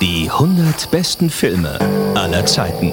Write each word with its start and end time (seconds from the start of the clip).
Die 0.00 0.28
100 0.28 0.90
besten 0.90 1.30
Filme 1.30 1.78
aller 2.16 2.44
Zeiten. 2.46 2.92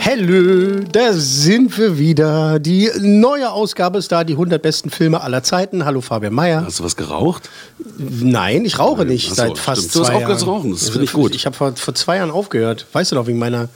Hallo, 0.00 0.80
da 0.90 1.12
sind 1.12 1.76
wir 1.76 1.98
wieder. 1.98 2.58
Die 2.58 2.90
neue 3.00 3.50
Ausgabe 3.50 3.98
ist 3.98 4.10
da, 4.12 4.24
die 4.24 4.32
100 4.32 4.62
besten 4.62 4.88
Filme 4.88 5.20
aller 5.20 5.42
Zeiten. 5.42 5.84
Hallo 5.84 6.00
Fabian 6.00 6.32
Mayer. 6.32 6.64
Hast 6.64 6.80
du 6.80 6.84
was 6.84 6.96
geraucht? 6.96 7.50
Nein, 7.98 8.64
ich 8.64 8.78
rauche 8.78 9.04
nicht 9.04 9.26
Ach 9.32 9.34
so, 9.34 9.42
seit 9.42 9.58
fast 9.58 9.90
stimmt. 9.90 9.94
Du 9.96 10.00
hast 10.00 10.06
zwei 10.06 10.14
aufgehört 10.14 10.28
Jahren. 10.30 10.38
zu 10.38 10.46
rauchen, 10.46 10.70
das 10.70 10.88
finde 10.88 11.04
ich 11.04 11.12
gut. 11.12 11.34
Ich 11.34 11.44
habe 11.44 11.54
vor, 11.54 11.76
vor 11.76 11.94
zwei 11.94 12.16
Jahren 12.16 12.30
aufgehört. 12.30 12.86
Weißt 12.92 13.12
du 13.12 13.16
noch, 13.16 13.26
wegen 13.26 13.38
meiner, 13.38 13.68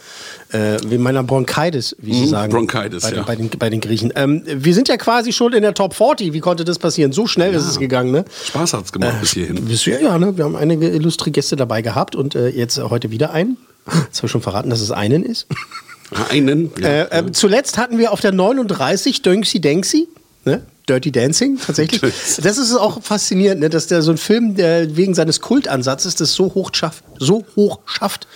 äh, 0.53 0.79
wegen 0.87 1.03
meiner 1.03 1.23
Bronchitis, 1.23 1.95
wie 1.99 2.13
sie 2.15 2.21
Mhm, 2.23 2.27
sagen. 2.29 2.53
Bronchitis, 2.53 3.03
bei, 3.03 3.11
den- 3.11 3.17
ja. 3.19 3.23
bei, 3.25 3.37
den, 3.37 3.51
bei 3.59 3.71
den 3.71 3.81
Griechen. 3.81 4.13
Ähm, 4.17 4.43
wir 4.47 4.75
sind 4.75 4.89
ja 4.89 4.97
quasi 4.97 5.33
schon 5.33 5.53
in 5.53 5.63
der 5.63 5.75
Top 5.75 5.95
40. 5.95 6.33
Wie 6.33 6.41
konnte 6.41 6.65
das 6.65 6.79
passieren? 6.79 7.13
So 7.13 7.27
schnell 7.27 7.55
ist 7.55 7.67
es 7.67 7.79
gegangen, 7.79 8.11
ne? 8.11 8.25
Spaß 8.47 8.75
hat's 8.75 8.93
gemacht 8.93 9.21
bis 9.21 9.33
hierhin. 9.33 9.65
Bist 9.65 9.87
du 9.87 9.91
ja, 9.91 9.99
ja, 10.01 10.19
ne? 10.19 10.37
Wir 10.37 10.45
haben 10.45 10.57
einige 10.57 10.89
illustre 10.89 11.31
Gäste 11.31 11.57
dabei 11.57 11.83
gehabt 11.83 12.17
und 12.17 12.35
äh, 12.35 12.49
jetzt 12.49 12.79
äh, 12.79 12.83
heute 12.83 13.11
wieder 13.11 13.33
einen. 13.33 13.57
Jetzt 13.87 14.19
habe 14.19 14.27
ich 14.27 14.31
schon 14.33 14.43
verraten, 14.43 14.71
dass 14.71 14.81
es 14.81 14.91
einen 14.91 15.25
ist. 15.25 15.47
Einen? 16.31 16.71
Ja. 16.79 16.89
Äh, 16.89 17.19
äh, 17.21 17.33
zuletzt 17.33 17.79
hatten 17.79 17.99
wir 17.99 18.13
auf 18.13 18.21
der 18.21 18.33
39 18.33 19.23
Dönksi 19.23 19.61
Denksi. 19.61 20.09
Ne? 20.45 20.63
Dirty 20.89 21.13
Dancing, 21.13 21.59
tatsächlich. 21.65 22.01
Das 22.43 22.59
ist 22.59 22.75
auch 22.75 23.03
faszinierend, 23.03 23.61
ne? 23.61 23.71
dass 23.71 23.87
der 23.87 24.03
so 24.03 24.11
ein 24.11 24.19
Film, 24.19 24.55
der 24.57 24.97
wegen 24.97 25.15
seines 25.15 25.41
Kultansatzes 25.41 26.17
das 26.17 26.35
so 26.35 26.55
hoch 26.55 26.71
schafft, 26.73 27.05
so 27.19 27.45
hoch 27.57 27.81
schafft 27.87 28.27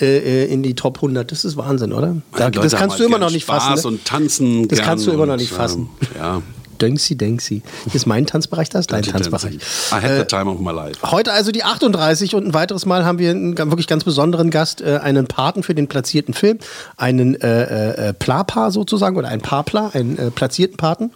äh, 0.00 0.44
äh, 0.44 0.52
in 0.52 0.62
die 0.62 0.74
Top 0.74 0.96
100. 0.96 1.30
Das 1.30 1.44
ist 1.44 1.56
Wahnsinn, 1.56 1.92
oder? 1.92 2.16
Da, 2.36 2.50
das 2.50 2.72
haben 2.72 2.80
kannst 2.80 2.92
halt 2.94 3.00
du 3.00 3.04
immer 3.04 3.18
noch 3.18 3.30
nicht 3.30 3.44
Spaß 3.44 3.64
fassen. 3.64 3.82
Ne? 3.82 3.88
und 3.88 4.04
tanzen. 4.04 4.68
Das 4.68 4.80
kannst 4.80 5.06
du 5.06 5.12
immer 5.12 5.26
noch 5.26 5.36
nicht 5.36 5.52
fassen. 5.52 5.88
ähm, 6.00 6.08
ja. 6.18 6.42
Dönksi 6.80 7.16
Denksi. 7.16 7.62
Ist 7.92 8.06
mein 8.06 8.26
Tanzbereich 8.26 8.68
das? 8.68 8.86
Dein 8.86 9.02
Dirty 9.02 9.22
Tanzbereich. 9.22 9.54
I 9.54 9.94
had 9.94 10.18
the 10.18 10.24
time 10.24 10.50
of 10.50 10.60
my 10.60 10.72
life. 10.72 10.98
Heute 11.10 11.32
also 11.32 11.52
die 11.52 11.64
38 11.64 12.34
und 12.34 12.46
ein 12.46 12.54
weiteres 12.54 12.86
Mal 12.86 13.04
haben 13.04 13.18
wir 13.18 13.30
einen 13.30 13.56
wirklich 13.56 13.86
ganz 13.86 14.04
besonderen 14.04 14.50
Gast, 14.50 14.80
äh, 14.80 14.98
einen 15.02 15.26
Paten 15.26 15.62
für 15.62 15.74
den 15.74 15.88
platzierten 15.88 16.34
Film, 16.34 16.58
einen 16.96 17.40
äh, 17.40 18.08
äh, 18.08 18.12
Plapa 18.14 18.70
sozusagen 18.70 19.16
oder 19.16 19.28
ein 19.28 19.40
Papla, 19.40 19.90
einen 19.92 20.18
äh, 20.18 20.30
platzierten 20.30 20.76
Paten. 20.76 21.12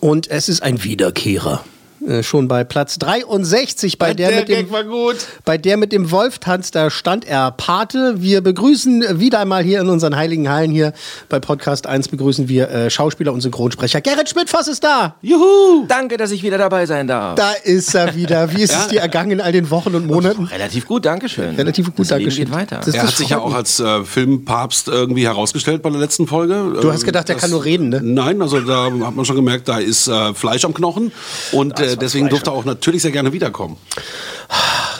Und 0.00 0.30
es 0.30 0.48
ist 0.48 0.62
ein 0.62 0.82
Wiederkehrer. 0.84 1.64
Äh, 2.08 2.22
schon 2.24 2.48
bei 2.48 2.64
Platz 2.64 2.98
63 2.98 3.98
bei 3.98 4.12
der, 4.14 4.28
Der 4.30 4.38
mit 4.40 4.48
dem 4.48 4.56
Gag 4.56 4.72
war 4.72 4.82
gut. 4.84 5.16
bei 5.44 5.56
der 5.56 5.76
mit 5.76 5.92
dem 5.92 6.10
Wolftanz 6.10 6.70
da 6.72 6.90
stand 6.90 7.24
er 7.24 7.52
Pate. 7.52 8.14
Wir 8.18 8.40
begrüßen 8.40 9.20
wieder 9.20 9.38
einmal 9.38 9.62
hier 9.62 9.80
in 9.80 9.88
unseren 9.88 10.16
heiligen 10.16 10.48
Hallen 10.48 10.70
hier 10.72 10.92
bei 11.28 11.38
Podcast 11.38 11.86
1 11.86 12.08
begrüßen 12.08 12.48
wir 12.48 12.68
äh, 12.70 12.90
Schauspieler 12.90 13.32
und 13.32 13.40
Synchronsprecher. 13.40 14.00
Gerrit 14.00 14.28
Schmidtfoss 14.28 14.66
ist 14.68 14.82
da. 14.82 15.14
Juhu! 15.22 15.84
Danke, 15.86 16.16
dass 16.16 16.32
ich 16.32 16.42
wieder 16.42 16.58
dabei 16.58 16.86
sein 16.86 17.06
darf. 17.06 17.36
Da 17.36 17.52
ist 17.64 17.94
er 17.94 18.16
wieder. 18.16 18.52
Wie 18.56 18.62
ist 18.62 18.74
es 18.74 18.88
dir 18.88 19.00
ergangen 19.00 19.30
in 19.32 19.40
all 19.40 19.52
den 19.52 19.70
Wochen 19.70 19.94
und 19.94 20.06
Monaten? 20.06 20.44
Relativ 20.46 20.86
gut, 20.88 21.04
Dankeschön. 21.04 21.54
Relativ 21.54 21.94
gut, 21.94 22.10
Dankeschön. 22.10 22.46
geht 22.46 22.52
weiter. 22.54 22.80
Das- 22.84 22.94
Er 22.94 23.04
hat 23.04 23.16
sich 23.16 23.28
ja 23.28 23.38
auch 23.38 23.54
als 23.54 23.78
äh, 23.80 24.04
Filmpapst 24.04 24.88
irgendwie 24.88 25.24
herausgestellt 25.26 25.82
bei 25.82 25.90
der 25.90 26.00
letzten 26.00 26.26
Folge. 26.26 26.78
Du 26.80 26.92
hast 26.92 27.04
gedacht, 27.04 27.28
er 27.28 27.36
kann 27.36 27.50
nur 27.50 27.64
reden, 27.64 27.90
ne? 27.90 28.00
Nein, 28.02 28.42
also 28.42 28.60
da 28.60 28.84
hat 28.86 29.14
man 29.14 29.24
schon 29.24 29.36
gemerkt, 29.36 29.68
da 29.68 29.78
ist 29.78 30.08
äh, 30.08 30.34
Fleisch 30.34 30.64
am 30.64 30.74
Knochen 30.74 31.12
und 31.52 31.78
äh, 31.78 31.91
deswegen 31.96 32.28
durfte 32.28 32.50
er 32.50 32.54
auch 32.54 32.64
natürlich 32.64 33.02
sehr 33.02 33.12
gerne 33.12 33.32
wiederkommen. 33.32 33.76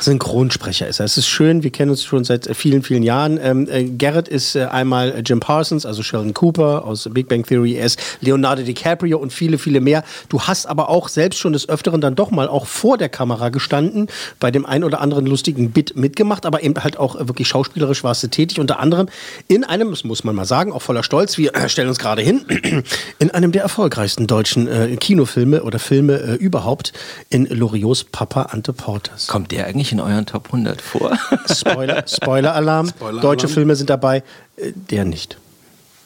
Synchronsprecher 0.03 0.89
ist 0.89 1.01
er. 1.01 1.07
Es 1.07 1.17
ist 1.17 1.29
schön, 1.29 1.63
wir 1.63 1.71
kennen 1.71 1.91
uns 1.91 2.03
schon 2.05 2.25
seit 2.25 2.55
vielen, 2.57 2.83
vielen 2.83 3.03
Jahren. 3.03 3.39
Ähm, 3.41 3.69
äh, 3.71 3.85
Garrett 3.85 4.29
ist 4.29 4.57
äh, 4.57 4.65
einmal 4.65 5.23
Jim 5.25 5.41
Parsons, 5.41 5.87
also 5.87 6.03
Sheldon 6.03 6.35
Cooper 6.35 6.85
aus 6.85 7.09
Big 7.13 7.29
Bang 7.29 7.45
Theory. 7.45 7.75
Er 7.75 7.87
ist 7.87 8.01
Leonardo 8.21 8.63
DiCaprio 8.63 9.19
und 9.19 9.33
viele, 9.33 9.59
viele 9.59 9.81
mehr. 9.81 10.03
Du 10.29 10.41
hast 10.43 10.67
aber 10.67 10.89
auch 10.89 11.09
selbst 11.09 11.39
schon 11.39 11.53
des 11.53 11.69
Öfteren 11.69 12.01
dann 12.01 12.17
doch 12.17 12.31
mal 12.31 12.49
auch 12.49 12.67
vor 12.67 12.99
der 12.99 13.09
Kamera 13.09 13.51
gestanden, 13.51 14.09
bei 14.41 14.51
dem 14.51 14.67
ein 14.67 14.83
oder 14.83 15.01
anderen 15.01 15.27
lustigen 15.27 15.71
Bit 15.71 15.97
mitgemacht, 15.97 16.47
aber 16.47 16.63
eben 16.63 16.75
halt 16.83 16.99
auch 16.99 17.17
äh, 17.17 17.29
wirklich 17.29 17.47
schauspielerisch 17.49 18.03
warst 18.03 18.23
du 18.25 18.29
tätig. 18.29 18.59
Unter 18.59 18.81
anderem 18.81 19.09
in 19.47 19.63
einem, 19.65 19.91
das 19.91 20.05
muss 20.05 20.25
man 20.25 20.35
mal 20.35 20.45
sagen, 20.45 20.73
auch 20.73 20.83
voller 20.83 21.05
Stolz, 21.05 21.39
wir 21.39 21.55
äh, 21.55 21.69
stellen 21.69 21.89
uns 21.89 21.99
gerade 21.99 22.23
hin, 22.23 22.45
in 23.19 23.31
einem 23.31 23.53
der 23.53 23.63
erfolgreichsten 23.63 24.27
deutschen 24.27 24.67
äh, 24.67 24.97
Kinofilme 24.97 25.63
oder 25.63 25.79
Filme 25.79 26.21
äh, 26.21 26.35
überhaupt, 26.35 26.93
in 27.31 27.47
Loriots 27.47 28.05
Papa 28.05 28.49
Ante 28.51 28.73
Porters. 28.73 29.29
Kommt 29.29 29.53
der 29.53 29.67
eigentlich 29.67 29.92
in 29.93 30.01
euren 30.01 30.27
Top 30.27 30.47
100 30.47 30.81
vor? 30.81 31.17
Spoiler, 31.47 32.05
Spoiler-Alarm. 32.07 32.89
Spoiler-Alarm. 32.89 33.21
Deutsche 33.23 33.49
Filme 33.49 33.77
sind 33.77 33.91
dabei. 33.91 34.23
Äh, 34.57 34.73
Der 34.91 35.05
nicht. 35.05 35.37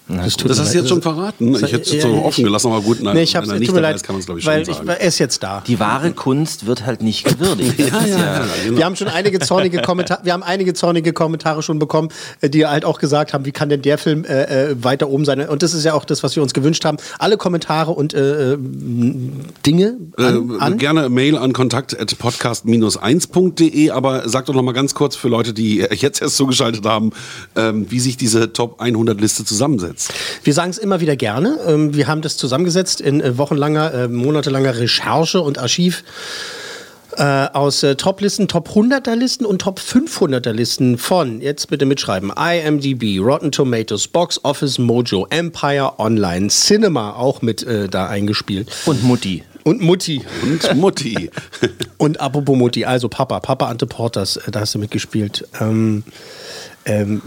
Das, 0.08 0.36
tut 0.36 0.48
Das 0.50 0.58
mir 0.58 0.64
hast 0.64 0.74
du 0.74 0.78
jetzt 0.78 0.88
schon 0.88 1.02
verraten. 1.02 1.54
Ich 1.56 1.62
hätte 1.62 1.80
es 1.82 1.90
jetzt 1.92 2.02
so 2.02 2.14
Ja, 2.14 2.22
offen 2.22 2.44
gelassen, 2.44 2.70
aber 2.70 2.80
gut, 2.80 3.02
nein, 3.02 3.16
Nee, 3.16 3.22
ich 3.24 3.34
hab's, 3.34 3.48
wenn 3.48 3.56
er 3.56 3.56
tut 3.56 3.60
nicht 3.60 3.70
mir 3.72 3.76
dabei 3.76 3.88
leid, 3.88 3.96
ist, 3.96 4.04
kann 4.04 4.14
man 4.14 4.20
es, 4.20 4.26
glaube 4.26 4.38
ich, 4.40 4.46
weil 4.46 4.64
schon 4.64 4.74
sagen. 4.74 4.88
er 4.88 5.00
ist 5.00 5.18
jetzt 5.18 5.42
da. 5.42 5.62
Die 5.66 5.80
wahre 5.80 6.12
Kunst 6.12 6.66
wird 6.66 6.86
halt 6.86 7.02
nicht 7.02 7.24
gewürdigt. 7.28 7.74
Das 7.78 7.86
ist 8.04 8.10
ja, 8.10 8.44
genau. 8.64 8.78
Wir 8.78 8.84
haben 8.84 8.94
schon 8.94 9.08
einige 9.08 9.40
zornige 9.40 9.82
Kommentare, 9.82 10.20
wir 10.24 10.32
haben 10.32 10.44
einige 10.44 10.74
zornige 10.74 11.12
Kommentare 11.12 11.60
schon 11.62 11.80
bekommen, 11.80 12.10
äh, 12.40 12.48
die 12.48 12.64
halt 12.66 12.84
auch 12.84 13.00
gesagt 13.00 13.34
haben, 13.34 13.44
wie 13.46 13.52
kann 13.52 13.68
denn 13.68 13.82
der 13.82 13.98
Film 13.98 14.24
äh, 14.24 14.44
äh, 14.70 14.76
weiter 14.84 15.08
oben 15.08 15.24
sein? 15.24 15.40
Und 15.48 15.62
das 15.64 15.74
ist 15.74 15.82
ja 15.84 15.94
auch 15.94 16.04
das, 16.04 16.22
was 16.22 16.36
wir 16.36 16.42
uns 16.42 16.54
gewünscht 16.54 16.84
haben. 16.84 16.98
Alle 17.18 17.36
Kommentare 17.36 17.90
und 17.90 18.14
äh, 18.14 18.52
äh, 18.52 18.58
Dinge 19.66 19.96
an, 20.16 20.50
Äh, 20.50 20.58
an. 20.60 20.78
Gerne 20.78 21.08
Mail 21.08 21.36
an 21.36 21.52
kontakt.podcast-1.de, 21.52 23.90
aber 23.90 24.28
sag 24.28 24.46
doch 24.46 24.54
noch 24.54 24.62
mal 24.62 24.72
ganz 24.72 24.94
kurz 24.94 25.16
für 25.16 25.28
Leute, 25.28 25.52
die 25.52 25.78
jetzt 25.78 26.22
erst 26.22 26.36
zugeschaltet 26.36 26.84
haben, 26.84 27.10
ähm, 27.56 27.86
wie 27.90 27.98
sich 28.00 28.16
diese 28.16 28.52
Top 28.52 28.80
100 28.80 29.20
Liste 29.20 29.44
zusammensetzt. 29.44 29.95
Wir 30.42 30.54
sagen 30.54 30.70
es 30.70 30.78
immer 30.78 31.00
wieder 31.00 31.16
gerne. 31.16 31.58
Ähm, 31.66 31.94
Wir 31.94 32.06
haben 32.06 32.22
das 32.22 32.36
zusammengesetzt 32.36 33.00
in 33.00 33.20
äh, 33.20 33.38
wochenlanger, 33.38 33.94
äh, 33.94 34.08
monatelanger 34.08 34.78
Recherche 34.78 35.40
und 35.40 35.58
Archiv 35.58 36.04
äh, 37.16 37.48
aus 37.52 37.82
äh, 37.82 37.96
Top-Listen, 37.96 38.48
Top 38.48 38.70
100er 38.70 39.14
Listen 39.14 39.46
und 39.46 39.62
Top 39.62 39.80
500er 39.80 40.52
Listen 40.52 40.98
von, 40.98 41.40
jetzt 41.40 41.68
bitte 41.68 41.86
mitschreiben, 41.86 42.30
IMDb, 42.30 43.20
Rotten 43.20 43.52
Tomatoes, 43.52 44.08
Box 44.08 44.40
Office 44.44 44.78
Mojo, 44.78 45.26
Empire 45.30 45.98
Online, 45.98 46.48
Cinema 46.48 47.12
auch 47.12 47.42
mit 47.42 47.62
äh, 47.62 47.88
da 47.88 48.06
eingespielt. 48.06 48.70
Und 48.86 49.02
Mutti. 49.02 49.44
Und 49.64 49.80
Mutti. 49.80 50.22
Und 50.42 50.76
Mutti. 50.76 51.30
Und 51.96 52.20
apropos 52.20 52.56
Mutti, 52.56 52.84
also 52.84 53.08
Papa, 53.08 53.40
Papa 53.40 53.66
Ante 53.66 53.86
Porters, 53.86 54.36
äh, 54.36 54.50
da 54.50 54.60
hast 54.60 54.74
du 54.74 54.78
mitgespielt. 54.78 55.48
Ähm, 55.60 56.04
ähm, 56.86 57.20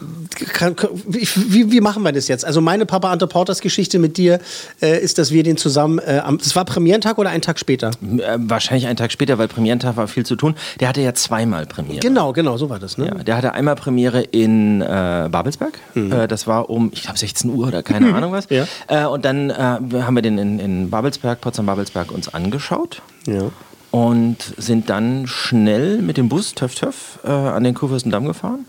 kann, 0.53 0.75
kann, 0.75 0.89
wie, 1.05 1.71
wie, 1.71 1.81
machen 1.81 2.03
wir 2.03 2.13
das 2.13 2.27
jetzt? 2.29 2.45
Also 2.45 2.61
meine 2.61 2.85
Papa 2.85 3.11
Ante 3.11 3.27
Porters 3.27 3.59
Geschichte 3.59 3.99
mit 3.99 4.15
dir 4.17 4.39
äh, 4.81 4.99
ist, 4.99 5.17
dass 5.17 5.31
wir 5.31 5.43
den 5.43 5.57
zusammen, 5.57 5.99
äh, 5.99 6.21
am, 6.23 6.37
das 6.37 6.55
war 6.55 6.63
Premierentag 6.63 7.17
oder 7.17 7.29
einen 7.29 7.41
Tag 7.41 7.59
später? 7.59 7.89
Äh, 8.01 8.37
wahrscheinlich 8.37 8.87
einen 8.87 8.95
Tag 8.95 9.11
später, 9.11 9.37
weil 9.37 9.49
Premierentag 9.49 9.97
war 9.97 10.07
viel 10.07 10.25
zu 10.25 10.37
tun. 10.37 10.55
Der 10.79 10.87
hatte 10.87 11.01
ja 11.01 11.13
zweimal 11.13 11.65
Premiere. 11.65 11.99
Genau, 11.99 12.31
genau, 12.31 12.57
so 12.57 12.69
war 12.69 12.79
das. 12.79 12.97
Ne? 12.97 13.07
Ja, 13.07 13.15
der 13.15 13.37
hatte 13.37 13.53
einmal 13.53 13.75
Premiere 13.75 14.21
in 14.21 14.81
äh, 14.81 15.27
Babelsberg. 15.29 15.77
Äh, 15.95 16.27
das 16.27 16.47
war 16.47 16.69
um, 16.69 16.91
ich 16.93 17.03
glaube, 17.03 17.19
16 17.19 17.49
Uhr 17.49 17.67
oder 17.67 17.83
keine 17.83 18.13
Ahnung 18.15 18.31
was. 18.31 18.47
Ja. 18.49 18.65
Äh, 18.87 19.05
und 19.07 19.25
dann 19.25 19.49
äh, 19.49 19.53
haben 19.53 20.15
wir 20.15 20.21
den 20.21 20.37
in, 20.37 20.59
in 20.59 20.89
Babelsberg, 20.89 21.41
Potsdam-Babelsberg 21.41 22.11
uns 22.11 22.33
angeschaut. 22.33 23.01
Ja. 23.25 23.51
Und 23.91 24.37
sind 24.57 24.89
dann 24.89 25.25
schnell 25.27 26.01
mit 26.01 26.17
dem 26.17 26.29
Bus 26.29 26.53
Töff 26.53 26.75
Töff 26.75 27.19
äh, 27.23 27.29
an 27.29 27.63
den 27.63 27.73
Kurfürstendamm 27.73 28.25
gefahren, 28.25 28.65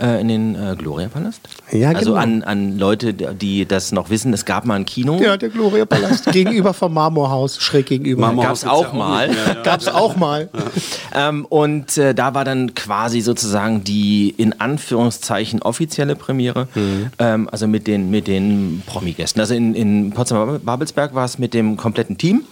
äh, 0.00 0.20
in 0.20 0.28
den 0.28 0.54
äh, 0.54 0.76
Gloria-Palast. 0.78 1.40
Ja, 1.72 1.90
also 1.90 2.12
genau. 2.12 2.22
an, 2.22 2.42
an 2.44 2.78
Leute, 2.78 3.12
die 3.12 3.66
das 3.66 3.90
noch 3.90 4.10
wissen, 4.10 4.32
es 4.32 4.44
gab 4.44 4.64
mal 4.64 4.74
ein 4.74 4.84
Kino. 4.86 5.20
Ja, 5.20 5.36
der 5.36 5.48
Gloria 5.48 5.86
Palast. 5.86 6.26
gegenüber 6.32 6.72
vom 6.72 6.94
Marmorhaus, 6.94 7.60
schräg 7.60 7.86
gegenüber. 7.86 8.28
Marmor- 8.28 8.44
Gab 8.44 8.54
es 8.54 8.60
gibt's 8.62 8.80
ja 8.80 8.88
auch 8.88 8.92
mal. 8.92 9.28
Ja, 9.28 9.34
ja. 9.54 9.62
Gab's 9.62 9.88
auch 9.88 10.16
mal. 10.16 10.48
Ähm, 11.14 11.44
und 11.46 11.96
äh, 11.96 12.14
da 12.14 12.34
war 12.34 12.44
dann 12.44 12.74
quasi 12.74 13.20
sozusagen 13.20 13.84
die 13.84 14.34
in 14.36 14.60
Anführungszeichen 14.60 15.62
offizielle 15.62 16.16
Premiere, 16.16 16.68
ähm, 17.18 17.48
also 17.50 17.66
mit 17.66 17.86
den, 17.86 18.10
mit 18.10 18.26
den 18.26 18.82
Promi-Gästen. 18.86 19.40
Also 19.40 19.54
in, 19.54 19.74
in 19.74 20.10
Potsdam-Babelsberg 20.10 21.14
war 21.14 21.24
es 21.24 21.38
mit 21.38 21.54
dem 21.54 21.76
kompletten 21.76 22.18
Team. 22.18 22.44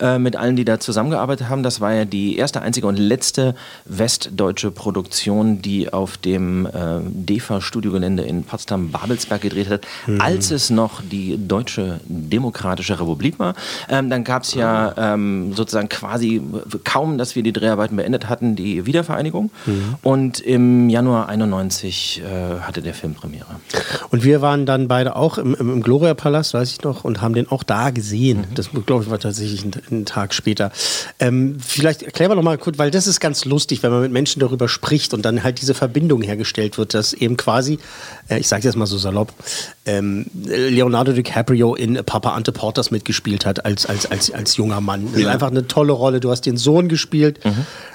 Äh, 0.00 0.18
mit 0.18 0.36
allen, 0.36 0.56
die 0.56 0.64
da 0.64 0.80
zusammengearbeitet 0.80 1.48
haben. 1.48 1.62
Das 1.62 1.80
war 1.80 1.92
ja 1.92 2.04
die 2.04 2.36
erste, 2.36 2.62
einzige 2.62 2.86
und 2.86 2.98
letzte 2.98 3.54
westdeutsche 3.84 4.70
Produktion, 4.70 5.60
die 5.60 5.92
auf 5.92 6.16
dem 6.16 6.66
äh, 6.66 7.00
DEFA-Studiogelände 7.02 8.22
in 8.22 8.44
Potsdam-Babelsberg 8.44 9.42
gedreht 9.42 9.68
hat, 9.68 9.86
als 10.18 10.50
es 10.50 10.70
noch 10.70 11.02
die 11.02 11.38
Deutsche 11.38 12.00
Demokratische 12.06 12.98
Republik 12.98 13.38
war. 13.38 13.54
Ähm, 13.88 14.10
dann 14.10 14.24
gab 14.24 14.44
es 14.44 14.54
ja 14.54 14.94
ähm, 14.96 15.52
sozusagen 15.54 15.88
quasi 15.88 16.40
kaum, 16.84 17.18
dass 17.18 17.36
wir 17.36 17.42
die 17.42 17.52
Dreharbeiten 17.52 17.97
beendet 17.98 18.28
hatten, 18.30 18.56
die 18.56 18.86
Wiedervereinigung. 18.86 19.50
Und 20.02 20.40
im 20.40 20.88
Januar 20.88 21.28
91 21.28 22.22
äh, 22.24 22.60
hatte 22.60 22.80
der 22.80 22.94
Film 22.94 23.14
Premiere. 23.14 23.46
Und 24.10 24.24
wir 24.24 24.40
waren 24.40 24.64
dann 24.64 24.88
beide 24.88 25.14
auch 25.16 25.36
im, 25.36 25.54
im, 25.54 25.70
im 25.74 25.82
Gloria-Palast, 25.82 26.54
weiß 26.54 26.70
ich 26.72 26.82
noch, 26.82 27.04
und 27.04 27.20
haben 27.20 27.34
den 27.34 27.48
auch 27.50 27.62
da 27.62 27.90
gesehen. 27.90 28.44
Das, 28.54 28.70
glaube 28.86 29.04
ich, 29.04 29.10
war 29.10 29.18
tatsächlich 29.18 29.64
ein, 29.64 29.72
ein 29.90 30.04
Tag 30.06 30.32
später. 30.32 30.72
Ähm, 31.20 31.58
vielleicht 31.60 32.02
erklären 32.02 32.30
wir 32.30 32.36
noch 32.36 32.42
mal 32.42 32.56
kurz, 32.56 32.78
weil 32.78 32.90
das 32.90 33.06
ist 33.06 33.20
ganz 33.20 33.44
lustig, 33.44 33.82
wenn 33.82 33.90
man 33.90 34.00
mit 34.02 34.12
Menschen 34.12 34.40
darüber 34.40 34.68
spricht 34.68 35.12
und 35.12 35.24
dann 35.24 35.42
halt 35.42 35.60
diese 35.60 35.74
Verbindung 35.74 36.22
hergestellt 36.22 36.78
wird, 36.78 36.94
dass 36.94 37.12
eben 37.12 37.36
quasi, 37.36 37.78
äh, 38.28 38.38
ich 38.38 38.48
sage 38.48 38.62
jetzt 38.64 38.76
mal 38.76 38.86
so 38.86 38.96
salopp, 38.96 39.32
ähm, 39.86 40.26
Leonardo 40.44 41.12
DiCaprio 41.12 41.74
in 41.74 41.98
Papa 42.06 42.30
Ante 42.34 42.52
Porters 42.52 42.90
mitgespielt 42.90 43.44
hat 43.46 43.64
als, 43.64 43.84
als, 43.86 44.06
als, 44.10 44.30
als 44.30 44.56
junger 44.56 44.80
Mann. 44.80 45.06
Das 45.06 45.14
ist 45.14 45.22
Ja. 45.22 45.30
einfach 45.30 45.50
eine 45.50 45.66
tolle 45.66 45.92
Rolle. 45.92 46.20
Du 46.20 46.30
hast 46.30 46.42
den 46.46 46.56
Sohn 46.56 46.88
gespielt 46.88 47.40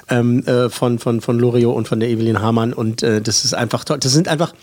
ähm, 0.10 0.46
äh, 0.46 0.70
von, 0.70 1.00
von, 1.00 1.22
von 1.22 1.40
Loriot 1.40 1.76
und 1.76 1.88
von 1.88 2.00
der 2.00 2.10
Evelyn 2.10 2.42
Hamann 2.42 2.74
und 2.74 3.04
äh, 3.04 3.22
das 3.22 3.46
ist 3.46 3.54
einfach 3.54 3.84
toll. 3.84 4.00
Das 4.00 4.12
sind 4.12 4.28
einfach 4.28 4.54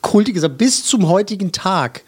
kultige 0.00 0.40
Sachen. 0.40 0.56
Bis 0.56 0.84
zum 0.84 1.08
heutigen 1.08 1.52
Tag. 1.52 2.02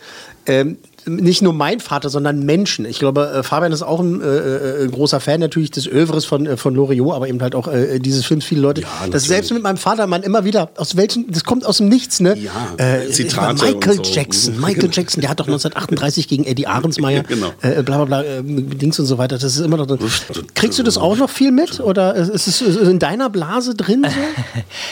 Ähm, 0.46 0.78
nicht 1.06 1.42
nur 1.42 1.52
mein 1.52 1.80
Vater, 1.80 2.08
sondern 2.08 2.44
Menschen. 2.44 2.84
Ich 2.84 2.98
glaube, 2.98 3.30
äh, 3.38 3.42
Fabian 3.42 3.72
ist 3.72 3.82
auch 3.82 4.00
ein 4.00 4.20
äh, 4.20 4.84
äh, 4.84 4.88
großer 4.88 5.20
Fan 5.20 5.40
natürlich 5.40 5.70
des 5.70 5.86
Övres 5.86 6.24
von, 6.24 6.46
äh, 6.46 6.56
von 6.56 6.74
Loriot, 6.74 7.14
aber 7.14 7.28
eben 7.28 7.40
halt 7.40 7.54
auch 7.54 7.68
äh, 7.68 7.98
dieses 7.98 8.24
Films. 8.24 8.44
Viele 8.44 8.60
Leute, 8.60 8.82
das 8.82 8.90
natürlich. 9.00 9.22
selbst 9.24 9.52
mit 9.52 9.62
meinem 9.62 9.76
Vater, 9.76 10.06
man 10.06 10.22
immer 10.22 10.44
wieder, 10.44 10.70
aus 10.76 10.96
welchen, 10.96 11.30
das 11.30 11.44
kommt 11.44 11.64
aus 11.66 11.78
dem 11.78 11.88
Nichts, 11.88 12.20
ne? 12.20 12.36
Ja, 12.38 12.52
äh, 12.76 13.08
Zitate 13.10 13.64
Michael 13.64 13.98
und 13.98 14.06
so. 14.06 14.12
Jackson, 14.12 14.60
Michael 14.60 14.88
Jackson, 14.92 15.20
der 15.20 15.30
hat 15.30 15.40
doch 15.40 15.46
1938 15.46 16.28
gegen 16.28 16.44
Eddie 16.44 16.66
Ahrensmeyer, 16.66 17.22
Genau. 17.28 17.52
äh, 17.62 17.82
bla 17.82 18.04
bla 18.04 18.04
bla, 18.04 18.22
äh, 18.22 18.42
Dings 18.42 18.98
und 18.98 19.06
so 19.06 19.18
weiter. 19.18 19.38
Das 19.38 19.56
ist 19.56 19.60
immer 19.60 19.76
noch 19.76 19.86
drin. 19.86 19.98
Kriegst 20.54 20.78
du 20.78 20.82
das 20.82 20.98
auch 20.98 21.16
noch 21.16 21.30
viel 21.30 21.52
mit? 21.52 21.80
Oder 21.80 22.14
ist 22.14 22.46
es 22.46 22.60
in 22.60 22.98
deiner 22.98 23.30
Blase 23.30 23.74
drin? 23.74 24.04
So? 24.04 24.10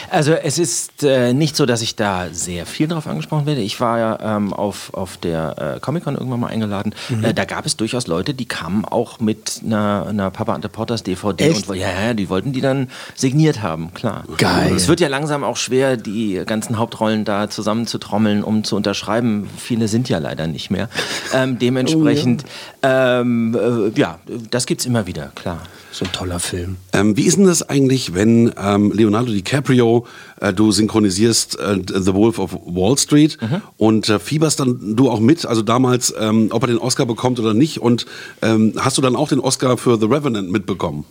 Also 0.09 0.33
es 0.33 0.59
ist 0.59 1.03
äh, 1.03 1.33
nicht 1.33 1.55
so, 1.55 1.65
dass 1.65 1.81
ich 1.81 1.95
da 1.95 2.27
sehr 2.31 2.65
viel 2.65 2.87
drauf 2.87 3.07
angesprochen 3.07 3.45
werde. 3.45 3.61
Ich 3.61 3.79
war 3.79 3.99
ja 3.99 4.37
ähm, 4.37 4.53
auf, 4.53 4.93
auf 4.93 5.17
der 5.17 5.75
äh, 5.75 5.79
Comic-Con 6.03 6.15
irgendwann 6.15 6.39
mal 6.39 6.47
eingeladen. 6.47 6.93
Äh, 7.21 7.33
da 7.33 7.45
gab 7.45 7.65
es 7.65 7.77
durchaus 7.77 8.07
Leute, 8.07 8.33
die 8.33 8.45
kamen 8.45 8.85
auch 8.85 9.19
mit 9.19 9.61
einer, 9.65 10.05
einer 10.07 10.31
Papa 10.31 10.53
Ante 10.53 10.69
Potters 10.69 11.03
DVD 11.03 11.49
Echt? 11.49 11.69
und 11.69 11.75
ja, 11.75 11.89
ja, 11.89 12.13
die 12.13 12.29
wollten 12.29 12.51
die 12.51 12.61
dann 12.61 12.89
signiert 13.15 13.61
haben, 13.61 13.93
klar. 13.93 14.23
Geil. 14.37 14.73
Es 14.75 14.87
wird 14.87 14.99
ja 14.99 15.07
langsam 15.07 15.43
auch 15.43 15.57
schwer, 15.57 15.97
die 15.97 16.41
ganzen 16.45 16.77
Hauptrollen 16.77 17.25
da 17.25 17.49
zusammenzutrommeln, 17.49 18.43
um 18.43 18.63
zu 18.63 18.75
unterschreiben. 18.75 19.49
Viele 19.57 19.87
sind 19.87 20.09
ja 20.09 20.19
leider 20.19 20.47
nicht 20.47 20.69
mehr. 20.69 20.89
Ähm, 21.33 21.57
dementsprechend, 21.63 22.43
ähm, 22.81 23.55
äh, 23.55 23.99
ja, 23.99 24.19
das 24.49 24.65
gibt's 24.65 24.85
immer 24.85 25.07
wieder, 25.07 25.31
klar. 25.35 25.61
So 25.93 26.05
ein 26.05 26.11
toller 26.11 26.39
Film. 26.39 26.77
Ähm, 26.91 27.15
wie 27.15 27.21
ist 27.21 27.37
denn 27.37 27.45
das 27.45 27.61
eigentlich, 27.69 28.15
wenn 28.15 28.51
ähm, 28.57 28.91
Leonardo 28.91 29.31
DiCaprio, 29.31 30.07
äh, 30.41 30.51
du 30.51 30.71
synchronisierst 30.71 31.59
äh, 31.59 31.81
The 31.87 32.15
Wolf 32.15 32.39
of 32.39 32.53
Wall 32.65 32.97
Street 32.97 33.37
und 33.77 34.09
äh, 34.09 34.17
fieberst 34.17 34.59
dann 34.59 34.95
du 34.95 35.11
auch 35.11 35.19
mit, 35.19 35.45
also 35.45 35.61
damals, 35.61 36.11
ähm, 36.19 36.47
ob 36.49 36.63
er 36.63 36.67
den 36.67 36.79
Oscar 36.79 37.05
bekommt 37.05 37.39
oder 37.39 37.53
nicht 37.53 37.79
und 37.79 38.07
ähm, 38.41 38.73
hast 38.79 38.97
du 38.97 39.03
dann 39.03 39.15
auch 39.15 39.29
den 39.29 39.39
Oscar 39.39 39.77
für 39.77 39.99
The 39.99 40.07
Revenant 40.07 40.51
mitbekommen? 40.51 41.05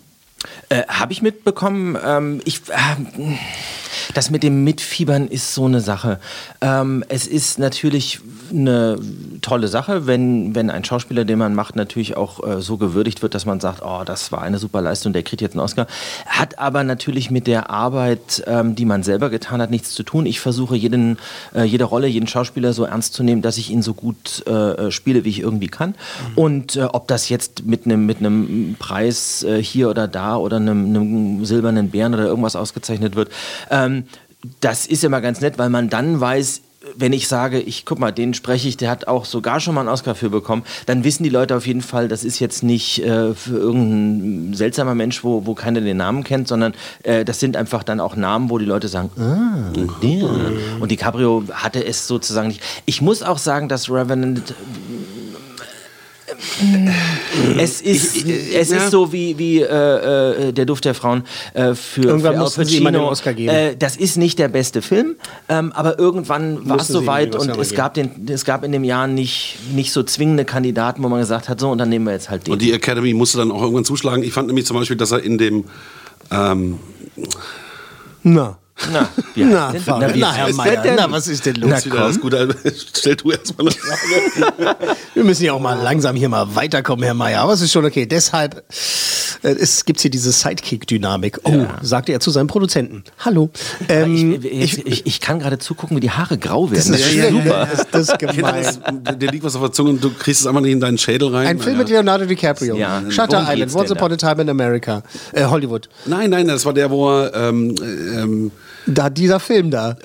Äh, 0.69 0.83
Habe 0.89 1.13
ich 1.13 1.23
mitbekommen. 1.23 1.97
Ähm, 2.05 2.41
ich, 2.45 2.63
äh, 2.69 3.37
das 4.15 4.31
mit 4.31 4.43
dem 4.43 4.65
Mitfiebern 4.65 5.29
ist 5.29 5.55
so 5.55 5.67
eine 5.67 5.81
Sache. 5.81 6.19
Ähm, 6.61 7.05
es 7.09 7.27
ist 7.27 7.59
natürlich 7.59 8.21
eine 8.51 8.99
tolle 9.41 9.69
Sache, 9.69 10.07
wenn, 10.07 10.55
wenn 10.55 10.71
ein 10.71 10.85
Schauspieler, 10.85 11.25
den 11.25 11.39
man 11.39 11.55
macht, 11.55 11.77
natürlich 11.77 12.17
auch 12.17 12.47
äh, 12.47 12.61
so 12.61 12.77
gewürdigt 12.77 13.23
wird, 13.23 13.35
dass 13.35 13.47
man 13.47 13.61
sagt, 13.61 13.83
oh, 13.85 14.03
das 14.05 14.31
war 14.33 14.43
eine 14.43 14.59
super 14.59 14.83
Leistung, 14.83 15.13
der 15.13 15.23
kriegt 15.23 15.43
jetzt 15.43 15.55
einen 15.55 15.61
Oscar. 15.61 15.87
Hat 16.27 16.59
aber 16.59 16.85
natürlich 16.85 17.31
mit 17.31 17.47
der 17.47 17.71
Arbeit, 17.71 18.43
ähm, 18.47 18.75
die 18.75 18.85
man 18.85 19.03
selber 19.03 19.31
getan 19.31 19.61
hat, 19.61 19.71
nichts 19.71 19.93
zu 19.95 20.03
tun. 20.03 20.27
Ich 20.27 20.41
versuche 20.41 20.77
jeden, 20.77 21.19
äh, 21.55 21.65
jede 21.65 21.85
Rolle, 21.85 22.07
jeden 22.07 22.27
Schauspieler 22.27 22.73
so 22.73 22.85
ernst 22.85 23.15
zu 23.15 23.23
nehmen, 23.23 23.43
dass 23.43 23.59
ich 23.59 23.71
ihn 23.71 23.83
so 23.83 23.95
gut 23.95 24.47
äh, 24.47 24.91
spiele, 24.91 25.25
wie 25.25 25.31
ich 25.31 25.41
irgendwie 25.41 25.69
kann. 25.69 25.95
Und 26.35 26.77
äh, 26.77 26.85
ob 26.85 27.09
das 27.09 27.29
jetzt 27.29 27.65
mit 27.65 27.87
einem 27.87 28.07
mit 28.07 28.19
einem 28.19 28.77
Preis 28.79 29.43
äh, 29.43 29.63
hier 29.63 29.89
oder 29.91 30.09
da 30.09 30.37
oder 30.37 30.57
einem, 30.57 30.87
einem 30.87 31.45
silbernen 31.45 31.91
Bären 31.91 32.15
oder 32.15 32.27
irgendwas 32.27 32.57
ausgezeichnet 32.57 33.17
wird, 33.17 33.31
ähm, 33.71 33.92
das 34.61 34.87
ist 34.87 35.05
immer 35.05 35.21
ganz 35.21 35.41
nett, 35.41 35.59
weil 35.59 35.71
man 35.71 35.89
dann 35.89 36.21
weiß, 36.21 36.63
wenn 36.97 37.13
ich 37.13 37.29
sage, 37.29 37.61
ich 37.61 37.85
guck 37.85 37.99
mal, 37.99 38.11
den 38.13 38.35
spreche 38.35 38.69
ich, 38.69 38.77
der 38.77 38.91
hat 38.91 39.07
auch 39.07 39.25
sogar 39.25 39.61
schon 39.61 39.75
mal 39.75 39.83
einen 39.83 39.89
Oscar 39.89 40.15
für 40.15 40.31
bekommen, 40.31 40.65
dann 40.87 41.05
wissen 41.05 41.23
die 41.23 41.31
Leute 41.31 41.57
auf 41.57 41.67
jeden 41.67 41.81
Fall, 41.81 42.09
das 42.09 42.25
ist 42.25 42.41
jetzt 42.41 42.63
nicht 42.63 43.05
äh, 43.05 43.35
für 43.35 43.57
irgendein 43.57 44.55
seltsamer 44.55 44.95
Mensch, 44.95 45.23
wo, 45.23 45.47
wo 45.47 45.55
keiner 45.55 45.81
den 45.81 45.97
Namen 45.97 46.25
kennt, 46.25 46.49
sondern 46.49 46.75
äh, 47.03 47.25
das 47.25 47.41
sind 47.41 47.57
einfach 47.57 47.83
dann 47.83 48.01
auch 48.01 48.17
Namen, 48.17 48.51
wo 48.51 48.59
die 48.59 48.65
Leute 48.65 48.89
sagen, 48.89 49.11
ah, 49.19 49.73
der. 50.03 50.29
Und 50.81 50.91
DiCaprio 50.91 51.45
hatte 51.53 51.85
es 51.85 52.07
sozusagen 52.07 52.49
nicht. 52.49 52.63
Ich 52.85 53.01
muss 53.01 53.23
auch 53.23 53.39
sagen, 53.39 53.69
dass 53.69 53.89
Revenant 53.89 54.55
es 57.59 57.81
ist, 57.81 58.27
es 58.27 58.71
ja. 58.71 58.77
ist 58.79 58.91
so 58.91 59.13
wie, 59.13 59.39
wie 59.39 59.61
äh, 59.61 60.49
äh, 60.49 60.53
der 60.53 60.67
Duft 60.67 60.85
der 60.85 60.95
Frauen 60.95 61.25
äh, 61.55 61.75
für, 61.75 62.03
Irgendwann 62.03 62.35
für 62.35 62.41
Al 62.41 62.51
Pacino. 62.51 63.09
Oscar 63.09 63.35
geben. 63.35 63.55
Äh, 63.55 63.77
das 63.77 63.97
ist 63.97 64.17
nicht 64.17 64.39
der 64.39 64.49
beste 64.49 64.83
Film, 64.83 65.17
ähm, 65.49 65.73
aber 65.73 65.99
irgendwann 65.99 66.69
war 66.69 66.79
es 66.79 66.89
soweit 66.89 67.37
und 67.37 67.57
es 67.59 67.75
gab, 67.75 67.95
den, 67.95 68.27
es 68.29 68.45
gab 68.45 68.65
in 68.65 68.73
dem 68.73 68.85
Jahr 68.85 69.07
nicht, 69.07 69.59
nicht 69.75 69.93
so 69.93 70.03
zwingende 70.03 70.45
Kandidaten, 70.45 71.03
wo 71.03 71.09
man 71.09 71.21
gesagt 71.21 71.49
hat, 71.49 71.61
so 71.61 71.71
und 71.71 71.79
dann 71.79 71.89
nehmen 71.89 72.07
wir 72.07 72.13
jetzt 72.13 72.31
halt 72.31 72.47
den. 72.47 72.53
Und 72.53 72.63
die 72.63 72.73
Academy 72.73 73.15
musste 73.15 73.39
dann 73.39 73.51
auch 73.51 73.63
irgendwann 73.63 73.85
zuschlagen. 73.85 74.23
Ich 74.23 74.33
fand 74.33 74.49
nämlich 74.49 74.67
zum 74.67 74.77
Beispiel, 74.77 74.97
dass 74.97 75.13
er 75.13 75.23
in 75.23 75.39
dem 75.39 75.65
ähm, 76.31 76.79
Na. 78.23 78.59
Na, 78.93 79.09
wie 79.35 79.45
Na, 79.45 79.67
heißt 79.67 79.75
denn? 79.75 79.83
Fabian, 79.83 80.15
wie 80.15 80.21
na, 80.21 80.33
Herr 80.33 80.53
Meier, 80.55 80.73
der 80.73 80.83
denn? 80.83 80.95
na, 80.97 81.11
was 81.11 81.29
ist 81.29 81.45
denn 81.47 81.57
los? 81.57 81.71
Na, 81.71 81.77
ist 81.77 81.87
wieder 81.87 81.99
das 82.07 82.13
komm. 82.21 82.31
Gute. 82.31 82.55
Stell 82.95 83.17
du 83.17 83.31
erstmal 83.31 83.69
eine 83.69 83.77
Frage. 83.77 84.77
Wir 85.15 85.25
müssen 85.25 85.45
ja 85.45 85.53
auch 85.53 85.61
mal 85.61 85.75
langsam 85.81 86.17
hier 86.17 86.29
mal 86.29 86.55
weiterkommen, 86.55 87.05
Herr 87.05 87.15
Meier. 87.15 87.41
Aber 87.43 87.53
es 87.53 87.61
ist 87.61 87.73
schon 87.73 87.85
okay. 87.85 88.07
Deshalb 88.07 88.63
äh, 89.43 89.49
es 89.51 89.85
gibt 89.85 90.01
hier 90.01 90.11
diese 90.11 90.33
Sidekick-Dynamik. 90.33 91.41
Oh, 91.45 91.67
sagte 91.83 92.13
er 92.13 92.21
zu 92.21 92.31
seinem 92.31 92.47
Produzenten. 92.47 93.05
Hallo. 93.19 93.51
Ähm, 93.89 94.41
ich, 94.43 94.45
ich, 94.79 94.87
ich, 94.87 95.07
ich 95.07 95.21
kann 95.21 95.39
gerade 95.39 95.59
zugucken, 95.59 95.97
wie 95.97 96.01
die 96.01 96.11
Haare 96.11 96.39
grau 96.39 96.71
werden. 96.71 96.77
das 96.77 96.89
ist 96.89 97.01
Das 97.05 97.11
schlimm. 97.11 97.43
super. 97.43 97.69
Das, 97.71 97.87
das 97.91 98.09
ist 98.09 98.19
gemein. 98.19 98.65
das? 99.05 99.19
Der 99.19 99.31
liegt 99.31 99.45
was 99.45 99.55
auf 99.57 99.63
der 99.63 99.73
Zunge 99.73 99.91
und 99.91 100.03
du 100.05 100.11
kriegst 100.11 100.41
es 100.43 100.47
einfach 100.47 100.61
nicht 100.61 100.73
in 100.73 100.81
deinen 100.81 100.99
Schädel 100.99 101.29
rein. 101.35 101.47
Ein 101.47 101.59
Film 101.59 101.79
mit 101.79 101.89
Leonardo 101.89 102.25
DiCaprio. 102.25 102.77
Ja, 102.77 103.03
Shutter 103.11 103.39
worum 103.43 103.53
Island, 103.53 103.75
Once 103.75 103.91
Upon 103.91 104.13
a 104.13 104.17
Time 104.17 104.43
in 104.43 104.49
America. 104.51 105.03
Äh, 105.33 105.45
Hollywood. 105.45 105.89
Nein, 106.07 106.31
nein, 106.31 106.47
das 106.49 106.65
war 106.65 106.73
der, 106.73 106.91
wo 106.91 107.11
er 107.11 107.35
ähm, 107.35 107.75
ähm, 107.83 108.51
Da, 108.87 109.11
dieser 109.11 109.39
Film 109.41 109.71
da. 109.71 109.97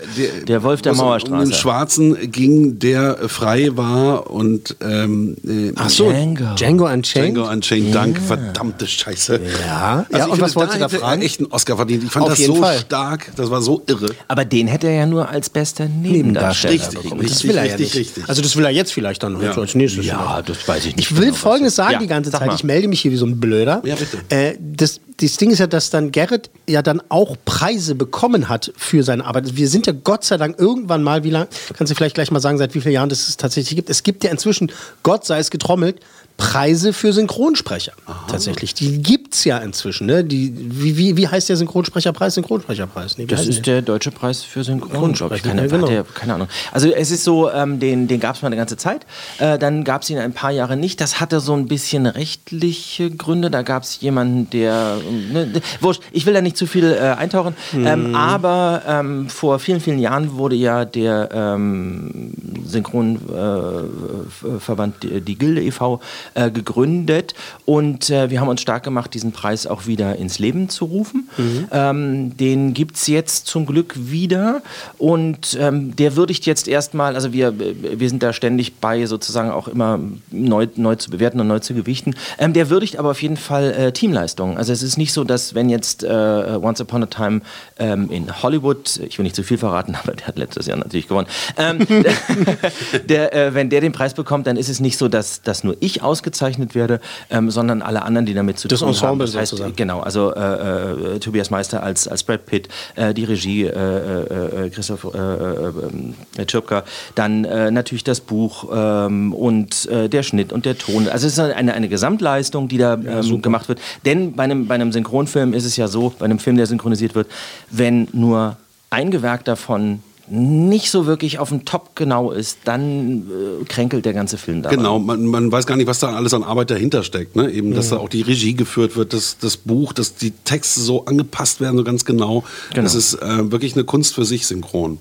Der 0.48 0.62
Wolf 0.64 0.82
der 0.82 0.92
es 0.94 1.00
um- 1.00 1.06
Mauerstraße. 1.06 1.50
den 1.50 1.54
Schwarzen 1.54 2.32
ging, 2.32 2.80
der 2.80 3.18
frei 3.28 3.70
war 3.76 4.30
und 4.30 4.76
ähm, 4.82 5.36
äh, 5.48 5.72
Ach 5.76 5.90
so, 5.90 6.10
Django. 6.12 6.56
Django 6.56 6.86
Unchained. 6.86 7.36
Django 7.36 7.50
Unchained, 7.50 7.96
danke, 7.96 8.22
verdammte 8.22 8.88
Scheiße. 8.88 9.40
Ja. 9.66 10.06
Also 10.12 10.18
Ja, 10.18 10.26
ich 10.28 10.32
und 10.34 10.42
was 10.42 10.54
finde, 10.54 10.56
wolltest 10.56 10.76
du 10.76 10.80
da 10.80 10.90
fragen? 10.90 11.22
echt 11.22 11.40
einen 11.40 11.52
Oscar 11.52 11.76
verdient. 11.76 12.04
Ich 12.04 12.12
fand 12.12 12.24
Auf 12.26 12.30
das 12.36 12.46
so 12.46 12.56
Fall. 12.56 12.78
stark, 12.80 13.32
das 13.36 13.50
war 13.50 13.62
so 13.62 13.82
irre. 13.88 14.08
Aber 14.28 14.46
den 14.46 14.68
hätte 14.68 14.88
er 14.88 14.94
ja 14.94 15.06
nur 15.06 15.28
als 15.30 15.50
bester 15.50 15.88
Nebendarsteller 15.88 16.74
Richtig, 16.74 17.02
bekommen. 17.02 17.22
richtig. 17.22 17.38
Das 17.40 17.44
will 17.48 17.58
er 17.58 17.66
ja 17.66 17.74
richtig, 17.76 17.80
nicht. 17.96 17.96
richtig. 17.96 18.30
Also 18.30 18.42
das 18.42 18.56
will 18.56 18.66
er 18.66 18.72
jetzt 18.72 18.94
vielleicht 18.94 19.24
dann 19.24 19.42
Ja. 19.42 19.52
als 19.58 19.76
nächstes. 19.76 20.06
Ja, 20.06 20.42
das 20.42 20.68
weiß 20.68 20.86
ich 20.86 20.96
nicht. 20.96 21.10
Ich 21.10 21.16
will 21.16 21.22
genau, 21.26 21.34
was 21.34 21.42
Folgendes 21.42 21.76
sagen 21.76 21.94
Ja, 21.94 22.00
die 22.00 22.08
ganze 22.08 22.30
sag 22.32 22.40
Zeit. 22.40 22.48
mal. 22.50 22.56
Ich 22.56 22.64
melde 22.64 22.88
mich 22.88 23.02
hier 23.02 23.12
wie 23.12 23.18
so 23.18 23.26
ein 23.26 23.40
Blöder. 23.40 23.82
Ja, 23.86 23.96
bitte. 23.96 24.18
Äh, 24.30 24.56
das, 24.60 25.00
das 25.20 25.38
Ding 25.38 25.50
ist 25.50 25.60
ja, 25.60 25.68
dass 25.68 25.90
dann 25.90 26.12
Gerrit 26.12 26.50
ja 26.68 26.82
dann 26.82 27.02
auch 27.10 27.36
Preise 27.44 27.96
bekommen 27.96 28.50
hat 28.50 28.72
für 28.78 29.04
seine 29.04 29.26
Arbeit. 29.26 29.56
Wir 29.56 29.68
sind 29.68 29.88
ja 29.88 29.94
Gott 29.94 30.24
sei 30.24 30.38
Dank 30.38 30.60
irgendwann 30.60 31.02
mal, 31.02 31.24
wie 31.24 31.32
lange, 31.32 31.48
kannst 31.74 31.92
du 31.92 31.96
vielleicht 31.96 32.16
gleich 32.16 32.30
mal 32.30 32.40
sagen, 32.40 32.58
seit 32.58 32.76
wie 32.76 32.82
vielen 32.82 32.94
Jahren 32.94 33.10
das 33.10 33.28
es 33.28 33.38
tatsächlich 33.38 33.76
gibt. 33.76 33.90
Es 33.90 34.04
gibt 34.04 34.24
ja 34.24 34.30
inzwischen, 34.30 34.72
Gott 35.02 35.26
sei 35.26 35.40
es 35.40 35.50
getrommelt, 35.50 36.00
Preise 36.38 36.94
für 36.94 37.14
Synchronsprecher. 37.14 37.94
Tatsächlich. 38.28 38.76
Die 38.76 39.02
gibt 39.02 39.34
es 39.34 39.44
ja 39.44 39.58
inzwischen. 39.58 40.06
Ne? 40.06 40.24
Die, 40.24 40.54
wie, 40.56 40.96
wie, 40.96 41.18
wie 41.18 41.28
heißt 41.28 41.50
der 41.50 41.58
Synchronsprecherpreis? 41.58 42.36
Synchronsprecherpreis. 42.36 43.18
Nee, 43.18 43.26
Das 43.26 43.48
ist 43.48 43.66
der? 43.66 43.78
der 43.78 43.82
deutsche 43.82 44.12
Preis 44.12 44.44
für 44.44 44.64
Synchron, 44.64 45.14
glaube 45.14 45.36
ich. 45.36 45.42
Keine, 45.44 45.64
Ja, 45.64 45.68
genau. 45.68 45.88
der, 45.88 46.04
keine 46.04 46.36
Ahnung. 46.36 46.48
Also 46.72 46.90
es 46.90 47.10
ist 47.10 47.24
so, 47.24 47.50
ähm, 47.52 47.80
den, 47.80 48.08
den 48.08 48.20
gab 48.20 48.36
es 48.36 48.44
mal 48.44 48.48
eine 48.48 48.56
ganze 48.56 48.78
Zeit. 48.78 49.08
Äh, 49.40 49.58
dann 49.58 49.84
gab 49.84 50.04
es 50.04 50.10
ihn 50.12 50.20
ein 50.20 50.34
paar 50.34 50.52
Jahre 50.52 50.78
nicht. 50.78 51.02
Das 51.02 51.20
hatte 51.20 51.40
so 51.40 51.54
ein 51.54 51.68
bisschen 51.68 52.06
rechtliche 52.06 53.10
Gründe. 53.10 53.50
Da 53.50 53.64
gab 53.64 53.82
es 53.82 54.00
jemanden, 54.00 54.48
der... 54.52 54.98
Ne, 55.34 55.52
wurscht, 55.82 56.02
ich 56.12 56.28
will 56.28 56.34
da 56.34 56.42
nicht 56.42 56.58
zu 56.58 56.68
viel 56.68 56.86
äh, 56.86 57.16
eintauchen. 57.18 57.56
Ähm, 57.74 58.14
aber 58.16 58.84
ähm, 58.88 59.28
vor 59.30 59.58
vielen, 59.60 59.80
vielen 59.82 60.00
Jahren 60.00 60.38
wurde 60.38 60.56
ja 60.56 60.86
der 60.86 61.30
ähm, 61.34 62.34
Synchronverband, 62.66 65.04
die, 65.04 65.22
die 65.22 65.38
Gilde 65.38 65.62
e.V., 65.64 66.00
äh, 66.34 66.52
gegründet. 66.52 67.34
Und 67.66 68.10
äh, 68.10 68.30
wir 68.30 68.42
haben 68.42 68.48
uns 68.48 68.62
stark 68.62 68.84
gemacht, 68.84 69.14
diesen 69.14 69.32
Preis 69.32 69.68
auch 69.68 69.88
wieder 69.88 70.16
ins 70.16 70.40
Leben 70.40 70.70
zu 70.70 70.86
rufen. 70.86 71.30
Ähm, 71.72 72.38
den 72.38 72.74
gibt 72.74 72.96
es 72.96 73.08
jetzt 73.08 73.48
zum 73.48 73.66
Glück 73.66 73.94
wieder. 73.98 74.62
Und 74.98 75.58
ähm, 75.60 75.96
der 75.96 76.16
würdigt 76.16 76.46
jetzt 76.46 76.68
erstmal, 76.68 77.16
also 77.16 77.34
wir, 77.34 77.54
wir 77.58 78.10
sind 78.10 78.24
da 78.24 78.34
ständig 78.34 78.76
bei, 78.76 79.06
sozusagen 79.06 79.52
auch 79.52 79.68
immer 79.68 80.00
neu, 80.32 80.68
neu 80.76 80.96
zu 80.96 81.12
bewerten 81.12 81.40
und 81.40 81.48
neu 81.48 81.60
zu 81.60 81.74
gewichten. 81.74 82.16
Ähm, 82.38 82.54
der 82.54 82.70
würdigt 82.70 82.98
aber 82.98 83.12
auf 83.12 83.22
jeden 83.22 83.38
Fall 83.38 83.72
äh, 83.72 83.92
Teamleistungen. 83.92 84.58
Also 84.58 84.74
es 84.74 84.84
ist 84.84 84.98
nicht 84.98 85.14
so, 85.14 85.24
dass 85.24 85.56
wenn 85.56 85.70
jetzt 85.70 86.04
äh, 86.04 86.08
Once 86.08 86.82
Upon 86.82 87.04
a 87.04 87.06
Time 87.08 87.42
ähm, 87.80 88.10
in 88.12 88.42
Hollywood, 88.44 89.00
ich 89.08 89.18
will 89.18 89.24
nicht 89.24 89.36
zu 89.36 89.44
viel 89.44 89.58
verraten, 89.58 89.96
aber 90.04 90.14
der 90.14 90.28
hat 90.28 90.38
letztes 90.38 90.68
Jahr 90.68 90.78
natürlich 90.78 91.08
gewonnen, 91.08 91.28
ähm, 91.58 91.80
der, 93.10 93.34
äh, 93.34 93.54
wenn 93.54 93.70
der 93.70 93.82
den 93.82 93.92
Preis 93.92 94.14
bekommt, 94.14 94.48
dann 94.48 94.58
ist 94.58 94.70
es 94.70 94.80
nicht 94.80 94.98
so, 94.98 95.08
dass, 95.08 95.42
dass 95.42 95.64
nur 95.64 95.78
ich 95.80 96.02
ausgezeichnet 96.18 96.74
werde, 96.74 97.00
ähm, 97.30 97.52
sondern 97.52 97.82
alle 97.82 98.02
anderen, 98.02 98.26
die 98.26 98.34
damit 98.34 98.58
zu 98.58 98.68
Das 98.68 98.80
tun 98.80 98.88
haben. 98.90 98.94
Ensemble 98.96 99.26
Das 99.28 99.36
heißt, 99.36 99.50
sozusagen. 99.52 99.76
genau, 99.76 100.00
also 100.00 100.34
äh, 100.34 101.16
äh, 101.16 101.20
Tobias 101.20 101.50
Meister 101.52 101.84
als, 101.84 102.08
als 102.08 102.24
Brad 102.24 102.46
Pitt, 102.46 102.70
äh, 102.96 103.14
die 103.14 103.24
Regie 103.24 103.66
äh, 103.66 104.66
äh, 104.66 104.70
Christoph 104.70 105.06
äh, 105.14 106.46
Tschirpka, 106.46 106.84
dann 107.16 107.42
natürlich 107.42 108.04
das 108.04 108.20
Buch 108.22 108.70
ähm, 108.74 109.34
und 109.34 109.90
der 109.92 110.24
Schnitt 110.24 110.52
und 110.54 110.66
der 110.66 110.78
Ton. 110.78 111.08
Also 111.08 111.28
es 111.28 111.34
ist 111.34 111.40
eine, 111.40 111.74
eine 111.74 111.90
Gesamtleistung, 111.90 112.68
die 112.68 112.78
da 112.78 112.94
ähm, 112.96 113.42
gemacht 113.42 113.68
wird. 113.70 113.80
Denn 114.06 114.34
bei 114.34 114.44
einem, 114.44 114.68
bei 114.68 114.76
einem 114.76 114.92
Synchronfilm 114.92 115.54
ist 115.54 115.66
es 115.66 115.78
ja 115.78 115.88
so, 115.88 116.14
bei 116.18 116.26
einem 116.26 116.40
Film, 116.40 116.58
der 116.58 116.66
synchronisiert 116.66 117.16
wird, 117.16 117.28
wenn 117.70 118.08
nur 118.14 118.58
ein 118.90 119.12
Gewerk 119.12 119.46
davon 119.46 120.02
nicht 120.30 120.92
so 120.92 121.06
wirklich 121.06 121.40
auf 121.40 121.50
dem 121.50 121.64
Top 121.64 121.96
genau 121.96 122.32
ist, 122.32 122.60
dann 122.66 123.30
äh, 123.62 123.66
kränkelt 123.66 124.06
der 124.06 124.14
ganze 124.14 124.38
Film 124.38 124.62
daran. 124.62 124.78
Genau, 124.78 125.00
man, 125.00 125.26
man 125.26 125.52
weiß 125.52 125.66
gar 125.66 125.78
nicht, 125.78 125.88
was 125.88 126.00
da 126.00 126.16
alles 126.16 126.34
an 126.34 126.44
Arbeit 126.44 126.70
dahinter 126.70 127.04
steckt. 127.04 127.36
Ne? 127.36 127.50
Eben, 127.52 127.74
dass 127.74 127.90
da 127.90 127.98
auch 127.98 128.10
die 128.10 128.22
Regie 128.22 128.54
geführt 128.54 128.96
wird, 128.96 129.14
dass 129.14 129.38
das 129.38 129.58
Buch, 129.58 129.94
dass 129.94 130.16
die 130.16 130.32
Texte 130.32 130.82
so 130.82 131.06
angepasst 131.06 131.62
werden, 131.62 131.78
so 131.78 131.84
ganz 131.84 132.04
genau. 132.04 132.44
Genau. 132.72 132.84
Das 132.84 132.96
ist 132.96 133.16
äh, 133.16 133.52
wirklich 133.52 133.74
eine 133.76 133.86
Kunst 133.86 134.16
für 134.16 134.26
sich, 134.26 134.48
synchron. 134.48 135.00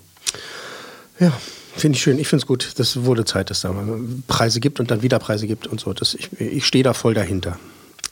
Ja, 1.18 1.32
finde 1.76 1.96
ich 1.96 2.02
schön. 2.02 2.18
Ich 2.18 2.28
finde 2.28 2.42
es 2.42 2.46
gut. 2.46 2.72
Das 2.76 3.04
wurde 3.04 3.24
Zeit, 3.24 3.50
dass 3.50 3.62
da 3.62 3.74
Preise 4.28 4.60
gibt 4.60 4.80
und 4.80 4.90
dann 4.90 5.02
wieder 5.02 5.18
Preise 5.18 5.46
gibt 5.46 5.66
und 5.66 5.80
so. 5.80 5.92
Das, 5.92 6.14
ich 6.14 6.28
ich 6.38 6.64
stehe 6.64 6.84
da 6.84 6.94
voll 6.94 7.14
dahinter. 7.14 7.58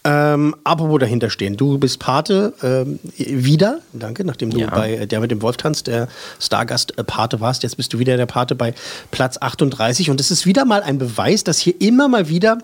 Ähm, 0.06 0.54
apropos 0.64 0.98
dahinter 1.00 1.30
stehen. 1.30 1.56
Du 1.56 1.78
bist 1.78 1.98
Pate 1.98 2.52
ähm, 2.62 2.98
wieder, 3.16 3.78
danke, 3.94 4.22
nachdem 4.22 4.50
du 4.50 4.58
Ja. 4.60 4.68
bei 4.68 4.94
äh, 4.96 5.06
der 5.06 5.20
mit 5.20 5.30
dem 5.30 5.40
Wolf 5.40 5.56
tanzt, 5.56 5.86
der 5.86 6.08
Stargast 6.38 6.98
äh, 6.98 7.04
Pate 7.04 7.40
warst. 7.40 7.62
Jetzt 7.62 7.78
bist 7.78 7.94
du 7.94 7.98
wieder 7.98 8.18
der 8.18 8.26
Pate 8.26 8.54
bei 8.54 8.74
Platz 9.12 9.38
38. 9.40 10.10
Und 10.10 10.20
es 10.20 10.30
ist 10.30 10.44
wieder 10.44 10.66
mal 10.66 10.82
ein 10.82 10.98
Beweis, 10.98 11.42
dass 11.42 11.58
hier 11.58 11.80
immer 11.80 12.08
mal 12.08 12.28
wieder 12.28 12.58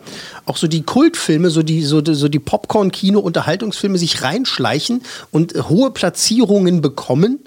auch 0.45 0.59
so 0.59 0.67
die 0.67 0.83
Kultfilme, 0.83 1.49
so 1.49 1.63
die, 1.63 1.83
so, 1.83 2.03
so 2.05 2.29
die 2.29 2.39
Popcorn-Kino-Unterhaltungsfilme 2.39 3.97
sich 3.97 4.23
reinschleichen 4.23 5.01
und 5.31 5.55
äh, 5.57 5.63
hohe 5.63 5.93
Platzierungen 5.93 6.83
bekommen. 6.83 7.39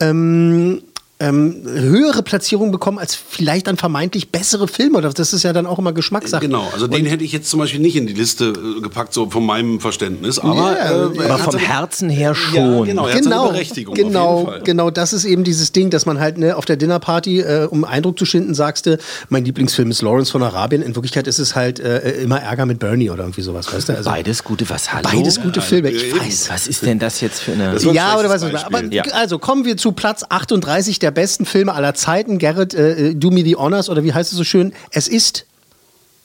Ähm, 0.00 0.82
ähm, 1.18 1.62
höhere 1.64 2.22
Platzierungen 2.22 2.70
bekommen 2.72 2.98
als 2.98 3.14
vielleicht 3.14 3.68
dann 3.68 3.78
vermeintlich 3.78 4.30
bessere 4.30 4.68
Filme. 4.68 4.98
Oder 4.98 5.08
Das 5.10 5.32
ist 5.32 5.44
ja 5.44 5.54
dann 5.54 5.64
auch 5.64 5.78
immer 5.78 5.92
Geschmackssache. 5.94 6.42
Genau, 6.42 6.68
also 6.74 6.86
den 6.86 7.06
hätte 7.06 7.24
ich 7.24 7.32
jetzt 7.32 7.48
zum 7.48 7.58
Beispiel 7.60 7.80
nicht 7.80 7.96
in 7.96 8.06
die 8.06 8.12
Liste 8.12 8.52
äh, 8.78 8.80
gepackt, 8.82 9.14
so 9.14 9.30
von 9.30 9.44
meinem 9.46 9.80
Verständnis. 9.80 10.38
Aber, 10.38 10.54
Ja, 10.54 10.74
äh, 10.74 11.16
ja. 11.16 11.22
er 11.22 11.34
Aber 11.34 11.38
vom 11.44 11.56
Herzen 11.58 12.10
her 12.10 12.28
Ja, 12.30 12.34
schon. 12.34 12.84
genau, 12.86 13.06
er 13.06 13.14
hat 13.14 13.24
seine 13.24 13.34
Genau, 13.34 13.48
Berechtigung. 13.48 13.92
auf 13.92 13.98
jeden 13.98 14.10
genau, 14.10 14.44
Fall. 14.44 14.60
genau, 14.62 14.90
das 14.90 15.14
ist 15.14 15.24
eben 15.24 15.42
dieses 15.42 15.72
Ding, 15.72 15.88
dass 15.88 16.04
man 16.04 16.20
halt 16.20 16.36
ne, 16.36 16.54
auf 16.54 16.66
der 16.66 16.76
Dinnerparty, 16.76 17.40
äh, 17.40 17.66
um 17.70 17.84
Eindruck 17.84 18.18
zu 18.18 18.26
schinden, 18.26 18.54
sagst 18.54 18.84
du, 18.84 18.98
mein 19.30 19.44
Lieblingsfilm 19.46 19.90
ist 19.90 20.02
Lawrence 20.02 20.30
von 20.30 20.42
Arabien. 20.42 20.82
In 20.82 20.94
Wirklichkeit 20.96 21.26
ist 21.26 21.38
es 21.38 21.54
halt 21.56 21.80
äh, 21.80 22.10
immer 22.22 22.40
Ärger 22.42 22.66
mit 22.66 22.78
Bernie 22.78 23.08
oder 23.08 23.22
irgendwie 23.24 23.42
sowas, 23.42 23.72
weißt 23.72 23.88
du? 23.88 23.96
Also, 23.96 24.10
Beides 24.10 24.44
gute, 24.44 24.68
was 24.68 24.92
hallo? 24.92 25.08
beides 25.10 25.40
gute 25.40 25.62
Filme. 25.62 25.90
Ich 25.90 26.12
weiß. 26.14 26.50
Was 26.50 26.68
ist 26.68 26.84
denn 26.84 26.98
das 26.98 27.22
jetzt 27.22 27.40
für 27.40 27.52
eine... 27.52 27.74
Ja, 27.92 28.18
oder 28.18 28.28
was 28.28 28.42
schlechtes 28.42 28.64
auch 28.64 28.68
immer. 28.68 28.78
Aber. 28.80 28.92
Ja. 28.92 29.02
also 29.14 29.38
kommen 29.38 29.64
wir 29.64 29.78
zu 29.78 29.92
Platz 29.92 30.22
38 30.28 30.98
der 30.98 31.05
besten 31.10 31.46
Filme 31.46 31.74
aller 31.74 31.94
Zeiten. 31.94 32.38
Gerrit, 32.38 32.74
äh, 32.74 33.14
do 33.14 33.30
me 33.30 33.42
the 33.42 33.56
honors 33.56 33.88
oder 33.88 34.04
wie 34.04 34.12
heißt 34.12 34.32
es 34.32 34.38
so 34.38 34.44
schön? 34.44 34.72
Es 34.90 35.08
ist 35.08 35.46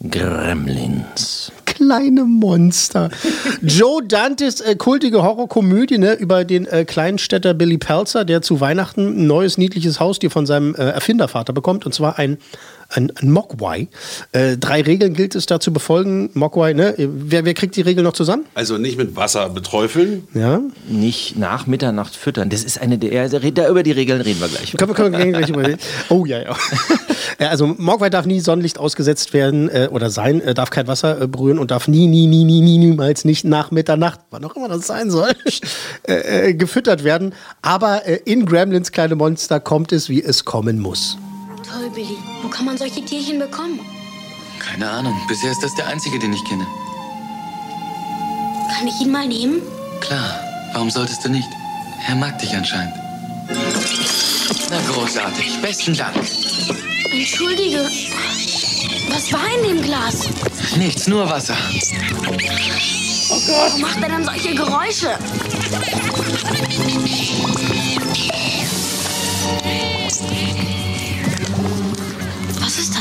Gremlins. 0.10 1.52
kleine 1.66 2.24
Monster. 2.24 3.10
Joe 3.62 4.02
Dantes 4.04 4.62
äh, 4.62 4.76
kultige 4.76 5.24
Horrorkomödie 5.24 5.98
ne, 5.98 6.14
über 6.14 6.44
den 6.44 6.66
äh, 6.66 6.86
Kleinstädter 6.86 7.54
Billy 7.54 7.78
Pelzer, 7.78 8.26
der 8.26 8.42
zu 8.42 8.60
Weihnachten 8.60 9.08
ein 9.08 9.28
neues 9.28 9.58
niedliches 9.58 10.00
Haustier 10.00 10.32
von 10.32 10.46
seinem 10.46 10.76
äh, 10.76 10.90
Erfindervater 10.90 11.54
bekommt, 11.54 11.86
und 11.86 11.94
zwar 11.94 12.18
ein, 12.18 12.38
ein, 12.92 13.12
ein 13.22 13.32
Mogwai. 13.32 13.88
Äh, 14.32 14.58
drei 14.58 14.82
Regeln 14.82 15.14
gilt 15.14 15.36
es 15.36 15.46
da 15.46 15.60
zu 15.60 15.72
befolgen. 15.74 16.30
Mogwai, 16.34 16.74
ne? 16.74 16.94
Wer, 16.98 17.46
wer 17.46 17.54
kriegt 17.54 17.76
die 17.76 17.82
Regeln 17.82 18.04
noch 18.04 18.14
zusammen? 18.14 18.46
Also 18.54 18.78
nicht 18.78 18.98
mit 18.98 19.16
Wasser 19.16 19.50
beträufeln. 19.50 20.28
Ja. 20.34 20.62
Nicht 20.88 21.38
nach 21.38 21.68
Mitternacht 21.68 22.16
füttern. 22.16 22.50
Das 22.50 22.64
ist 22.64 22.80
eine 22.82 22.98
der... 22.98 23.22
also 23.22 23.40
Da 23.40 23.70
über 23.70 23.84
die 23.84 23.92
Regeln 23.92 24.22
reden 24.22 24.42
wir 24.42 24.48
gleich. 24.48 24.74
Können 24.74 24.90
wir, 24.90 24.96
können 24.96 25.18
wir 25.18 25.32
gleich 25.32 25.50
überlegen. 25.50 25.80
Oh 26.10 26.26
ja, 26.26 26.40
ja. 26.40 26.56
ja 27.40 27.50
also 27.50 27.68
Mogwai 27.68 28.10
darf 28.10 28.26
nie 28.26 28.40
Sonnenlicht 28.40 28.78
ausgesetzt 28.78 29.34
werden 29.34 29.70
äh, 29.70 29.90
oder 29.92 30.10
sein, 30.10 30.42
äh, 30.42 30.54
darf 30.54 30.70
kein 30.70 30.88
Wasser 30.88 31.22
äh, 31.22 31.28
berühren 31.28 31.60
und 31.60 31.72
darf 31.72 31.88
nie, 31.88 32.08
nie, 32.08 32.28
nie, 32.28 32.44
nie, 32.44 32.62
nie, 32.62 32.78
niemals 32.78 33.24
nicht 33.24 33.46
nach 33.46 33.72
Mitternacht, 33.72 34.20
wann 34.30 34.44
auch 34.44 34.56
immer 34.56 34.68
das 34.68 34.88
sein 34.88 35.10
soll, 35.10 35.32
äh, 36.08 36.50
äh, 36.50 36.54
gefüttert 36.54 37.04
werden. 37.04 37.34
Aber 37.62 38.06
äh, 38.06 38.20
in 38.26 38.46
Gremlins 38.46 38.92
kleine 38.92 39.16
Monster 39.16 39.60
kommt 39.60 39.92
es, 39.92 40.10
wie 40.10 40.24
es 40.24 40.46
kommen 40.46 40.80
muss. 40.80 41.18
Toll, 41.72 41.90
Billy. 41.90 42.18
Wo 42.42 42.50
kann 42.50 42.66
man 42.66 42.78
solche 42.78 43.04
Tierchen 43.04 43.40
bekommen? 43.40 43.80
Keine 44.60 44.90
Ahnung. 44.90 45.16
Bisher 45.28 45.52
ist 45.52 45.64
das 45.64 45.74
der 45.76 45.88
einzige, 45.88 46.20
den 46.20 46.34
ich 46.34 46.44
kenne. 46.44 46.68
Kann 48.76 48.88
ich 48.88 49.00
ihn 49.02 49.12
mal 49.12 49.28
nehmen? 49.28 49.62
Klar. 50.02 50.40
Warum 50.74 50.90
solltest 50.90 51.24
du 51.24 51.30
nicht? 51.30 51.48
Er 52.08 52.16
mag 52.16 52.38
dich 52.40 52.54
anscheinend. 52.54 52.94
Na 54.70 54.80
großartig. 54.92 55.62
Besten 55.62 55.96
Dank. 55.96 56.16
Entschuldige. 57.12 57.88
Was 59.10 59.32
war 59.32 59.46
in 59.58 59.76
dem 59.76 59.82
Glas? 59.82 60.28
Nichts, 60.78 61.08
nur 61.08 61.30
Wasser. 61.30 61.56
Warum 63.48 63.82
macht 63.82 64.02
er 64.02 64.10
dann 64.10 64.26
solche 64.26 64.56
Geräusche? 64.56 65.18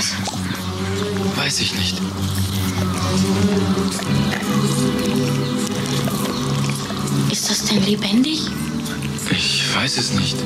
Das? 0.00 0.14
Weiß 1.36 1.60
ich 1.60 1.74
nicht. 1.74 2.00
Ist 7.30 7.50
das 7.50 7.64
denn 7.64 7.84
lebendig? 7.84 8.48
Ich 9.30 9.76
weiß 9.76 9.98
es 9.98 10.12
nicht. 10.14 10.38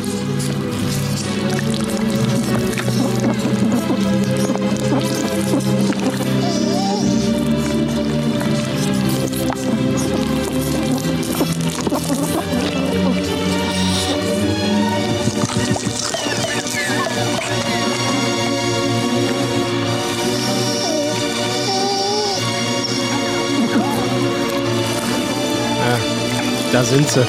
Sind 26.84 27.08
sie. 27.08 27.24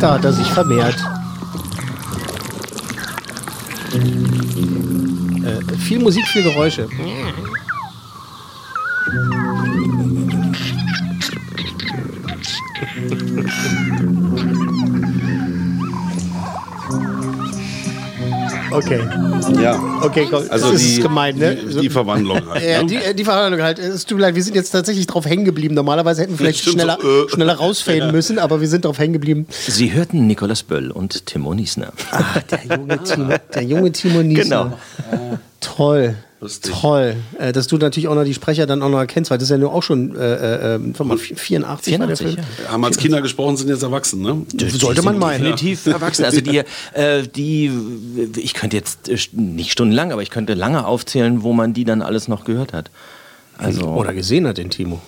Da 0.00 0.14
hat 0.14 0.24
er 0.24 0.32
sich 0.32 0.46
vermehrt. 0.48 0.96
Äh, 5.44 5.76
viel 5.78 6.00
Musik, 6.00 6.26
viel 6.26 6.42
Geräusche. 6.42 6.88
Okay, 18.74 19.00
Ja. 19.62 19.80
okay, 20.02 20.26
komm. 20.28 20.44
Also 20.48 20.72
das 20.72 20.80
die, 20.80 20.94
ist 20.94 21.02
gemein, 21.02 21.36
ne? 21.36 21.56
die, 21.56 21.80
die 21.82 21.90
Verwandlung 21.90 22.48
halt. 22.48 22.62
Ja, 22.62 22.82
ne? 22.82 22.88
die, 22.88 22.96
äh, 22.96 23.14
die 23.14 23.24
Verhandlung 23.24 23.62
halt. 23.62 23.78
Es 23.78 24.04
tut 24.04 24.18
mir 24.18 24.22
leid, 24.22 24.34
wir 24.34 24.42
sind 24.42 24.56
jetzt 24.56 24.70
tatsächlich 24.70 25.06
drauf 25.06 25.26
hängen 25.26 25.44
geblieben. 25.44 25.74
Normalerweise 25.74 26.22
hätten 26.22 26.32
wir 26.32 26.38
vielleicht 26.38 26.64
schneller, 26.64 26.98
so, 27.00 27.26
äh. 27.26 27.28
schneller 27.30 27.54
rausfaden 27.54 28.10
müssen, 28.12 28.38
aber 28.38 28.60
wir 28.60 28.68
sind 28.68 28.84
drauf 28.84 28.98
hängen 28.98 29.12
geblieben. 29.12 29.46
Sie 29.50 29.92
hörten 29.92 30.26
Nikolaus 30.26 30.62
Böll 30.62 30.90
und 30.90 31.26
Timo 31.26 31.54
Niesner. 31.54 31.92
Ah, 32.10 32.40
der 32.50 32.76
junge 32.76 33.02
Timo, 33.02 33.34
der 33.54 33.62
junge 33.62 33.92
Timo 33.92 34.22
Niesner. 34.22 34.76
Genau. 35.10 35.38
Toll. 35.64 36.14
Lustig. 36.40 36.74
Toll. 36.78 37.16
Äh, 37.38 37.52
dass 37.52 37.68
du 37.68 37.78
natürlich 37.78 38.08
auch 38.08 38.14
noch 38.14 38.24
die 38.24 38.34
Sprecher 38.34 38.66
dann 38.66 38.82
auch 38.82 38.90
noch 38.90 38.98
erkennst, 38.98 39.30
weil 39.30 39.38
das 39.38 39.44
ist 39.44 39.50
ja 39.50 39.56
nur 39.56 39.72
auch 39.72 39.82
schon 39.82 40.14
äh, 40.14 40.74
äh, 40.74 40.78
warte 40.78 41.04
mal, 41.04 41.16
84, 41.16 41.98
war 41.98 42.06
der 42.06 42.16
84, 42.16 42.26
Film. 42.26 42.46
ja. 42.64 42.72
Haben 42.72 42.84
als 42.84 42.98
Kinder 42.98 43.22
gesprochen, 43.22 43.56
sind 43.56 43.68
jetzt 43.68 43.82
erwachsen, 43.82 44.20
ne? 44.20 44.42
Sollte 44.68 45.02
man 45.02 45.18
meinen. 45.18 45.42
Definitiv 45.42 45.86
erwachsen. 45.86 46.24
Also 46.24 46.42
die, 46.42 46.62
äh, 46.92 47.22
die, 47.34 47.70
ich 48.36 48.52
könnte 48.52 48.76
jetzt 48.76 49.08
äh, 49.08 49.16
nicht 49.32 49.72
stundenlang, 49.72 50.12
aber 50.12 50.22
ich 50.22 50.30
könnte 50.30 50.52
lange 50.52 50.86
aufzählen, 50.86 51.42
wo 51.42 51.54
man 51.54 51.72
die 51.72 51.84
dann 51.84 52.02
alles 52.02 52.28
noch 52.28 52.44
gehört 52.44 52.74
hat. 52.74 52.90
Also, 53.56 53.86
Oder 53.86 54.12
gesehen 54.12 54.46
hat 54.46 54.58
den 54.58 54.68
Timo. 54.68 55.00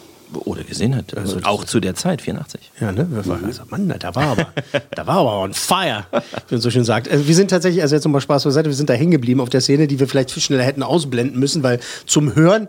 Oder 0.44 0.62
gesehen 0.62 0.94
hat. 0.96 1.16
Also 1.16 1.38
auch 1.42 1.64
zu 1.64 1.80
der 1.80 1.94
Zeit, 1.94 2.22
84. 2.22 2.60
Ja, 2.80 2.92
ne? 2.92 3.08
Also, 3.16 3.36
Mann, 3.70 3.92
da 3.98 4.14
war 4.14 4.26
aber, 4.26 4.48
da 4.90 5.06
war 5.06 5.16
aber 5.18 5.40
on 5.40 5.54
fire, 5.54 6.06
wie 6.48 6.54
man 6.54 6.60
so 6.60 6.70
schön 6.70 6.84
sagt. 6.84 7.10
Also 7.10 7.26
wir 7.26 7.34
sind 7.34 7.50
tatsächlich, 7.50 7.82
also 7.82 7.94
jetzt 7.94 8.04
nochmal 8.04 8.20
Spaß 8.20 8.44
beiseite, 8.44 8.68
wir 8.68 8.76
sind 8.76 8.90
da 8.90 8.94
hängen 8.94 9.10
geblieben 9.10 9.40
auf 9.40 9.48
der 9.48 9.60
Szene, 9.60 9.86
die 9.86 9.98
wir 10.00 10.08
vielleicht 10.08 10.30
viel 10.30 10.42
schneller 10.42 10.64
hätten 10.64 10.82
ausblenden 10.82 11.38
müssen, 11.38 11.62
weil 11.62 11.80
zum 12.06 12.34
Hören 12.34 12.68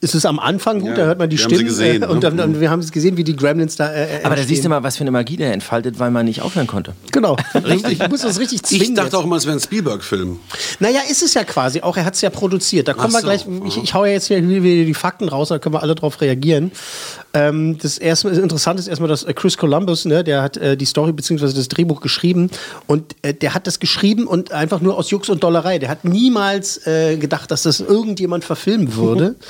ist 0.00 0.14
es 0.14 0.26
am 0.26 0.38
Anfang 0.38 0.80
gut, 0.80 0.90
Ja, 0.90 0.96
da 0.96 1.04
hört 1.06 1.18
man 1.18 1.30
die 1.30 1.38
wir 1.38 1.44
haben 1.44 1.50
sie 1.50 1.54
Stimmen 1.56 1.68
gesehen, 1.68 2.02
äh, 2.02 2.06
und, 2.06 2.22
ne? 2.22 2.30
dann, 2.30 2.40
und 2.40 2.60
wir 2.60 2.70
haben 2.70 2.80
es 2.80 2.92
gesehen, 2.92 3.16
wie 3.16 3.24
die 3.24 3.36
Gremlins 3.36 3.76
da. 3.76 3.92
Äh, 3.92 4.20
Aber 4.22 4.36
da 4.36 4.42
siehst 4.42 4.64
du 4.64 4.68
mal, 4.68 4.82
was 4.82 4.96
für 4.96 5.02
eine 5.02 5.10
Magie 5.10 5.36
der 5.36 5.52
entfaltet, 5.52 5.98
weil 5.98 6.10
man 6.10 6.26
nicht 6.26 6.42
aufhören 6.42 6.66
konnte. 6.66 6.94
Genau, 7.12 7.36
richtig. 7.54 7.98
Du 7.98 8.08
musst 8.08 8.24
uns 8.24 8.38
richtig 8.38 8.62
zwingen. 8.62 8.82
Ich 8.82 8.94
dachte 8.94 9.06
jetzt. 9.08 9.14
auch 9.14 9.26
mal, 9.26 9.36
es 9.36 9.46
wäre 9.46 9.56
ein 9.56 9.60
Spielberg-Film. 9.60 10.38
Naja, 10.80 11.00
ist 11.10 11.22
es 11.22 11.34
ja 11.34 11.44
quasi 11.44 11.80
auch. 11.80 11.96
Er 11.96 12.04
hat 12.04 12.14
es 12.14 12.20
ja 12.20 12.30
produziert. 12.30 12.88
Da 12.88 12.94
kommen 12.94 13.14
Ach 13.16 13.22
wir 13.24 13.38
so, 13.38 13.46
gleich. 13.46 13.68
Ich, 13.68 13.82
ich 13.82 13.94
hau 13.94 14.04
ja 14.04 14.12
jetzt 14.12 14.28
hier 14.28 14.46
wieder 14.46 14.84
die 14.84 14.94
Fakten 14.94 15.28
raus, 15.28 15.48
da 15.48 15.58
können 15.58 15.74
wir 15.74 15.82
alle 15.82 15.94
drauf 15.94 16.20
reagieren. 16.20 16.72
Ähm, 17.34 17.78
das 17.78 17.98
erste 17.98 18.28
das 18.28 18.38
Interessante 18.38 18.80
ist 18.80 18.86
erstmal, 18.86 19.08
dass 19.08 19.24
äh, 19.24 19.34
Chris 19.34 19.58
Columbus, 19.58 20.04
ne, 20.04 20.22
der 20.22 20.42
hat 20.42 20.56
äh, 20.56 20.76
die 20.76 20.84
Story 20.84 21.12
bzw. 21.12 21.52
das 21.52 21.68
Drehbuch 21.68 22.00
geschrieben 22.00 22.48
und 22.86 23.16
äh, 23.22 23.34
der 23.34 23.54
hat 23.54 23.66
das 23.66 23.80
geschrieben 23.80 24.28
und 24.28 24.52
einfach 24.52 24.80
nur 24.80 24.96
aus 24.96 25.10
Jux 25.10 25.28
und 25.28 25.42
Dollerei. 25.42 25.80
Der 25.80 25.88
hat 25.88 26.04
niemals 26.04 26.86
äh, 26.86 27.16
gedacht, 27.16 27.50
dass 27.50 27.62
das 27.62 27.80
irgendjemand 27.80 28.44
verfilmen 28.44 28.94
würde. 28.94 29.34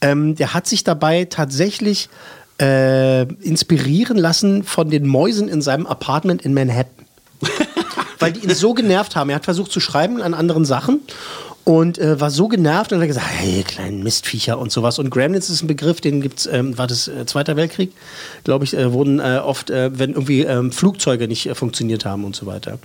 ähm, 0.00 0.34
der 0.34 0.54
hat 0.54 0.66
sich 0.66 0.84
dabei 0.84 1.26
tatsächlich 1.26 2.08
äh, 2.60 3.22
inspirieren 3.42 4.16
lassen 4.16 4.64
von 4.64 4.90
den 4.90 5.06
Mäusen 5.06 5.48
in 5.48 5.62
seinem 5.62 5.86
Apartment 5.86 6.42
in 6.42 6.54
Manhattan 6.54 7.06
weil 8.18 8.32
die 8.32 8.40
ihn 8.40 8.54
so 8.54 8.74
genervt 8.74 9.16
haben. 9.16 9.30
Er 9.30 9.36
hat 9.36 9.44
versucht 9.44 9.72
zu 9.72 9.80
schreiben 9.80 10.22
an 10.22 10.34
anderen 10.34 10.64
Sachen 10.64 11.00
und 11.64 11.98
äh, 11.98 12.20
war 12.20 12.30
so 12.30 12.48
genervt 12.48 12.92
und 12.92 13.00
hat 13.00 13.06
gesagt, 13.06 13.26
hey, 13.28 13.62
kleinen 13.62 14.02
Mistviecher 14.02 14.58
und 14.58 14.72
sowas. 14.72 14.98
Und 14.98 15.10
Gremlins 15.10 15.50
ist 15.50 15.62
ein 15.62 15.66
Begriff, 15.66 16.00
den 16.00 16.20
gibt's, 16.20 16.46
ähm, 16.46 16.76
war 16.78 16.86
das 16.86 17.08
äh, 17.08 17.26
Zweiter 17.26 17.56
Weltkrieg, 17.56 17.92
glaube 18.44 18.64
ich, 18.64 18.76
äh, 18.76 18.92
wurden 18.92 19.20
äh, 19.20 19.40
oft, 19.44 19.70
äh, 19.70 19.90
wenn 19.98 20.10
irgendwie 20.10 20.42
ähm, 20.42 20.72
Flugzeuge 20.72 21.28
nicht 21.28 21.46
äh, 21.46 21.54
funktioniert 21.54 22.04
haben 22.04 22.24
und 22.24 22.34
so 22.34 22.46
weiter, 22.46 22.78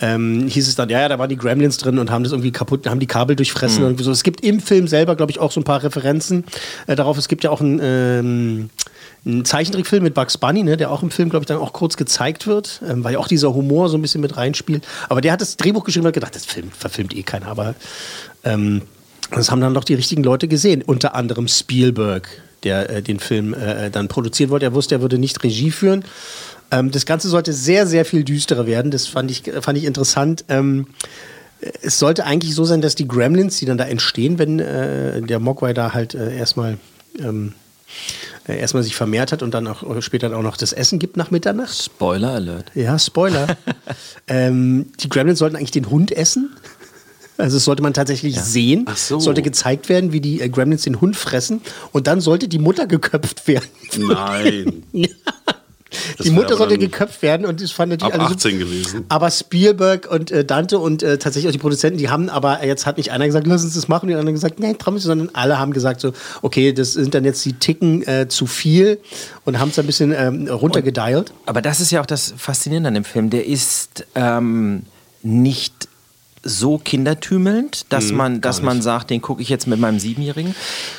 ähm, 0.00 0.46
hieß 0.48 0.68
es 0.68 0.74
dann, 0.74 0.88
ja, 0.88 1.00
ja, 1.00 1.08
da 1.08 1.18
waren 1.18 1.28
die 1.28 1.36
Gremlins 1.36 1.76
drin 1.76 1.98
und 1.98 2.10
haben 2.10 2.24
das 2.24 2.32
irgendwie 2.32 2.52
kaputt, 2.52 2.86
haben 2.88 3.00
die 3.00 3.06
Kabel 3.06 3.36
durchfressen 3.36 3.84
und 3.84 4.00
so. 4.00 4.10
Es 4.10 4.22
gibt 4.22 4.40
im 4.42 4.60
Film 4.60 4.88
selber, 4.88 5.16
glaube 5.16 5.30
ich, 5.30 5.38
auch 5.38 5.52
so 5.52 5.60
ein 5.60 5.64
paar 5.64 5.82
Referenzen 5.82 6.44
äh, 6.86 6.96
darauf. 6.96 7.18
Es 7.18 7.28
gibt 7.28 7.44
ja 7.44 7.50
auch 7.50 7.60
ein 7.60 7.78
ähm, 7.82 8.70
ein 9.26 9.44
Zeichentrickfilm 9.44 10.02
mit 10.02 10.14
Bugs 10.14 10.36
Bunny, 10.36 10.62
ne, 10.62 10.76
der 10.76 10.90
auch 10.90 11.02
im 11.02 11.10
Film, 11.10 11.30
glaube 11.30 11.44
ich, 11.44 11.46
dann 11.46 11.58
auch 11.58 11.72
kurz 11.72 11.96
gezeigt 11.96 12.46
wird, 12.46 12.82
ähm, 12.86 13.04
weil 13.04 13.14
ja 13.14 13.18
auch 13.18 13.28
dieser 13.28 13.54
Humor 13.54 13.88
so 13.88 13.96
ein 13.96 14.02
bisschen 14.02 14.20
mit 14.20 14.36
reinspielt. 14.36 14.86
Aber 15.08 15.20
der 15.20 15.32
hat 15.32 15.40
das 15.40 15.56
Drehbuch 15.56 15.84
geschrieben 15.84 16.04
und 16.04 16.08
hat 16.08 16.14
gedacht, 16.14 16.34
das 16.34 16.44
Film 16.44 16.70
verfilmt 16.70 17.14
eh 17.14 17.22
keiner. 17.22 17.46
Aber 17.46 17.74
ähm, 18.44 18.82
das 19.30 19.50
haben 19.50 19.60
dann 19.60 19.74
doch 19.74 19.84
die 19.84 19.94
richtigen 19.94 20.22
Leute 20.22 20.48
gesehen. 20.48 20.82
Unter 20.82 21.14
anderem 21.14 21.48
Spielberg, 21.48 22.28
der 22.64 22.90
äh, 22.90 23.02
den 23.02 23.18
Film 23.18 23.54
äh, 23.54 23.90
dann 23.90 24.08
produzieren 24.08 24.50
wollte. 24.50 24.66
Er 24.66 24.74
wusste, 24.74 24.96
er 24.96 25.00
würde 25.00 25.18
nicht 25.18 25.42
Regie 25.42 25.70
führen. 25.70 26.04
Ähm, 26.70 26.90
das 26.90 27.06
Ganze 27.06 27.28
sollte 27.28 27.52
sehr, 27.52 27.86
sehr 27.86 28.04
viel 28.04 28.24
düsterer 28.24 28.66
werden. 28.66 28.90
Das 28.90 29.06
fand 29.06 29.30
ich, 29.30 29.44
fand 29.60 29.78
ich 29.78 29.84
interessant. 29.84 30.44
Ähm, 30.48 30.86
es 31.82 31.98
sollte 31.98 32.24
eigentlich 32.26 32.54
so 32.54 32.64
sein, 32.64 32.82
dass 32.82 32.94
die 32.94 33.08
Gremlins, 33.08 33.58
die 33.58 33.64
dann 33.64 33.78
da 33.78 33.84
entstehen, 33.84 34.38
wenn 34.38 34.60
äh, 34.60 35.22
der 35.22 35.40
Mogwai 35.40 35.72
da 35.72 35.94
halt 35.94 36.14
äh, 36.14 36.36
erstmal 36.36 36.76
ähm, 37.18 37.54
äh, 37.54 38.33
erstmal 38.52 38.82
sich 38.82 38.94
vermehrt 38.94 39.32
hat 39.32 39.42
und 39.42 39.52
dann 39.54 39.66
auch 39.66 39.96
äh, 39.96 40.02
später 40.02 40.36
auch 40.36 40.42
noch 40.42 40.56
das 40.56 40.72
Essen 40.72 40.98
gibt 40.98 41.16
nach 41.16 41.30
Mitternacht. 41.30 41.74
Spoiler 41.74 42.30
Alert. 42.30 42.70
Ja, 42.74 42.98
Spoiler. 42.98 43.56
ähm, 44.28 44.86
die 45.00 45.08
Gremlins 45.08 45.38
sollten 45.38 45.56
eigentlich 45.56 45.70
den 45.70 45.90
Hund 45.90 46.12
essen. 46.12 46.50
Also 47.36 47.56
das 47.56 47.64
sollte 47.64 47.82
man 47.82 47.94
tatsächlich 47.94 48.40
sehen. 48.40 48.84
Ach 48.88 48.96
so. 48.96 49.18
Sollte 49.18 49.42
gezeigt 49.42 49.88
werden, 49.88 50.12
wie 50.12 50.20
die 50.20 50.40
äh, 50.40 50.48
Gremlins 50.48 50.82
den 50.82 51.00
Hund 51.00 51.16
fressen. 51.16 51.62
Und 51.92 52.06
dann 52.06 52.20
sollte 52.20 52.46
die 52.46 52.58
Mutter 52.58 52.86
geköpft 52.86 53.48
werden. 53.48 53.68
Nein. 53.96 54.84
die 56.22 56.30
Mutter 56.30 56.56
sollte 56.56 56.78
geköpft 56.78 57.22
werden 57.22 57.46
und 57.46 57.60
das 57.62 57.70
fand 57.70 57.90
natürlich 57.90 58.14
ab 58.14 58.20
alle 58.20 58.28
so- 58.28 58.34
18 58.34 58.58
gewesen. 58.58 59.04
Aber 59.08 59.30
Spielberg 59.30 60.10
und 60.10 60.30
äh, 60.30 60.44
Dante 60.44 60.78
und 60.78 61.02
äh, 61.02 61.18
tatsächlich 61.18 61.48
auch 61.48 61.52
die 61.52 61.58
Produzenten, 61.58 61.98
die 61.98 62.08
haben 62.10 62.28
aber, 62.28 62.64
jetzt 62.64 62.86
hat 62.86 62.96
nicht 62.96 63.10
einer 63.12 63.26
gesagt, 63.26 63.46
lass 63.46 63.64
uns 63.64 63.74
das 63.74 63.88
machen, 63.88 64.08
die 64.08 64.14
anderen 64.14 64.34
gesagt, 64.34 64.56
trauen 64.58 64.74
wir 64.78 64.92
nicht, 64.92 65.02
sondern 65.04 65.30
alle 65.32 65.58
haben 65.58 65.72
gesagt 65.72 66.00
so, 66.00 66.12
okay, 66.42 66.72
das 66.72 66.92
sind 66.94 67.14
dann 67.14 67.24
jetzt 67.24 67.44
die 67.44 67.52
Ticken 67.54 68.06
äh, 68.06 68.28
zu 68.28 68.46
viel 68.46 68.98
und 69.44 69.58
haben 69.58 69.70
es 69.70 69.78
ein 69.78 69.86
bisschen 69.86 70.12
ähm, 70.16 70.48
runtergedialt. 70.48 71.32
Aber 71.46 71.62
das 71.62 71.80
ist 71.80 71.90
ja 71.90 72.00
auch 72.00 72.06
das 72.06 72.34
Faszinierende 72.36 72.88
an 72.88 72.94
dem 72.94 73.04
Film. 73.04 73.30
Der 73.30 73.46
ist 73.46 74.06
ähm, 74.14 74.82
nicht 75.22 75.88
so 76.44 76.78
kindertümelnd, 76.78 77.86
dass 77.88 78.12
man, 78.12 78.40
dass 78.40 78.62
man 78.62 78.82
sagt, 78.82 79.10
den 79.10 79.22
gucke 79.22 79.42
ich 79.42 79.48
jetzt 79.48 79.66
mit 79.66 79.80
meinem 79.80 79.98
Siebenjährigen. 79.98 80.54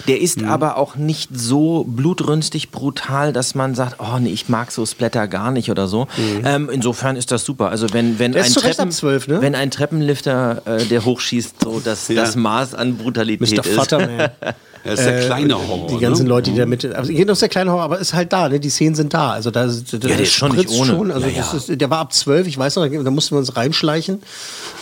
Der 0.08 0.19
ist 0.19 0.43
aber 0.43 0.77
auch 0.77 0.95
nicht 0.95 1.29
so 1.34 1.86
blutrünstig 1.88 2.71
brutal, 2.71 3.31
dass 3.31 3.55
man 3.55 3.75
sagt, 3.75 3.97
oh 3.99 4.19
nee, 4.19 4.29
ich 4.31 4.49
mag 4.49 4.71
so 4.71 4.86
Splatter 4.86 5.27
gar 5.27 5.51
nicht 5.51 5.69
oder 5.71 5.88
so. 5.88 6.08
Ähm, 6.43 6.69
insofern 6.71 7.15
ist 7.15 7.31
das 7.31 7.45
super. 7.45 7.69
Also 7.69 7.93
wenn, 7.93 8.19
wenn, 8.19 8.36
ein, 8.36 8.51
Treppen, 8.51 8.88
ab 8.88 8.91
12, 8.91 9.27
ne? 9.27 9.41
wenn 9.41 9.55
ein 9.55 9.71
Treppenlifter, 9.71 10.62
äh, 10.65 10.86
der 10.86 11.05
hochschießt, 11.05 11.55
so 11.63 11.79
das, 11.79 12.08
Ja. 12.08 12.15
das 12.15 12.36
Maß 12.36 12.73
an 12.73 12.97
Brutalität 12.97 13.55
Mr. 13.55 13.65
ist. 13.65 13.95
Er 14.86 14.93
ist 14.93 15.04
der 15.04 15.26
kleine 15.26 15.56
Horror. 15.56 15.88
Die 15.88 15.98
ganzen 15.98 16.24
ne? 16.24 16.30
Leute, 16.30 16.52
die 16.52 16.58
da 16.58 16.65
mit. 16.67 16.86
Also, 16.86 17.12
geht 17.12 17.30
aus 17.30 17.39
der 17.39 17.50
kleine 17.50 17.71
Horror, 17.71 17.84
aber 17.84 18.00
ist 18.00 18.13
halt 18.13 18.32
da, 18.32 18.48
ne? 18.48 18.60
Die 18.60 18.69
Szenen 18.69 18.93
sind 18.93 19.15
da. 19.15 19.32
Also, 19.32 19.50
da, 19.50 19.65
da 19.65 19.98
der 19.98 20.19
ist 20.19 20.32
schon 20.32 20.52
nicht 20.52 20.65
spritzt 20.65 20.80
ohne. 20.80 20.91
Schon. 20.91 21.12
Also, 21.12 21.28
Ja, 21.28 21.38
das 21.38 21.67
ja. 21.67 21.74
Ist, 21.74 21.82
der 21.82 21.89
war 21.89 22.00
ab 22.00 22.13
12, 22.13 22.48
ich 22.48 22.58
weiß 22.58 22.76
noch, 22.76 22.88
da 22.88 23.12
mussten 23.12 23.34
wir 23.36 23.39
uns 23.39 23.56
reinschleichen. 23.56 24.21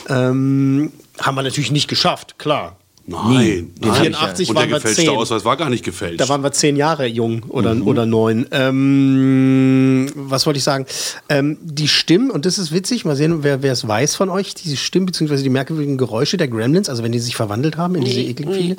Ähm, 0.10 0.92
haben 1.20 1.36
wir 1.36 1.44
natürlich 1.44 1.72
nicht 1.72 1.88
geschafft, 1.88 2.38
klar. 2.38 2.76
Nein. 3.06 3.74
Die 3.82 3.88
nein. 3.89 4.02
84 4.13 4.48
Und 4.50 4.56
der 4.56 4.62
waren 4.63 4.70
wir 4.70 4.76
gefälschte 4.78 5.02
10. 5.02 5.10
Ausweis 5.10 5.44
war 5.44 5.58
gar 5.58 5.70
nicht 5.70 5.84
gefälscht. 5.84 6.22
Da 6.22 6.30
waren 6.30 6.42
wir 6.42 6.54
zehn 6.54 6.78
Jahre 6.78 7.06
jung 7.06 7.44
oder, 7.50 7.74
Mhm. 7.76 7.86
oder 7.88 8.06
neun. 8.06 8.46
Ähm, 8.52 10.10
was 10.16 10.46
wollte 10.46 10.58
ich 10.58 10.63
sagen? 10.63 10.86
Ähm, 11.28 11.58
die 11.62 11.89
Stimmen, 11.89 12.32
und 12.32 12.46
das 12.46 12.58
ist 12.58 12.72
witzig, 12.72 13.04
mal 13.04 13.18
sehen, 13.18 13.44
wer 13.44 13.62
wer 13.62 13.74
es 13.74 13.86
weiß 13.86 14.16
von 14.16 14.30
euch, 14.30 14.54
diese 14.56 14.78
Stimmen 14.78 15.06
bzw. 15.08 15.44
die 15.44 15.50
merkwürdigen 15.50 15.98
Geräusche 15.98 16.38
der 16.38 16.48
Gremlins, 16.48 16.88
also 16.88 17.04
wenn 17.04 17.12
die 17.12 17.20
sich 17.20 17.36
verwandelt 17.36 17.76
haben 17.76 17.96
in 17.96 18.06
diese 18.06 18.22
ekligen 18.22 18.54
Viecher, 18.54 18.76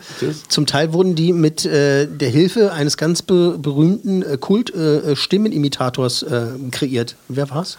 zum 0.48 0.64
Teil 0.64 0.94
wurden 0.94 1.14
die 1.14 1.34
mit 1.34 1.66
äh, 1.66 2.06
der 2.06 2.30
Hilfe 2.30 2.72
eines 2.72 2.96
ganz 2.96 3.20
be 3.20 3.58
berühmten 3.58 4.22
äh, 4.22 4.38
Kult-Stimmenimitators 4.38 6.22
äh, 6.22 6.46
kreiert. 6.70 7.16
Wer 7.28 7.50
war's? 7.50 7.76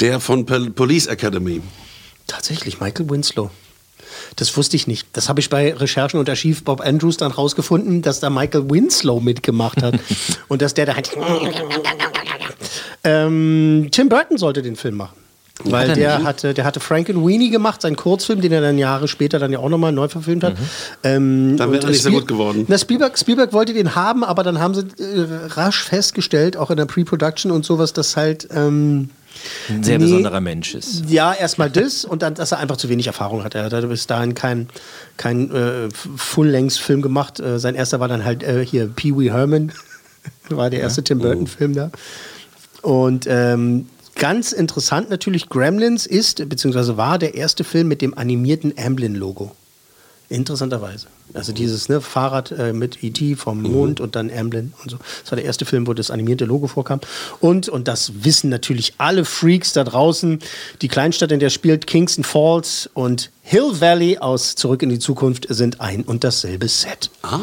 Der 0.00 0.18
von 0.18 0.44
Pol 0.44 0.70
Police 0.70 1.06
Academy. 1.06 1.60
Tatsächlich, 2.26 2.80
Michael 2.80 3.08
Winslow. 3.10 3.50
Das 4.36 4.56
wusste 4.56 4.76
ich 4.76 4.86
nicht. 4.86 5.06
Das 5.12 5.28
habe 5.28 5.40
ich 5.40 5.50
bei 5.50 5.74
Recherchen 5.74 6.18
und 6.20 6.28
Archiv 6.28 6.64
Bob 6.64 6.80
Andrews 6.80 7.16
dann 7.16 7.32
rausgefunden, 7.32 8.02
dass 8.02 8.20
da 8.20 8.30
Michael 8.30 8.70
Winslow 8.70 9.20
mitgemacht 9.20 9.82
hat. 9.82 9.98
und 10.48 10.62
dass 10.62 10.74
der 10.74 10.86
da 10.86 10.94
halt. 10.94 11.10
ähm, 13.04 13.88
Tim 13.90 14.08
Burton 14.08 14.38
sollte 14.38 14.62
den 14.62 14.76
Film 14.76 14.96
machen. 14.96 15.16
Weil 15.62 15.90
er 15.90 15.94
der 15.94 16.24
hatte, 16.24 16.52
der 16.52 16.64
hatte 16.64 16.80
Frank 16.80 17.08
and 17.08 17.24
Weenie 17.24 17.48
gemacht, 17.48 17.80
seinen 17.80 17.94
Kurzfilm, 17.94 18.40
den 18.40 18.50
er 18.50 18.60
dann 18.60 18.76
Jahre 18.76 19.06
später 19.06 19.38
dann 19.38 19.52
ja 19.52 19.60
auch 19.60 19.68
nochmal 19.68 19.92
neu 19.92 20.08
verfilmt 20.08 20.42
hat. 20.42 20.56
Ähm, 21.04 21.56
Dann 21.56 21.70
wäre 21.70 21.84
er 21.84 21.90
nicht 21.90 22.02
so 22.02 22.08
Spiel- 22.08 22.20
gut 22.20 22.28
geworden. 22.28 22.64
Na, 22.66 22.76
Spielberg, 22.76 23.16
Spielberg 23.16 23.52
wollte 23.52 23.72
den 23.72 23.94
haben, 23.94 24.24
aber 24.24 24.42
dann 24.42 24.58
haben 24.58 24.74
sie 24.74 24.80
äh, 25.00 25.26
rasch 25.50 25.84
festgestellt, 25.84 26.56
auch 26.56 26.70
in 26.70 26.76
der 26.76 26.86
Pre-Production 26.86 27.52
und 27.52 27.64
sowas, 27.64 27.92
dass 27.92 28.16
halt. 28.16 28.48
Ähm, 28.52 29.10
Ein 29.68 29.82
sehr 29.82 29.98
Nee. 29.98 30.04
besonderer 30.04 30.40
Mensch 30.40 30.74
ist. 30.74 31.04
ja, 31.08 31.32
erstmal 31.32 31.70
das 31.70 32.04
und 32.04 32.22
dann, 32.22 32.34
dass 32.34 32.52
er 32.52 32.58
einfach 32.58 32.76
zu 32.76 32.88
wenig 32.88 33.06
Erfahrung 33.06 33.44
hatte. 33.44 33.58
Er 33.58 33.70
hat 33.70 33.88
bis 33.88 34.06
dahin 34.06 34.34
keinen 34.34 34.68
kein, 35.16 35.50
äh, 35.54 35.88
Full-Length-Film 36.16 37.02
gemacht. 37.02 37.40
Äh, 37.40 37.58
sein 37.58 37.74
erster 37.74 38.00
war 38.00 38.08
dann 38.08 38.24
halt 38.24 38.42
äh, 38.42 38.64
hier 38.64 38.86
Pee 38.88 39.16
Wee 39.16 39.30
Herman, 39.30 39.72
war 40.48 40.70
der 40.70 40.80
erste 40.80 41.02
Tim 41.04 41.18
Burton-Film 41.18 41.74
da. 41.74 41.90
Und 42.82 43.26
ähm, 43.28 43.86
ganz 44.16 44.52
interessant 44.52 45.10
natürlich, 45.10 45.48
Gremlins 45.48 46.06
ist, 46.06 46.48
beziehungsweise 46.48 46.96
war 46.96 47.18
der 47.18 47.34
erste 47.34 47.64
Film 47.64 47.88
mit 47.88 48.02
dem 48.02 48.16
animierten 48.16 48.74
Amblin-Logo. 48.78 49.52
Interessanterweise. 50.34 51.06
Also 51.32 51.52
dieses 51.52 51.88
ne, 51.88 52.00
Fahrrad 52.00 52.52
äh, 52.52 52.72
mit 52.72 53.02
E.T. 53.02 53.34
vom 53.36 53.62
Mond 53.62 54.00
und 54.00 54.14
dann 54.14 54.30
Amblin 54.30 54.72
und 54.82 54.90
so. 54.90 54.98
Das 55.22 55.32
war 55.32 55.36
der 55.36 55.44
erste 55.44 55.64
Film, 55.64 55.86
wo 55.86 55.94
das 55.94 56.10
animierte 56.10 56.44
Logo 56.44 56.66
vorkam. 56.66 57.00
Und, 57.40 57.68
und 57.68 57.88
das 57.88 58.12
wissen 58.24 58.50
natürlich 58.50 58.94
alle 58.98 59.24
Freaks 59.24 59.72
da 59.72 59.84
draußen, 59.84 60.38
die 60.82 60.88
Kleinstadt, 60.88 61.32
in 61.32 61.40
der 61.40 61.50
spielt 61.50 61.86
Kingston 61.86 62.24
Falls 62.24 62.88
und 62.94 63.30
Hill 63.42 63.80
Valley 63.80 64.18
aus 64.18 64.54
Zurück 64.54 64.82
in 64.82 64.88
die 64.90 64.98
Zukunft 64.98 65.46
sind 65.48 65.80
ein 65.80 66.02
und 66.02 66.24
dasselbe 66.24 66.68
Set. 66.68 67.10
Ah, 67.22 67.38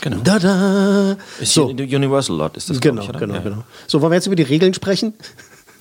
Genau. 0.00 0.18
Da 0.24 0.38
da. 0.38 1.16
Ist 1.40 1.54
So, 1.54 1.66
Universal 1.66 2.36
Lot 2.36 2.56
ist 2.56 2.68
das, 2.70 2.80
genau, 2.80 3.02
ich, 3.02 3.12
genau, 3.12 3.34
Ja. 3.34 3.40
genau. 3.40 3.64
So, 3.86 4.00
wollen 4.02 4.12
wir 4.12 4.16
jetzt 4.16 4.26
über 4.26 4.36
die 4.36 4.42
Regeln 4.42 4.74
sprechen? 4.74 5.14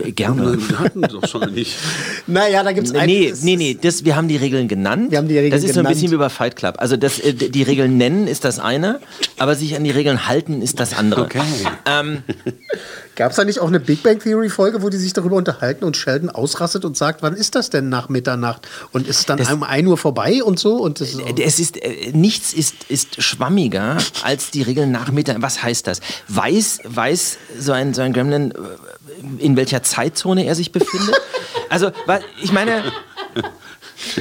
Äh, 0.03 0.11
Gerne. 0.11 0.57
wir 0.69 0.79
hatten 0.79 1.01
doch 1.01 1.27
schon 1.27 1.53
nicht. 1.53 1.75
Naja, 2.27 2.63
da 2.63 2.71
gibt 2.71 2.87
es 2.87 2.93
Nee, 2.93 3.33
nee, 3.41 3.55
nee, 3.55 3.77
das, 3.79 4.03
wir 4.03 4.15
haben 4.15 4.27
die 4.27 4.35
Regeln 4.37 4.67
genannt. 4.67 5.11
Wir 5.11 5.19
haben 5.19 5.27
die 5.27 5.35
Regeln 5.37 5.51
das 5.51 5.63
ist 5.63 5.73
so 5.75 5.79
ein 5.81 5.83
genannt. 5.83 5.95
bisschen 5.95 6.11
wie 6.11 6.17
bei 6.17 6.29
Fight 6.29 6.55
Club. 6.55 6.75
Also 6.79 6.97
das, 6.97 7.19
äh, 7.19 7.33
die 7.33 7.61
Regeln 7.63 7.97
nennen 7.97 8.27
ist 8.27 8.43
das 8.45 8.59
eine, 8.59 8.99
aber 9.37 9.55
sich 9.55 9.75
an 9.75 9.83
die 9.83 9.91
Regeln 9.91 10.27
halten 10.27 10.61
ist 10.61 10.79
das 10.79 10.93
andere. 10.97 11.21
Okay. 11.25 11.41
Ähm, 11.85 12.23
Gab 13.15 13.31
es 13.31 13.37
da 13.37 13.45
nicht 13.45 13.59
auch 13.59 13.67
eine 13.69 13.79
Big 13.79 14.03
Bang 14.03 14.19
Theory 14.19 14.49
Folge, 14.49 14.81
wo 14.81 14.89
die 14.89 14.97
sich 14.97 15.13
darüber 15.13 15.37
unterhalten 15.37 15.85
und 15.85 15.95
Sheldon 15.95 16.29
ausrastet 16.29 16.83
und 16.83 16.97
sagt, 16.97 17.21
wann 17.23 17.33
ist 17.33 17.55
das 17.55 17.69
denn 17.69 17.87
nach 17.87 18.09
Mitternacht? 18.09 18.67
Und 18.91 19.07
ist 19.07 19.19
es 19.19 19.25
dann 19.25 19.37
Das- 19.37 19.51
um 19.53 19.63
1 19.63 19.87
Uhr 19.87 19.97
vorbei 19.97 20.43
und 20.43 20.59
so? 20.59 20.75
Und 20.77 20.99
das 20.99 21.15
es 21.39 21.59
ist, 21.59 21.77
äh, 21.81 22.11
nichts 22.13 22.51
ist, 22.53 22.75
ist 22.89 23.21
schwammiger 23.23 23.97
als 24.23 24.51
die 24.51 24.63
Regeln 24.63 24.91
nach 24.91 25.11
Mitternacht. 25.11 25.43
Was 25.43 25.63
heißt 25.63 25.87
das? 25.87 26.01
Weiß, 26.27 26.79
weiß 26.83 27.37
so, 27.59 27.71
ein, 27.71 27.93
so 27.93 28.01
ein 28.01 28.11
Gremlin, 28.11 28.51
äh, 28.51 28.55
in 29.39 29.55
welcher 29.57 29.83
Zeitzone 29.83 30.45
er 30.45 30.55
sich 30.55 30.71
befindet? 30.71 31.15
Also, 31.69 31.91
ich 32.41 32.51
meine, 32.51 32.83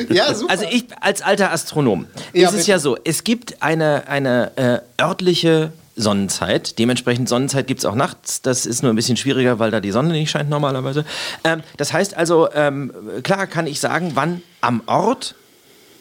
ja, 0.09 0.35
super. 0.35 0.51
Also 0.53 0.65
ich 0.71 0.87
als 1.01 1.23
alter 1.23 1.53
Astronom 1.53 2.07
Ja, 2.33 2.49
ist 2.49 2.55
es 2.55 2.61
bitte. 2.61 2.71
ja 2.73 2.79
so, 2.79 2.97
es 3.05 3.25
gibt 3.25 3.63
eine, 3.63 4.09
eine 4.09 4.57
äh, 4.57 5.03
örtliche 5.03 5.73
Sonnenzeit. 5.97 6.79
Dementsprechend 6.79 7.29
Sonnenzeit 7.29 7.67
gibt 7.67 7.81
es 7.81 7.85
auch 7.85 7.95
nachts. 7.95 8.43
Das 8.43 8.67
ist 8.67 8.83
nur 8.83 8.93
ein 8.93 8.97
bisschen 8.97 9.17
schwieriger, 9.17 9.59
weil 9.59 9.71
da 9.71 9.81
die 9.81 9.93
Sonne 9.93 10.13
nicht 10.13 10.31
scheint 10.31 10.51
normalerweise. 10.51 11.05
Ähm, 11.45 11.63
das 11.77 11.93
heißt 11.93 12.17
also, 12.17 12.49
ähm, 12.53 12.93
klar 13.23 13.47
kann 13.47 13.67
ich 13.67 13.79
sagen, 13.81 14.13
wann 14.15 14.43
am 14.61 14.83
Ort 14.87 15.35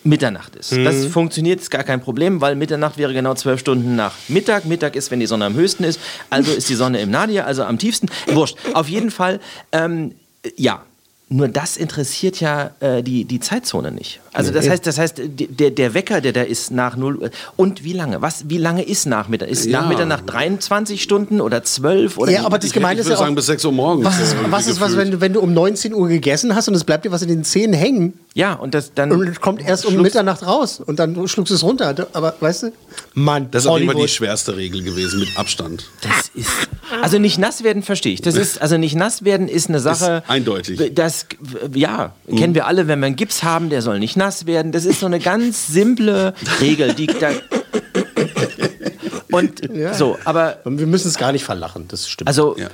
Mitternacht 0.04 0.56
ist. 0.56 0.74
Mhm. 0.74 0.86
Das 0.86 1.06
funktioniert, 1.06 1.62
ist 1.62 1.72
gar 1.72 1.84
kein 1.84 2.02
Problem, 2.02 2.42
weil 2.42 2.56
Mitternacht 2.56 2.98
wäre 2.98 3.13
genau 3.13 3.34
zwölf 3.36 3.60
Stunden 3.60 3.96
nach 3.96 4.13
Mittag. 4.28 4.66
Mittag 4.66 4.96
ist, 4.96 5.12
wenn 5.12 5.20
die 5.20 5.26
Sonne 5.26 5.46
am 5.46 5.54
höchsten 5.54 5.84
ist. 5.84 6.00
Also 6.30 6.52
ist 6.52 6.70
die 6.70 6.76
Sonne 6.76 7.00
im 7.00 7.12
Nadir, 7.12 7.48
also 7.48 7.63
am 7.63 7.78
tiefsten. 7.78 8.10
Wurscht. 8.28 8.58
Auf 8.74 8.89
jeden 8.89 9.12
Fall, 9.12 9.39
ähm, 9.72 10.13
ja. 10.56 10.84
Nur 11.36 11.48
das 11.48 11.78
interessiert 11.78 12.39
ja 12.39 12.69
äh, 12.80 13.02
die, 13.02 13.26
die 13.26 13.39
Zeitzone 13.39 13.91
nicht. 13.91 14.19
Also 14.34 14.52
das 14.52 14.69
heißt, 14.69 14.86
das 14.86 15.00
heißt, 15.00 15.15
der, 15.26 15.72
der 15.72 15.93
Wecker, 15.96 16.22
der 16.22 16.32
da 16.32 16.43
ist 16.43 16.69
nach 16.69 16.96
0 16.96 17.17
Uhr. 17.17 17.30
Und 17.56 17.84
wie 17.84 17.93
lange? 17.93 18.22
Was, 18.22 18.50
wie 18.50 18.60
lange 18.60 18.84
ist 18.84 19.08
nach 19.08 19.28
Mitternacht? 19.30 19.52
Ist 19.52 19.65
Ja. 19.65 19.82
nach 19.82 19.89
Mitternacht 19.89 20.24
23 20.28 21.02
Stunden 21.02 21.41
oder 21.41 21.63
12? 21.63 22.19
Oder 22.19 22.32
Ja, 22.32 22.46
aber 22.46 22.58
das 22.60 22.67
Ich, 22.67 22.74
Gemeine 22.74 22.96
ich 22.96 23.00
ist 23.02 23.06
ja 23.08 23.12
würde 23.12 23.19
sagen, 23.19 23.32
auch, 23.34 23.38
bis 23.38 23.46
6 23.48 23.65
Uhr 23.65 23.72
morgens. 23.72 24.06
was 24.06 24.19
ist, 24.19 24.36
was, 24.50 24.67
ist 24.67 24.80
was 24.80 24.96
wenn, 24.96 25.10
du, 25.10 25.22
wenn 25.22 25.34
du 25.34 25.39
um 25.41 25.54
19 25.54 25.93
Uhr 25.96 26.08
gegessen 26.08 26.54
hast 26.56 26.67
und 26.67 26.76
es 26.76 26.84
bleibt 26.84 27.04
dir 27.06 27.12
was 27.12 27.24
in 27.24 27.30
den 27.30 27.43
Zähnen 27.43 27.74
hängen 27.74 28.13
ja, 28.36 28.54
und 28.54 28.74
das 28.76 28.93
dann. 28.93 29.12
und 29.12 29.28
es 29.28 29.41
kommt 29.41 29.67
erst 29.67 29.86
um 29.88 29.96
Mitternacht 30.02 30.46
raus 30.46 30.80
und 30.86 31.00
dann 31.00 31.28
schluckst 31.28 31.50
du 31.52 31.56
es 31.56 31.63
runter. 31.63 31.96
Aber 32.13 32.36
weißt 32.39 32.63
du, 32.63 32.72
Mann, 33.15 33.48
Das 33.52 33.65
ist 33.65 33.72
jeden 33.72 33.91
Fall 33.91 34.02
die 34.02 34.08
schwerste 34.08 34.56
Regel 34.56 34.84
gewesen, 34.84 35.19
mit 35.19 35.30
Abstand. 35.38 35.86
Das 36.02 36.30
ist. 36.36 36.50
Also 37.02 37.19
nicht 37.19 37.38
nass 37.38 37.63
werden 37.63 37.84
verstehe 37.84 38.13
ich. 38.13 38.22
Das 38.22 38.36
ist 38.36 38.62
also 38.62 38.78
nicht 38.78 38.96
nass 38.96 39.24
werden 39.24 39.48
ist 39.48 39.69
eine 39.69 39.80
Sache. 39.80 40.24
eindeutig. 40.28 40.93
Das 40.96 41.26
ja 41.74 42.13
kennen 42.36 42.54
wir 42.56 42.67
alle, 42.67 42.88
wenn 42.88 43.00
wir 43.00 43.08
einen 43.08 43.15
Gips 43.15 43.43
haben, 43.43 43.69
der 43.69 43.82
soll 43.82 44.00
nicht 44.00 44.17
nass 44.17 44.46
werden. 44.46 44.72
Das 44.72 44.86
ist 44.86 45.00
so 45.00 45.06
eine 45.06 45.19
ganz 45.19 45.67
simple 45.67 46.34
Regel, 46.62 46.93
die 46.93 47.08
da. 47.08 47.32
Und 49.32 49.62
so, 49.93 50.17
aber 50.26 50.60
Wir 50.63 50.86
müssen 50.86 51.08
es 51.08 51.17
gar 51.17 51.32
nicht 51.32 51.43
verlachen, 51.43 51.88
das 51.88 52.08
stimmt. 52.08 52.28
also 52.28 52.56
Ja. 52.58 52.69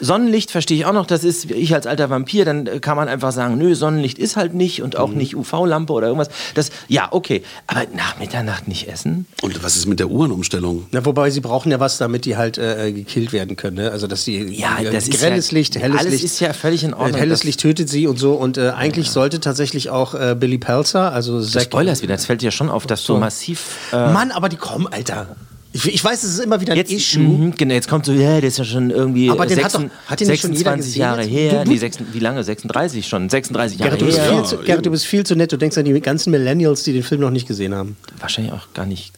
Sonnenlicht 0.00 0.50
verstehe 0.50 0.76
ich 0.78 0.86
auch 0.86 0.92
noch, 0.92 1.06
das 1.06 1.24
ist, 1.24 1.50
ich 1.50 1.74
als 1.74 1.86
alter 1.86 2.10
Vampir, 2.10 2.44
dann 2.44 2.66
äh, 2.66 2.78
kann 2.80 2.96
man 2.96 3.08
einfach 3.08 3.32
sagen, 3.32 3.58
nö, 3.58 3.74
Sonnenlicht 3.74 4.18
ist 4.18 4.36
halt 4.36 4.54
nicht 4.54 4.82
und 4.82 4.96
auch 4.96 5.08
Mhm. 5.10 5.16
nicht 5.18 5.36
UV-Lampe 5.36 5.92
oder 5.92 6.06
irgendwas. 6.08 6.28
Das, 6.54 6.70
ja, 6.88 7.08
okay. 7.10 7.42
Aber 7.66 7.82
nach 7.94 8.18
Mitternacht 8.18 8.68
nicht 8.68 8.88
essen? 8.88 9.26
Und 9.42 9.62
was 9.62 9.76
ist 9.76 9.86
mit 9.86 10.00
der 10.00 10.08
Uhrenumstellung? 10.10 10.86
Na, 10.90 11.04
wobei 11.04 11.30
sie 11.30 11.40
brauchen 11.40 11.70
ja 11.70 11.80
was, 11.80 11.98
damit 11.98 12.24
die 12.24 12.36
halt 12.36 12.58
äh, 12.58 12.92
gekillt 12.92 13.32
werden 13.32 13.56
können. 13.56 13.76
Ne? 13.76 13.90
Also 13.90 14.06
dass 14.06 14.24
die 14.24 14.38
Ja, 14.58 14.78
äh, 14.80 14.90
das 14.90 15.08
ist 15.08 15.18
grelles 15.18 15.50
ja- 15.50 15.58
Licht, 15.58 15.76
helles 15.76 15.98
alles 16.00 16.12
Licht. 16.12 16.24
ist 16.24 16.40
ja 16.40 16.52
völlig 16.52 16.84
in 16.84 16.94
Ordnung, 16.94 17.16
Äh, 17.16 17.20
helles 17.20 17.44
Licht 17.44 17.60
tötet 17.60 17.88
sie 17.88 18.06
und 18.06 18.18
so. 18.18 18.32
Und 18.34 18.58
äh, 18.58 18.70
eigentlich 18.70 19.10
sollte 19.10 19.40
tatsächlich 19.40 19.90
auch 19.90 20.14
äh, 20.14 20.34
Billy 20.38 20.58
Pelzer, 20.58 21.12
also 21.12 21.40
Zack. 21.42 21.62
spoilerst 21.64 22.02
wieder, 22.02 22.14
das 22.14 22.26
fällt 22.26 22.42
dir 22.42 22.50
schon 22.50 22.68
auf, 22.70 22.86
dass 22.86 23.04
so 23.04 23.18
massiv. 23.18 23.76
Äh, 23.92 24.12
Mann, 24.12 24.30
aber 24.30 24.48
die 24.48 24.56
kommen, 24.56 24.86
Alter. 24.86 25.36
Ich, 25.74 25.86
ich 25.86 26.04
weiß, 26.04 26.22
es 26.22 26.34
ist 26.34 26.40
immer 26.44 26.60
wieder 26.60 26.72
ein 26.72 26.76
Jetzt, 26.76 26.92
Issue. 26.92 27.22
mhm, 27.22 27.54
genau, 27.56 27.72
jetzt 27.74 27.88
kommt 27.88 28.04
so, 28.04 28.12
ja, 28.12 28.40
das 28.40 28.50
ist 28.52 28.58
ja 28.58 28.64
schon 28.64 28.90
irgendwie 28.90 29.30
Aber 29.30 29.46
den 29.46 29.56
hat 29.64 29.70
26 29.72 29.90
doch- 30.04 30.10
hat 30.10 30.20
den 30.20 30.28
nicht 30.28 30.40
schon 30.42 30.50
jeder 30.52 30.58
26 30.70 30.86
gesehen 30.92 31.00
Jahre 31.00 31.22
her. 31.22 31.50
Du- 31.60 31.64
du- 31.64 31.70
nee, 31.70 31.78
6, 31.78 31.98
wie 32.12 32.18
lange? 32.18 32.44
36 32.44 33.08
schon. 33.08 33.28
36 33.30 33.78
Jahre 33.78 33.96
Gerrit, 33.96 34.00
du 34.02 34.06
bist, 34.06 34.18
her. 34.18 34.28
viel 34.28 34.36
Ja, 34.36 34.44
zu. 34.44 34.56
Gerrit, 34.58 34.86
du 34.86 34.90
bist 34.90 35.06
viel 35.06 35.24
zu 35.24 35.34
nett. 35.34 35.50
Du 35.52 35.56
denkst 35.56 35.78
an 35.78 35.84
die 35.86 35.98
ganzen 36.00 36.30
Millennials, 36.30 36.82
die 36.82 36.92
den 36.92 37.02
Film 37.02 37.22
noch 37.22 37.30
nicht 37.30 37.48
gesehen 37.48 37.74
haben. 37.74 37.96
Wahrscheinlich 38.20 38.52
auch 38.52 38.72
gar 38.74 38.84
nicht. 38.86 39.12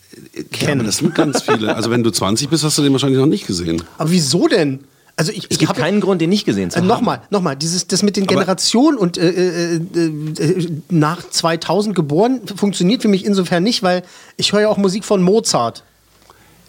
Ja, 0.61 0.73
aber 0.73 0.85
das 0.85 0.99
sind 0.99 1.15
ganz 1.15 1.43
viele. 1.43 1.75
Also 1.75 1.91
wenn 1.91 2.05
du 2.05 2.11
20 2.11 2.49
bist, 2.49 2.63
hast 2.63 2.79
du 2.79 2.83
den 2.83 2.93
wahrscheinlich 2.93 3.19
noch 3.19 3.27
nicht 3.27 3.47
gesehen. 3.49 3.83
Aber 3.99 4.11
wieso 4.13 4.47
denn? 4.47 4.81
Also 5.17 5.31
ich, 5.33 5.39
Es 5.39 5.47
ich 5.51 5.59
gibt 5.59 5.69
habe 5.71 5.81
keinen 5.81 6.01
Grund, 6.01 6.21
den 6.21 6.31
nicht 6.31 6.45
gesehen 6.45 6.71
zu 6.71 6.77
Äh, 6.77 6.81
haben. 6.83 6.89
nochmal, 6.89 7.23
nochmal, 7.31 7.57
dieses, 7.57 7.87
das 7.89 8.03
mit 8.03 8.17
den 8.17 8.27
Generationen 8.27 8.97
und 8.99 9.17
äh, 9.17 9.29
äh, 9.75 9.75
äh, 9.77 10.69
nach 10.91 11.29
2000 11.29 11.95
geboren 11.95 12.41
funktioniert 12.57 13.03
für 13.03 13.09
mich 13.09 13.25
insofern 13.25 13.63
nicht, 13.63 13.83
weil 13.85 14.03
ich 14.37 14.53
höre 14.53 14.63
ja 14.63 14.69
auch 14.69 14.77
Musik 14.77 15.05
von 15.05 15.23
Mozart. 15.23 15.85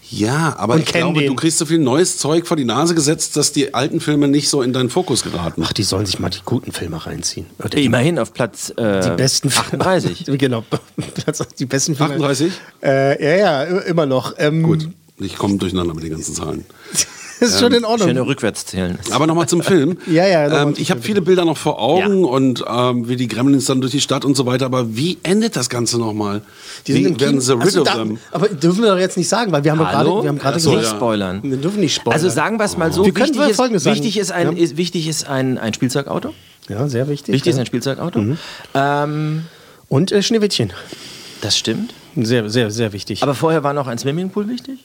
Ja, 0.10 0.56
aber 0.58 0.76
Und 0.76 0.82
ich 0.82 0.86
glaube, 0.86 1.20
den. 1.20 1.28
du 1.30 1.36
kriegst 1.36 1.58
so 1.58 1.66
viel 1.66 1.80
neues 1.80 2.18
Zeug 2.18 2.48
vor 2.48 2.56
die 2.58 2.66
Nase 2.66 2.94
gesetzt, 2.96 3.36
dass 3.38 3.52
die 3.52 3.74
alten 3.74 4.00
Filme 4.00 4.28
nicht 4.28 4.50
so 4.50 4.62
in 4.62 4.72
deinen 4.72 4.90
Fokus 4.90 5.24
geraten. 5.24 5.64
Ach, 5.66 5.74
die 5.74 5.84
sollen 5.84 6.06
sich 6.06 6.20
mal 6.20 6.30
die 6.30 6.42
guten 6.46 6.72
Filme 6.72 7.06
reinziehen. 7.06 7.48
Oder 7.64 7.78
Immerhin 7.78 8.20
auf 8.20 8.34
Platz 8.34 8.72
äh, 8.78 9.02
die 9.02 9.16
besten 9.16 9.50
Filme. 9.50 9.84
38. 9.86 10.26
genau, 10.38 10.64
die 11.60 11.66
besten 11.66 11.96
Filme. 11.96 12.14
38? 12.14 12.54
Äh, 12.84 13.24
ja, 13.24 13.38
ja, 13.38 13.80
immer 13.82 14.06
noch. 14.06 14.36
Ähm, 14.38 14.64
Gut, 14.64 14.90
ich 15.20 15.36
komme 15.38 15.58
durcheinander 15.58 15.94
mit 15.94 16.04
den 16.04 16.12
ganzen 16.12 16.36
Zahlen. 16.36 16.66
Das 17.40 17.50
ist 17.54 17.60
schon 17.60 17.74
in 17.74 17.86
Ordnung. 17.86 18.08
Schöne 18.10 18.26
Rückwärtszählen. 18.26 18.98
Aber 19.12 19.28
nochmal 19.28 19.48
zum 19.48 19.62
Film. 19.62 19.98
Ja, 20.08 20.26
ja, 20.28 20.48
noch 20.48 20.62
Ähm, 20.70 20.74
ich 20.78 20.92
habe 20.92 21.02
viele 21.02 21.22
Bilder 21.22 21.46
noch 21.46 21.58
vor 21.58 21.82
Augen 21.82 22.24
und 22.26 22.64
ähm, 22.68 23.08
wie 23.08 23.16
die 23.16 23.28
Gremlins 23.28 23.66
dann 23.66 23.82
durch 23.82 23.92
die 23.92 24.02
Stadt 24.02 24.24
und 24.24 24.36
so 24.38 24.46
weiter. 24.46 24.66
Aber 24.66 24.96
wie 24.96 25.18
endet 25.24 25.56
das 25.56 25.70
Ganze 25.70 25.98
nochmal? 25.98 26.42
Die 26.88 26.94
sind 26.94 27.02
Wie 27.02 27.08
im 27.08 27.20
werden 27.20 27.40
Kino. 27.40 27.60
Also 27.62 27.82
of 27.82 27.88
da, 27.88 27.96
them? 27.96 28.18
aber 28.32 28.48
dürfen 28.50 28.84
wir 28.84 28.92
doch 28.92 29.00
jetzt 29.00 29.18
nicht 29.18 29.28
sagen, 29.28 29.52
weil 29.52 29.64
wir 29.64 29.72
haben 29.72 29.80
gerade, 29.80 30.10
wir 30.24 30.30
haben 30.30 30.38
gerade 30.40 30.60
so, 30.60 30.72
nicht 30.76 30.84
ja. 30.84 30.90
spoilern. 30.90 31.42
wir 31.44 31.58
dürfen 31.58 31.80
nicht 31.80 31.96
spoilern. 31.96 32.14
Also 32.20 32.30
sagen 32.30 32.58
wir 32.60 32.66
es 32.66 32.78
mal 32.78 32.92
so, 32.92 33.04
Wir 33.06 33.14
können 33.14 33.26
wichtig, 33.28 33.40
mal 33.40 33.50
ist, 33.50 33.56
Folgendes 33.58 33.84
sagen. 33.84 33.96
wichtig 33.96 34.18
ist 34.18 34.32
ein, 34.32 34.56
Ja. 34.56 34.64
ist, 34.64 34.78
wichtig 34.78 35.08
ist 35.08 35.28
ein, 35.28 35.58
ein 35.58 35.74
Spielzeugauto. 35.74 36.34
ja, 36.70 36.88
sehr 36.88 37.08
wichtig. 37.10 37.34
Wichtig 37.34 37.50
ist 37.52 37.56
ja. 37.58 37.62
ein 37.64 37.66
Spielzeugauto. 37.66 38.20
Mhm. 38.20 38.38
Ähm, 38.74 39.44
Und 39.90 40.12
äh, 40.12 40.22
Schneewittchen. 40.22 40.72
das 41.42 41.58
stimmt. 41.58 41.94
Sehr, 42.18 42.50
sehr, 42.50 42.72
sehr 42.72 42.94
wichtig. 42.94 43.22
Aber 43.24 43.36
vorher 43.36 43.64
war 43.64 43.74
noch 43.74 43.88
ein 43.88 43.98
Swimmingpool 43.98 44.48
wichtig. 44.48 44.80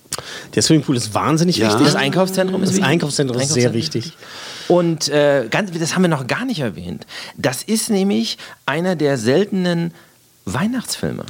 der 0.55 0.63
Swimmingpool 0.63 0.97
ist 0.97 1.15
wahnsinnig 1.15 1.57
Ja. 1.59 1.69
wichtig. 1.69 1.87
Das 1.87 1.97
Einkaufszentrum 1.97 2.63
ist 2.63 2.71
Das 2.71 2.77
wichtig. 2.77 2.91
Einkaufszentrum 2.91 3.41
ist 3.41 3.53
sehr 3.53 3.73
wichtig. 3.75 4.13
Und 4.69 5.09
äh, 5.09 5.47
ganz, 5.51 5.71
das 5.79 5.95
haben 5.95 6.03
wir 6.03 6.09
noch 6.09 6.27
gar 6.27 6.45
nicht 6.45 6.61
erwähnt. 6.61 7.07
Das 7.37 7.63
ist 7.63 7.91
nämlich 7.91 8.39
einer 8.67 8.97
der 8.97 9.17
seltenen 9.19 9.93
Weihnachtsfilme. 10.47 11.25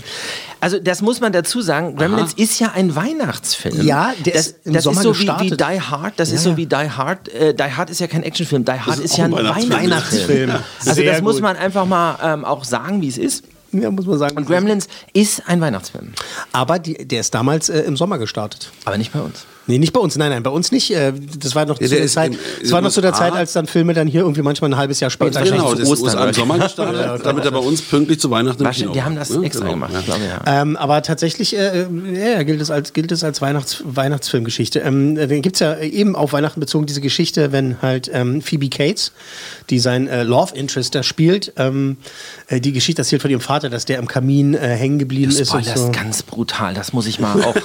Also 0.60 0.78
das 0.78 1.02
muss 1.02 1.20
man 1.20 1.32
dazu 1.32 1.60
sagen, 1.60 1.96
Gremlins 1.96 2.32
ist 2.34 2.58
ja 2.60 2.72
ein 2.74 2.94
Weihnachtsfilm. 2.94 3.82
Ja, 3.84 4.12
der 4.24 4.34
das, 4.34 4.46
ist 4.48 4.66
im 4.66 4.72
das 4.74 4.84
Sommer 4.84 4.98
ist 5.00 5.02
so 5.04 5.14
wie, 5.14 5.20
wie 5.20 5.26
gestartet. 5.26 5.60
Die 5.60 5.80
Hard, 5.80 6.14
das 6.18 6.28
ist 6.30 6.44
Ja, 6.44 6.50
so 6.52 6.56
wie 6.56 6.66
Die 6.66 6.76
Hard. 6.76 7.28
Äh, 7.28 7.54
Die 7.54 7.62
Hard 7.62 7.90
ist 7.90 8.00
ja 8.00 8.06
kein 8.06 8.22
Actionfilm, 8.22 8.64
Die 8.64 8.72
Hard 8.72 8.98
ist 8.98 9.04
ist, 9.06 9.16
ja 9.16 9.24
ein 9.24 9.34
ein 9.34 9.44
Weihnachtsfilm. 9.44 9.72
Weihnachtsfilm. 9.72 10.50
Also 10.86 11.02
das 11.02 11.22
muss 11.22 11.34
gut. 11.36 11.42
man 11.42 11.56
einfach 11.56 11.86
mal 11.86 12.18
ähm, 12.22 12.44
auch 12.44 12.64
sagen, 12.64 13.02
wie 13.02 13.08
es 13.08 13.18
ist. 13.18 13.44
Ja, 13.72 13.90
muss 13.90 14.06
man 14.06 14.18
sagen. 14.18 14.36
Und 14.36 14.46
Gremlins 14.46 14.88
ist 15.12 15.42
ein 15.48 15.60
Weihnachtsfilm, 15.60 16.12
Aber 16.52 16.78
die, 16.78 17.06
der 17.06 17.20
ist 17.20 17.32
damals 17.34 17.68
äh, 17.68 17.80
im 17.82 17.96
Sommer 17.96 18.18
gestartet. 18.18 18.70
aber 18.84 18.98
nicht 18.98 19.12
bei 19.12 19.20
uns. 19.20 19.46
Nee, 19.70 19.78
nicht 19.78 19.92
bei 19.92 20.00
uns. 20.00 20.16
Nein, 20.16 20.30
nein, 20.30 20.42
bei 20.42 20.50
uns 20.50 20.72
nicht. 20.72 20.90
Äh, 20.90 21.12
das 21.38 21.54
war 21.54 21.64
noch 21.64 21.80
Ja, 21.80 21.86
zu 21.86 21.94
der 21.94 22.08
Zeit. 22.08 22.32
Das 22.60 22.72
war 22.72 22.80
noch 22.80 22.90
zu 22.90 23.00
der. 23.00 23.12
Zeit, 23.12 23.32
als 23.32 23.52
dann 23.52 23.66
Filme 23.66 23.94
dann 23.94 24.08
hier 24.08 24.22
irgendwie 24.22 24.42
manchmal 24.42 24.70
ein 24.70 24.76
halbes 24.76 25.00
Jahr 25.00 25.10
später. 25.10 25.42
Genau, 25.42 25.70
zu 25.70 25.76
das 25.76 25.88
ist 25.88 26.02
Ostern, 26.02 26.28
im? 26.28 26.34
Sommer 26.34 26.58
gestartet, 26.58 27.24
damit 27.24 27.44
er 27.44 27.50
bei 27.50 27.58
uns 27.58 27.82
pünktlich 27.82 28.20
zu 28.20 28.30
Weihnachten 28.30 28.60
im 28.60 28.66
Wahrscheinlich, 28.66 28.92
Kino 28.92 28.94
die 28.94 29.02
haben 29.02 29.16
das 29.16 29.30
ne? 29.30 29.44
extra 29.44 29.64
Genau, 29.64 29.74
gemacht, 29.74 29.92
ja. 29.92 30.00
glaube 30.00 30.20
ich. 30.24 30.46
Ja. 30.46 30.62
Ähm, 30.62 30.76
aber 30.76 31.02
tatsächlich 31.02 31.56
äh, 31.56 31.86
ja, 32.14 32.42
gilt 32.42 32.60
es 32.60 32.70
als, 32.70 32.92
gilt 32.92 33.12
es 33.12 33.24
als 33.24 33.40
Weihnachts, 33.42 33.82
Weihnachtsfilmgeschichte. 33.84 34.80
Ähm, 34.80 35.14
dann 35.16 35.42
gibt 35.42 35.56
es 35.56 35.60
ja 35.60 35.78
eben 35.78 36.16
auf 36.16 36.32
Weihnachten 36.32 36.60
bezogen 36.60 36.86
diese 36.86 37.00
Geschichte, 37.00 37.52
wenn 37.52 37.80
halt 37.82 38.10
ähm, 38.12 38.42
Phoebe 38.42 38.68
Cates, 38.68 39.12
die 39.70 39.78
sein 39.78 40.08
äh, 40.08 40.22
Love 40.22 40.54
Interest 40.54 40.94
da 40.94 41.02
spielt, 41.02 41.52
ähm, 41.56 41.96
äh, 42.48 42.60
die 42.60 42.72
Geschichte 42.72 43.02
erzählt 43.02 43.22
von 43.22 43.30
ihrem 43.30 43.40
Vater, 43.40 43.70
dass 43.70 43.84
der 43.84 43.98
im 43.98 44.08
Kamin 44.08 44.54
äh, 44.54 44.58
hängen 44.58 44.98
geblieben 44.98 45.30
ist. 45.30 45.40
Und 45.40 45.46
spoilerst 45.64 45.86
so. 45.86 45.92
ganz 45.92 46.22
brutal, 46.22 46.74
das 46.74 46.92
muss 46.92 47.06
ich 47.06 47.20
mal 47.20 47.42
auch. 47.42 47.54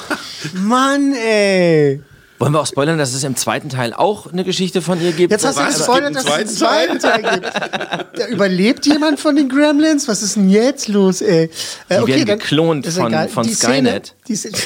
Mann, 0.54 1.14
ey! 1.14 2.02
Wollen 2.38 2.52
wir 2.52 2.60
auch 2.60 2.68
spoilern, 2.68 2.98
dass 2.98 3.14
es 3.14 3.24
im 3.24 3.38
zweiten 3.38 3.70
Teil 3.70 3.94
auch 3.94 4.32
eine 4.32 4.44
Geschichte 4.44 4.82
von 4.82 5.00
ihr 5.02 5.14
gibt? 5.14 5.32
Jetzt 5.32 5.46
hast 5.46 5.58
du 5.58 5.66
gespoilert, 5.66 6.16
Es 6.18 6.24
dass 6.26 6.26
es 6.26 6.32
einen 6.34 6.50
zweiten 6.50 7.00
Teil 7.00 7.22
gibt. 7.40 8.20
Ja, 8.20 8.28
überlebt 8.28 8.86
jemand 8.86 9.22
von 9.22 9.38
den 9.38 9.48
Gremlins? 9.48 10.08
Was 10.10 10.22
ist 10.22 10.36
denn 10.36 10.50
jetzt 10.50 10.90
los, 10.90 11.22
ey? 11.22 11.46
Äh, 11.46 12.02
Die 12.02 12.08
werden 12.08 12.26
dann- 12.26 12.40
geklont 12.40 12.88
von- 12.88 13.08
egal. 13.08 13.30
von 13.30 13.48
Die 13.48 13.54
Szene- 13.54 13.74
Skynet. 13.90 14.16
die 14.28 14.36
Szene- 14.36 14.58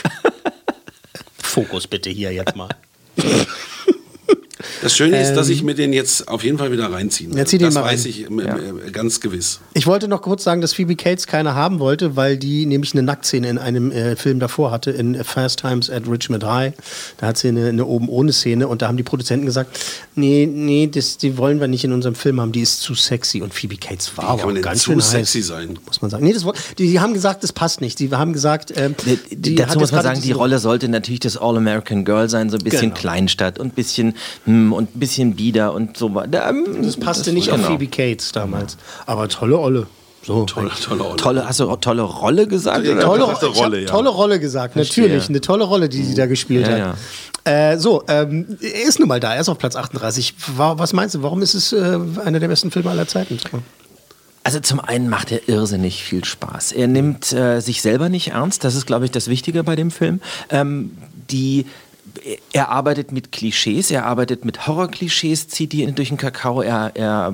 Fokus 1.38 1.86
bitte 1.88 2.10
hier 2.10 2.32
jetzt 2.34 2.56
mal. 2.56 2.70
Das 4.82 4.96
Schöne 4.96 5.22
ist, 5.22 5.34
dass 5.34 5.50
ich 5.50 5.64
mir 5.64 5.76
den 5.76 5.94
jetzt 5.94 6.28
auf 6.28 6.44
jeden 6.44 6.58
Fall 6.58 6.72
wieder 6.72 6.92
reinziehen 6.92 7.32
Ja, 7.32 7.38
werde. 7.38 7.58
Das 7.58 7.74
mal 7.74 7.84
weiß 7.84 8.04
rein. 8.06 8.10
ich 8.10 8.26
ähm, 8.30 8.40
äh, 8.40 8.92
ganz 8.92 9.20
gewiss. 9.20 9.60
Ich 9.74 9.88
wollte 9.88 10.08
noch 10.08 10.22
kurz 10.22 10.44
sagen, 10.44 10.62
dass 10.62 10.74
Phoebe 10.74 10.96
Cates 10.96 11.28
keiner 11.28 11.56
haben 11.56 11.80
wollte, 11.80 12.16
weil 12.16 12.38
die 12.38 12.66
nämlich 12.66 12.94
eine 12.94 13.04
Nacktszene 13.04 13.50
in 13.50 13.58
einem 13.58 13.92
äh, 13.92 14.16
Film 14.16 14.40
davor 14.40 14.72
hatte, 14.72 14.92
in 14.92 15.22
Fast 15.24 15.60
Times 15.60 15.90
at 15.90 16.04
Richmond 16.10 16.44
High. 16.46 16.74
Da 17.18 17.28
hat 17.28 17.38
sie 17.38 17.50
eine, 17.50 17.68
eine 17.70 17.86
oben 17.86 18.10
ohne 18.10 18.32
Szene 18.34 18.68
und 18.68 18.82
da 18.82 18.88
haben 18.88 18.98
die 18.98 19.04
Produzenten 19.04 19.46
gesagt, 19.46 19.78
nee, 20.16 20.46
nee, 20.52 20.88
das, 20.88 21.18
die 21.18 21.38
wollen 21.38 21.60
wir 21.60 21.68
nicht 21.68 21.84
in 21.84 21.92
unserem 21.92 22.16
Film 22.16 22.40
haben, 22.40 22.52
die 22.52 22.62
ist 22.62 22.82
zu 22.82 22.94
sexy. 22.96 23.42
Und 23.42 23.54
Phoebe 23.54 23.78
Cates 23.78 24.12
war 24.18 24.24
Wie 24.24 24.28
kann 24.38 24.40
aber 24.42 24.54
denn 24.54 24.62
ganz 24.64 24.82
zu 24.84 24.92
schön 24.92 25.02
sexy 25.02 25.40
heiß, 25.40 25.48
sein? 25.48 25.80
muss 25.86 26.02
man 26.02 26.10
sagen. 26.12 26.24
Nee, 26.24 26.34
das, 26.34 26.46
die, 26.78 26.88
die 26.88 27.00
haben 27.00 27.14
gesagt, 27.14 27.44
das 27.44 27.54
passt 27.54 27.82
nicht. 27.82 28.00
Die 28.00 28.10
haben 28.12 28.34
gesagt, 28.34 28.74
ähm, 28.76 28.96
die 29.32 29.62
hat 29.62 29.70
Dazu 29.70 29.80
muss 29.80 29.92
man 29.92 30.04
sagen, 30.04 30.22
die 30.22 30.32
Rolle 30.32 30.60
sollte 30.60 30.88
natürlich 30.90 31.20
das 31.20 31.38
All-American 31.38 32.06
Girl 32.06 32.30
sein, 32.30 32.50
so 32.50 32.58
ein 32.58 32.64
bisschen 32.64 32.80
Genau. 32.90 32.96
Kleinstadt 32.96 33.60
und 33.60 33.68
ein 33.68 33.72
bisschen 33.72 34.14
hm, 34.46 34.69
und 34.74 34.96
ein 34.96 35.00
bisschen 35.00 35.36
bieder 35.36 35.74
und 35.74 35.98
so 35.98 36.14
weiter. 36.16 36.50
Ähm, 36.50 36.82
Das 36.84 36.98
passte 36.98 37.34
nicht 37.34 37.50
auf 37.52 37.58
genau. 37.58 37.68
Phoebe 37.70 37.88
Cates 37.88 38.32
damals. 38.32 38.78
Aber 39.06 39.28
tolle 39.28 39.58
Olle. 39.58 39.88
So, 40.22 40.44
Tolle, 40.44 40.70
tolle 40.84 41.02
Rolle. 41.04 41.16
Tolle, 41.16 41.48
hast 41.48 41.62
du 41.62 41.70
auch 41.70 41.78
tolle 41.80 42.02
Rolle 42.02 42.46
gesagt? 42.46 42.86
Ja, 42.86 43.00
tolle, 43.00 43.22
Tolle 43.22 43.34
ich 43.34 43.42
hab 43.42 43.56
Rolle, 43.56 43.80
ja. 43.82 43.88
tolle 43.88 44.10
Rolle 44.10 44.40
gesagt, 44.40 44.74
Verstehe. 44.74 45.06
natürlich. 45.06 45.30
Eine 45.30 45.40
tolle 45.42 45.64
Rolle, 45.64 45.88
die 45.88 46.04
sie 46.04 46.14
da 46.14 46.26
gespielt 46.26 46.68
Ja, 46.68 46.90
hat. 46.90 46.98
Äh, 47.46 47.78
so, 47.78 48.04
ähm, 48.10 48.58
er 48.62 48.84
ist 48.88 49.00
nun 49.00 49.08
mal 49.08 49.22
da, 49.22 49.34
er 49.34 49.42
ist 49.42 49.48
auf 49.50 49.58
Platz 49.58 49.78
38. 49.78 50.34
Wa- 50.58 50.78
Was 50.78 50.92
meinst 50.92 51.16
du, 51.16 51.24
warum 51.24 51.42
ist 51.42 51.54
es 51.54 51.72
äh, 51.72 51.98
einer 52.26 52.40
der 52.42 52.50
besten 52.50 52.70
Filme 52.70 52.90
aller 52.90 53.08
Zeiten? 53.08 53.40
Also 54.44 54.60
zum 54.60 54.82
einen 54.82 55.08
macht 55.10 55.32
er 55.32 55.48
irrsinnig 55.48 56.04
viel 56.04 56.26
Spaß. 56.26 56.74
Er 56.74 56.88
nimmt 56.88 57.32
äh, 57.32 57.62
sich 57.62 57.82
selber 57.82 58.10
nicht 58.10 58.32
ernst. 58.32 58.66
Das 58.66 58.76
ist, 58.76 58.86
glaube 58.86 59.06
ich, 59.06 59.12
das 59.12 59.30
Wichtige 59.30 59.64
bei 59.64 59.78
dem 59.78 59.90
Film. 59.90 60.20
Ähm, 60.50 60.92
die 61.32 61.66
er 62.54 62.70
arbeitet 62.70 63.12
mit 63.12 63.32
Klischees, 63.32 63.92
er 63.92 64.06
arbeitet 64.06 64.46
mit 64.46 64.68
Horrorklischees, 64.68 65.48
zieht 65.48 65.72
die 65.74 65.86
durch 65.92 66.10
den 66.10 66.18
Kakao, 66.18 66.62
er, 66.62 66.92
er 66.96 67.34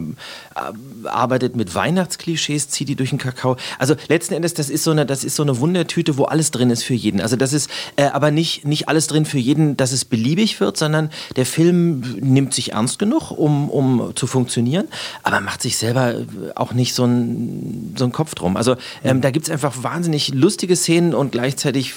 äh, 0.56 1.08
arbeitet 1.08 1.56
mit 1.56 1.74
Weihnachtsklischees, 1.74 2.70
zieht 2.70 2.90
die 2.90 2.96
durch 2.96 3.12
den 3.12 3.20
Kakao. 3.20 3.56
Also 3.80 3.96
letzten 4.08 4.34
Endes, 4.34 4.54
das 4.54 4.70
ist 4.70 4.84
so 4.84 4.92
eine, 4.92 5.06
das 5.06 5.24
ist 5.24 5.36
so 5.36 5.44
eine 5.44 5.60
Wundertüte, 5.60 6.18
wo 6.18 6.26
alles 6.26 6.52
drin 6.52 6.70
ist 6.70 6.84
für 6.84 6.94
jeden. 6.94 7.22
Also 7.22 7.36
das 7.36 7.54
ist 7.54 7.70
äh, 7.96 8.06
aber 8.06 8.32
nicht, 8.32 8.66
nicht 8.66 8.90
alles 8.90 9.08
drin 9.08 9.26
für 9.26 9.38
jeden, 9.38 9.78
dass 9.78 9.92
es 9.92 10.06
beliebig 10.06 10.60
wird, 10.60 10.78
sondern 10.78 11.10
der 11.36 11.46
Film 11.46 12.02
nimmt 12.20 12.54
sich 12.54 12.74
ernst 12.74 13.00
genug, 13.00 13.32
um, 13.32 13.70
um 13.70 14.12
zu 14.16 14.28
funktionieren, 14.28 14.88
aber 15.24 15.40
macht 15.40 15.62
sich 15.62 15.78
selber 15.78 16.16
auch 16.56 16.74
nicht 16.74 16.94
so 16.94 17.04
einen 17.04 17.96
so 17.98 18.04
einen 18.04 18.14
Kopf 18.14 18.36
drum. 18.36 18.58
Also 18.58 18.76
ähm, 19.04 19.22
da 19.22 19.32
gibt 19.32 19.48
es 19.48 19.52
einfach 19.52 19.84
wahnsinnig 19.84 20.34
lustige 20.34 20.76
Szenen 20.76 21.14
und 21.14 21.32
gleichzeitig 21.32 21.94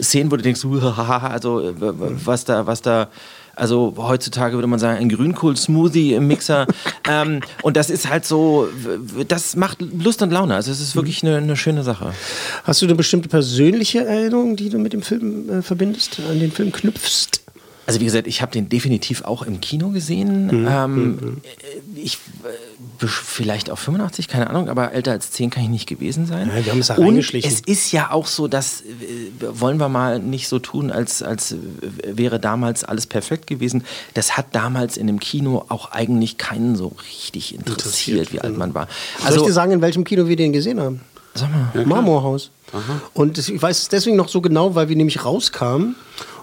Szenen, 0.00 0.30
wo 0.30 0.36
du 0.36 0.42
denkst, 0.42 0.64
also 0.64 1.60
äh, 1.60 1.74
was 1.78 2.44
da, 2.50 2.66
was 2.66 2.82
da 2.82 3.08
also 3.60 3.92
heutzutage 3.98 4.54
würde 4.54 4.68
man 4.68 4.78
sagen, 4.78 4.98
ein 4.98 5.10
Grünkohl-Smoothie 5.10 6.14
im 6.14 6.26
Mixer. 6.26 6.66
ähm, 7.08 7.40
und 7.62 7.76
das 7.76 7.90
ist 7.90 8.08
halt 8.08 8.24
so, 8.24 8.68
das 9.28 9.54
macht 9.54 9.82
Lust 9.82 10.22
und 10.22 10.30
Laune. 10.30 10.54
Also 10.54 10.70
es 10.70 10.80
ist 10.80 10.96
wirklich 10.96 11.22
eine, 11.22 11.36
eine 11.36 11.56
schöne 11.56 11.82
Sache. 11.82 12.14
Hast 12.64 12.80
du 12.80 12.86
eine 12.86 12.94
bestimmte 12.94 13.28
persönliche 13.28 14.04
Erinnerung, 14.04 14.56
die 14.56 14.70
du 14.70 14.78
mit 14.78 14.94
dem 14.94 15.02
Film 15.02 15.50
äh, 15.50 15.62
verbindest, 15.62 16.20
an 16.30 16.40
den 16.40 16.52
Film 16.52 16.72
knüpfst? 16.72 17.42
Also 17.90 18.00
wie 18.00 18.04
gesagt, 18.04 18.26
ich 18.26 18.40
habe 18.42 18.52
den 18.52 18.68
definitiv 18.68 19.22
auch 19.24 19.42
im 19.42 19.60
Kino 19.60 19.90
gesehen. 19.90 20.66
Ähm, 20.68 21.40
ich 21.96 22.14
äh, 22.44 23.06
vielleicht 23.06 23.70
auch 23.70 23.78
85, 23.78 24.28
keine 24.28 24.48
Ahnung, 24.50 24.68
aber 24.68 24.92
älter 24.92 25.12
als 25.12 25.30
10 25.30 25.50
kann 25.50 25.62
ich 25.64 25.68
nicht 25.68 25.86
gewesen 25.88 26.26
sein. 26.26 26.50
Ja, 26.54 26.64
wir 26.64 26.72
haben 26.72 26.80
es 26.80 26.88
da 26.88 26.94
Und 26.96 27.04
reingeschlichen. 27.04 27.50
es 27.50 27.60
ist 27.60 27.92
ja 27.92 28.10
auch 28.10 28.26
so, 28.26 28.48
dass 28.48 28.80
äh, 28.82 28.84
wollen 29.40 29.78
wir 29.78 29.88
mal 29.88 30.18
nicht 30.18 30.48
so 30.48 30.58
tun, 30.58 30.90
als, 30.90 31.22
als 31.22 31.52
äh, 31.52 31.56
wäre 32.04 32.38
damals 32.40 32.84
alles 32.84 33.06
perfekt 33.06 33.46
gewesen. 33.46 33.84
Das 34.14 34.36
hat 34.36 34.46
damals 34.52 34.96
in 34.96 35.06
dem 35.06 35.20
Kino 35.20 35.64
auch 35.68 35.90
eigentlich 35.92 36.38
keinen 36.38 36.76
so 36.76 36.92
richtig 37.10 37.54
interessiert, 37.54 38.32
wie 38.32 38.40
alt 38.40 38.56
man 38.56 38.74
war. 38.74 38.88
Soll 39.18 39.26
Also 39.26 39.40
ich 39.40 39.46
dir 39.46 39.52
sagen, 39.52 39.72
in 39.72 39.80
welchem 39.80 40.04
Kino 40.04 40.28
wir 40.28 40.36
den 40.36 40.52
gesehen 40.52 40.80
haben? 40.80 41.00
sag 41.34 41.48
mal, 41.74 41.86
Marmorhaus. 41.86 42.50
Und 43.14 43.38
das, 43.38 43.48
ich 43.48 43.60
weiß 43.60 43.78
es 43.82 43.88
deswegen 43.88 44.16
noch 44.16 44.28
so 44.28 44.40
genau, 44.40 44.74
weil 44.74 44.88
wir 44.88 44.96
nämlich 44.96 45.24
rauskamen 45.24 45.94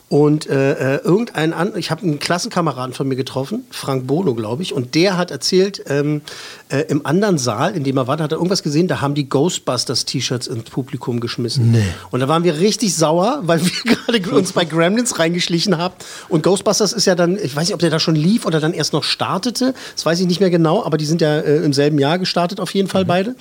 und 0.10 0.48
äh, 0.50 0.96
äh, 0.96 1.04
irgendein 1.04 1.52
an, 1.52 1.74
ich 1.76 1.92
habe 1.92 2.04
einen 2.04 2.20
Klassenkameraden 2.20 2.94
von 2.94 3.10
mir 3.10 3.18
getroffen, 3.18 3.66
Frank 3.72 4.08
Bolo, 4.08 4.36
glaube 4.36 4.64
ich, 4.64 4.72
und 4.72 4.96
der 4.96 5.18
hat 5.18 5.32
erzählt, 5.32 5.84
ähm, 5.90 6.22
äh, 6.70 6.80
im 6.88 7.06
anderen 7.06 7.38
Saal, 7.38 7.76
in 7.76 7.84
dem 7.84 7.98
er 7.98 8.08
war, 8.08 8.18
hat 8.18 8.32
er 8.32 8.38
irgendwas 8.38 8.64
gesehen, 8.64 8.88
da 8.88 9.02
haben 9.02 9.16
die 9.16 9.28
Ghostbusters-T-Shirts 9.28 10.48
ins 10.48 10.70
Publikum 10.70 11.20
geschmissen. 11.20 11.74
Und 12.10 12.22
da 12.22 12.30
waren 12.30 12.46
wir 12.46 12.58
richtig 12.58 12.96
sauer, 12.96 13.42
weil 13.44 13.62
wir 13.62 13.96
gerade 14.06 14.32
uns 14.32 14.54
bei 14.54 14.64
Gremlins 14.64 15.20
reingeschlichen 15.20 15.78
haben. 15.78 15.96
Und 16.30 16.42
Ghostbusters 16.42 16.94
ist 16.94 17.06
ja 17.06 17.16
dann, 17.16 17.38
ich 17.38 17.54
weiß 17.54 17.68
nicht, 17.68 17.74
ob 17.74 17.82
der 17.82 17.90
da 17.90 18.00
schon 18.00 18.16
lief 18.16 18.46
oder 18.46 18.62
dann 18.62 18.74
erst 18.74 18.94
noch 18.94 19.04
startete, 19.04 19.74
das 19.94 20.06
weiß 20.06 20.22
ich 20.22 20.28
nicht 20.28 20.40
mehr 20.40 20.50
genau, 20.50 20.86
aber 20.86 20.98
die 20.98 21.06
sind 21.06 21.20
ja 21.20 21.40
äh, 21.40 21.58
im 21.58 21.74
selben 21.74 22.00
Jahr 22.00 22.18
gestartet, 22.18 22.62
auf 22.62 22.74
jeden 22.74 22.88
Fall 22.88 23.04
beide. 23.04 23.36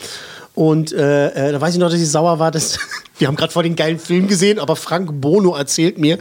Und 0.57 0.91
äh, 0.93 1.51
äh, 1.51 1.53
da 1.53 1.61
weiß 1.61 1.75
ich 1.75 1.81
noch, 1.81 1.91
dass 1.91 2.01
ich 2.01 2.11
sauer 2.11 2.39
war, 2.39 2.51
dass 2.51 2.79
wir 3.19 3.29
haben 3.29 3.37
gerade 3.37 3.53
vor 3.53 3.63
den 3.63 3.77
geilen 3.77 3.99
Film 3.99 4.29
gesehen, 4.29 4.59
aber 4.59 4.77
Frank 4.77 5.21
Bono 5.21 5.55
erzählt 5.55 5.99
mir, 5.99 6.19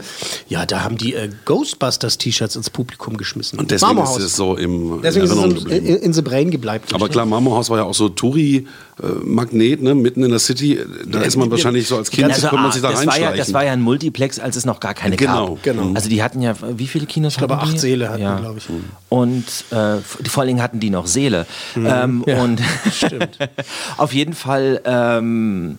ja, 0.48 0.64
da 0.66 0.82
haben 0.82 0.96
die 0.96 1.14
äh, 1.14 1.28
Ghostbusters-T-Shirts 1.44 2.56
ins 2.56 2.70
Publikum 2.70 3.16
geschmissen. 3.16 3.58
Und 3.58 3.70
deswegen 3.70 3.94
Marmorhaus. 3.96 4.18
ist 4.18 4.24
es 4.24 4.36
so 4.36 4.56
im 4.56 5.00
Deswegen 5.02 5.24
ist 5.24 5.30
Erinnerung 5.30 5.50
es 5.52 5.58
in, 5.58 5.64
geblieben. 5.68 5.86
in, 5.86 5.96
in 5.96 6.12
the 6.12 6.22
brain 6.22 6.50
gebleibt. 6.50 6.94
Aber 6.94 7.08
klar, 7.08 7.26
Marmorhaus 7.26 7.68
war 7.70 7.78
ja 7.78 7.84
auch 7.84 7.94
so 7.94 8.08
Touri-Magnet, 8.08 9.82
ne? 9.82 9.94
mitten 9.94 10.22
in 10.24 10.30
der 10.30 10.38
City. 10.38 10.78
Da 11.06 11.20
ist 11.22 11.36
man 11.36 11.50
wahrscheinlich 11.50 11.86
so 11.86 11.96
als 11.96 12.10
Kind, 12.10 12.30
Also, 12.32 12.48
man 12.56 12.72
sich 12.72 12.82
da 12.82 12.90
das, 12.92 13.06
war 13.06 13.18
ja, 13.18 13.32
das 13.36 13.52
war 13.52 13.64
ja 13.64 13.72
ein 13.72 13.82
Multiplex, 13.82 14.38
als 14.38 14.56
es 14.56 14.64
noch 14.64 14.80
gar 14.80 14.94
keine 14.94 15.16
Genau, 15.16 15.54
gab. 15.54 15.62
genau. 15.62 15.92
Also 15.94 16.08
die 16.08 16.22
hatten 16.22 16.40
ja, 16.40 16.54
wie 16.76 16.86
viele 16.86 17.06
Kinos 17.06 17.34
ich 17.34 17.38
glaube, 17.38 17.56
hatten 17.56 17.68
die? 17.68 17.72
acht 17.74 17.80
Seele 17.80 18.08
hatten 18.08 18.22
ja. 18.22 18.36
die, 18.36 18.42
glaube 18.42 18.58
ich. 18.58 18.64
Und 19.08 19.44
äh, 19.70 19.98
vor 20.28 20.40
allen 20.42 20.48
Dingen 20.48 20.62
hatten 20.62 20.80
die 20.80 20.90
noch 20.90 21.06
Seele. 21.06 21.46
Mhm. 21.74 21.86
Ähm, 21.86 22.22
Und 22.22 22.60
auf 23.96 24.12
jeden 24.14 24.32
Fall, 24.34 24.80
ähm, 24.84 25.78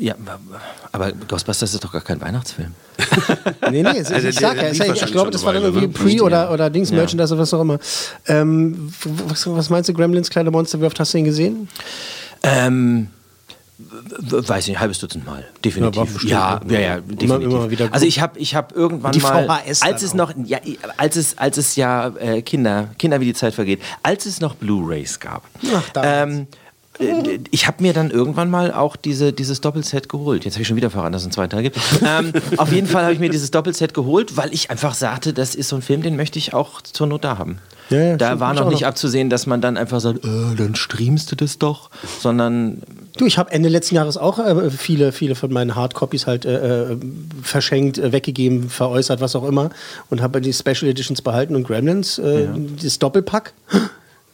ja, 0.00 0.14
aber 0.92 1.12
Ghostbusters 1.12 1.74
ist 1.74 1.84
doch 1.84 1.92
gar 1.92 2.00
kein 2.00 2.20
Weihnachtsfilm. 2.20 2.74
Nee, 3.70 3.82
nee, 3.82 3.98
es, 3.98 4.10
Also 4.10 4.28
ich 4.28 4.34
sag 4.38 4.56
ja, 4.56 4.70
ich 4.70 4.78
wahrscheinlich 4.80 5.12
glaube, 5.12 5.30
das 5.30 5.44
war 5.44 5.52
dann 5.52 5.62
irgendwie 5.62 5.86
ne? 5.86 5.92
Pre- 5.92 6.22
oder, 6.24 6.50
oder 6.50 6.68
Dings, 6.70 6.90
Ja. 6.90 6.96
Merchandise 6.96 7.32
oder 7.32 7.42
was 7.42 7.54
auch 7.54 7.60
immer. 7.60 7.78
Ähm, 8.26 8.92
was, 9.28 9.46
was 9.46 9.70
meinst 9.70 9.88
du, 9.88 9.94
Gremlins, 9.94 10.28
kleine 10.30 10.50
Monster, 10.50 10.80
wie 10.80 10.86
oft 10.86 10.98
hast 10.98 11.14
du 11.14 11.18
ihn 11.18 11.24
gesehen? 11.24 11.68
Ähm, 12.42 13.08
weiß 14.30 14.66
nicht, 14.66 14.76
ein 14.76 14.80
halbes 14.80 14.98
Dutzend 14.98 15.24
Mal, 15.24 15.44
definitiv. 15.64 16.22
Ja, 16.24 16.60
ja, 16.68 16.72
ja, 16.72 16.80
ja, 16.80 17.00
definitiv. 17.00 17.30
immer 17.52 17.70
wieder 17.70 17.88
also 17.92 18.04
ich 18.06 18.20
habe 18.20 18.38
ich 18.38 18.54
hab 18.54 18.74
irgendwann 18.76 19.12
Die 19.12 19.20
mal, 19.20 19.46
VHS 19.46 19.82
als 19.82 20.02
es 20.02 20.14
noch, 20.14 20.32
ja, 20.44 20.58
als 20.96 21.16
es, 21.16 21.38
als 21.38 21.56
es 21.56 21.76
ja 21.76 22.08
äh, 22.18 22.42
Kinder, 22.42 22.88
Kinder 22.98 23.20
wie 23.20 23.26
die 23.26 23.34
Zeit 23.34 23.54
vergeht, 23.54 23.80
als 24.02 24.26
es 24.26 24.40
noch 24.40 24.54
Blu-rays 24.56 25.20
gab. 25.20 25.44
Ach, 25.74 25.88
damals. 25.90 26.34
ähm, 26.38 26.40
äh, 26.40 26.46
ich 27.50 27.66
habe 27.66 27.82
mir 27.82 27.92
dann 27.92 28.10
irgendwann 28.10 28.50
mal 28.50 28.72
auch 28.72 28.96
diese, 28.96 29.32
dieses 29.32 29.60
Doppelset 29.60 30.08
geholt. 30.08 30.44
Jetzt 30.44 30.54
habe 30.54 30.62
ich 30.62 30.68
schon 30.68 30.76
wieder 30.76 30.90
verraten, 30.90 31.12
dass 31.12 31.22
es 31.22 31.26
einen 31.26 31.32
zweiten 31.32 31.50
Teil 31.50 31.62
gibt. 31.62 31.78
ähm, 32.06 32.32
auf 32.56 32.72
jeden 32.72 32.86
Fall 32.86 33.04
habe 33.04 33.12
ich 33.12 33.20
mir 33.20 33.30
dieses 33.30 33.50
Doppelset 33.50 33.94
geholt, 33.94 34.36
weil 34.36 34.52
ich 34.52 34.70
einfach 34.70 34.94
sagte, 34.94 35.32
das 35.32 35.54
ist 35.54 35.68
so 35.68 35.76
ein 35.76 35.82
Film, 35.82 36.02
den 36.02 36.16
möchte 36.16 36.38
ich 36.38 36.54
auch 36.54 36.82
zur 36.82 37.06
Not 37.06 37.24
da 37.24 37.38
haben. 37.38 37.58
Ja, 37.90 38.00
ja, 38.00 38.16
da 38.16 38.38
war 38.38 38.54
noch 38.54 38.68
nicht 38.68 38.82
noch. 38.82 38.88
abzusehen, 38.88 39.30
dass 39.30 39.46
man 39.46 39.60
dann 39.60 39.76
einfach 39.76 40.00
sagt, 40.00 40.24
äh, 40.24 40.54
dann 40.56 40.76
streamst 40.76 41.32
du 41.32 41.36
das 41.36 41.58
doch, 41.58 41.90
sondern 42.20 42.82
Du, 43.16 43.26
ich 43.26 43.36
habe 43.36 43.50
Ende 43.50 43.68
letzten 43.68 43.96
Jahres 43.96 44.16
auch 44.16 44.38
äh, 44.38 44.70
viele, 44.70 45.12
viele 45.12 45.34
von 45.34 45.52
meinen 45.52 45.74
Hardcopies 45.74 46.26
halt 46.26 46.44
äh, 46.44 46.92
äh, 46.92 46.96
verschenkt, 47.42 47.98
äh, 47.98 48.12
weggegeben, 48.12 48.70
veräußert, 48.70 49.20
was 49.20 49.36
auch 49.36 49.44
immer. 49.44 49.70
Und 50.08 50.22
habe 50.22 50.40
die 50.40 50.52
Special 50.52 50.88
Editions 50.88 51.20
behalten 51.20 51.56
und 51.56 51.66
Gremlins, 51.66 52.18
äh, 52.18 52.48
das 52.82 52.98
Doppelpack, 52.98 53.52
äh, 53.72 53.78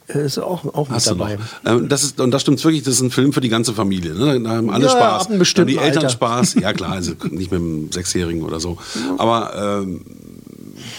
ist 0.07 0.37
auch, 0.39 0.63
auch 0.73 0.87
mit 0.87 0.95
Hast 0.95 1.07
du 1.09 1.15
dabei. 1.15 1.35
noch. 1.63 1.71
Ähm, 1.73 1.89
das 1.89 2.03
ist, 2.03 2.19
und 2.21 2.31
das 2.31 2.41
stimmt 2.41 2.63
wirklich, 2.63 2.83
das 2.83 2.95
ist 2.95 3.01
ein 3.01 3.11
Film 3.11 3.33
für 3.33 3.41
die 3.41 3.49
ganze 3.49 3.73
Familie. 3.73 4.13
Ne? 4.13 4.39
Da 4.41 4.49
haben 4.51 4.69
alle 4.69 4.85
Ja, 4.85 4.91
Spaß. 4.91 5.25
ab 5.25 5.29
einem 5.31 5.43
Da 5.43 5.45
haben 5.61 5.67
die 5.67 5.77
Eltern 5.77 5.97
Alter. 6.03 6.09
Spaß. 6.09 6.53
Ja 6.61 6.73
klar, 6.73 6.93
also 6.93 7.11
nicht 7.29 7.51
mit 7.51 7.59
einem 7.59 7.91
Sechsjährigen 7.91 8.43
oder 8.43 8.59
so. 8.59 8.77
Aber 9.17 9.81
ähm, 9.83 10.01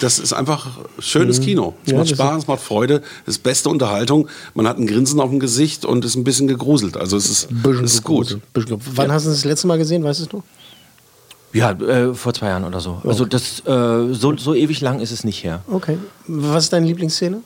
das 0.01 0.19
ist 0.19 0.33
einfach 0.33 0.67
schönes 0.99 1.41
Kino. 1.41 1.75
Es 1.85 1.93
Mhm. 1.93 1.93
Ja, 1.93 1.99
macht 2.01 2.11
Spaß, 2.11 2.43
es 2.43 2.47
macht 2.49 2.61
Freude, 2.61 3.03
es 3.27 3.37
ist 3.37 3.43
beste 3.43 3.69
Unterhaltung. 3.71 4.29
Man 4.55 4.67
hat 4.69 4.79
ein 4.79 4.87
Grinsen 4.87 5.21
auf 5.21 5.31
dem 5.31 5.41
Gesicht 5.41 5.85
und 5.85 6.05
ist 6.05 6.15
ein 6.17 6.25
bisschen 6.25 6.49
gegruselt. 6.49 6.97
Also 6.97 7.17
es 7.17 7.31
ist, 7.31 7.49
es 7.83 7.95
ist 7.95 8.05
gut. 8.05 8.39
Wann 8.55 9.11
hast 9.13 9.25
du 9.27 9.31
das 9.31 9.45
letzte 9.45 9.67
Mal 9.69 9.79
gesehen, 9.79 10.05
weißt 10.05 10.29
du? 10.33 10.43
Ja, 11.55 11.71
äh, 11.71 12.13
vor 12.13 12.35
zwei 12.35 12.49
Jahren 12.49 12.65
oder 12.65 12.81
so. 12.81 13.01
Also 13.05 13.25
das 13.25 13.61
äh, 13.61 14.13
so, 14.13 14.37
so 14.37 14.55
ewig 14.55 14.83
lang 14.83 15.01
ist 15.01 15.13
es 15.13 15.25
nicht 15.25 15.43
her. 15.45 15.63
Okay. 15.71 15.97
Was 16.27 16.65
ist 16.65 16.73
deine 16.75 16.87
Lieblingsszene? 16.87 17.41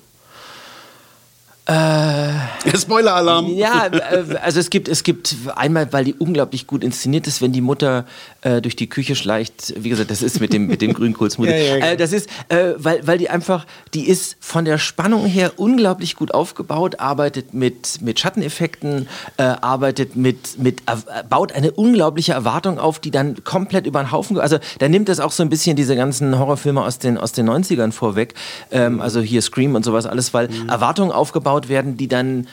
Spoiler-Alarm. 1.68 3.46
Ja, 3.54 3.86
äh, 3.86 4.36
also 4.42 4.60
es 4.60 4.70
gibt, 4.70 4.88
es 4.88 5.02
gibt 5.04 5.34
einmal, 5.54 5.92
weil 5.92 6.04
die 6.04 6.14
unglaublich 6.14 6.66
gut 6.66 6.82
inszeniert 6.82 7.26
ist, 7.26 7.40
wenn 7.40 7.52
die 7.52 7.60
Mutter 7.60 8.04
äh, 8.42 8.60
durch 8.60 8.76
die 8.76 8.88
Küche 8.88 9.14
schleicht. 9.14 9.74
Wie 9.76 9.88
gesagt, 9.88 10.10
das 10.10 10.22
ist 10.22 10.40
mit 10.40 10.52
dem, 10.52 10.66
mit 10.66 10.82
dem 10.82 10.92
Grünkohlsmoothie. 10.92 11.52
Ja, 11.52 11.58
ja, 11.58 11.74
genau. 11.74 11.86
äh, 11.86 11.96
das 11.96 12.12
ist, 12.12 12.28
äh, 12.48 12.74
weil, 12.76 13.06
weil 13.06 13.18
die 13.18 13.28
einfach, 13.28 13.66
die 13.94 14.08
ist 14.08 14.36
von 14.40 14.64
der 14.64 14.78
Spannung 14.78 15.26
her 15.26 15.52
unglaublich 15.56 16.16
gut 16.16 16.32
aufgebaut, 16.32 16.98
arbeitet 16.98 17.52
mit, 17.54 18.00
mit 18.00 18.18
Schatteneffekten, 18.18 19.08
äh, 19.36 19.42
arbeitet 19.42 20.16
mit, 20.16 20.58
mit, 20.58 20.80
äh, 20.86 21.22
baut 21.28 21.52
eine 21.52 21.72
unglaubliche 21.72 22.32
Erwartung 22.32 22.78
auf, 22.78 22.98
die 23.00 23.10
dann 23.10 23.44
komplett 23.44 23.86
über 23.86 24.02
den 24.02 24.10
Haufen, 24.12 24.38
also 24.38 24.58
da 24.78 24.88
nimmt 24.88 25.08
das 25.08 25.20
auch 25.20 25.32
so 25.32 25.42
ein 25.42 25.50
bisschen 25.50 25.76
diese 25.76 25.94
ganzen 25.94 26.38
Horrorfilme 26.38 26.82
aus 26.82 26.98
den, 26.98 27.18
aus 27.18 27.32
den 27.32 27.48
90ern 27.48 27.92
vorweg, 27.92 28.34
ähm, 28.70 29.00
also 29.00 29.20
hier 29.20 29.42
Scream 29.42 29.74
und 29.74 29.84
sowas 29.84 30.06
alles, 30.06 30.32
weil 30.34 30.48
Mhm. 30.52 30.68
Erwartungen 30.68 31.12
aufgebaut 31.12 31.51
werden, 31.68 31.96
die 31.96 32.08
dann 32.08 32.46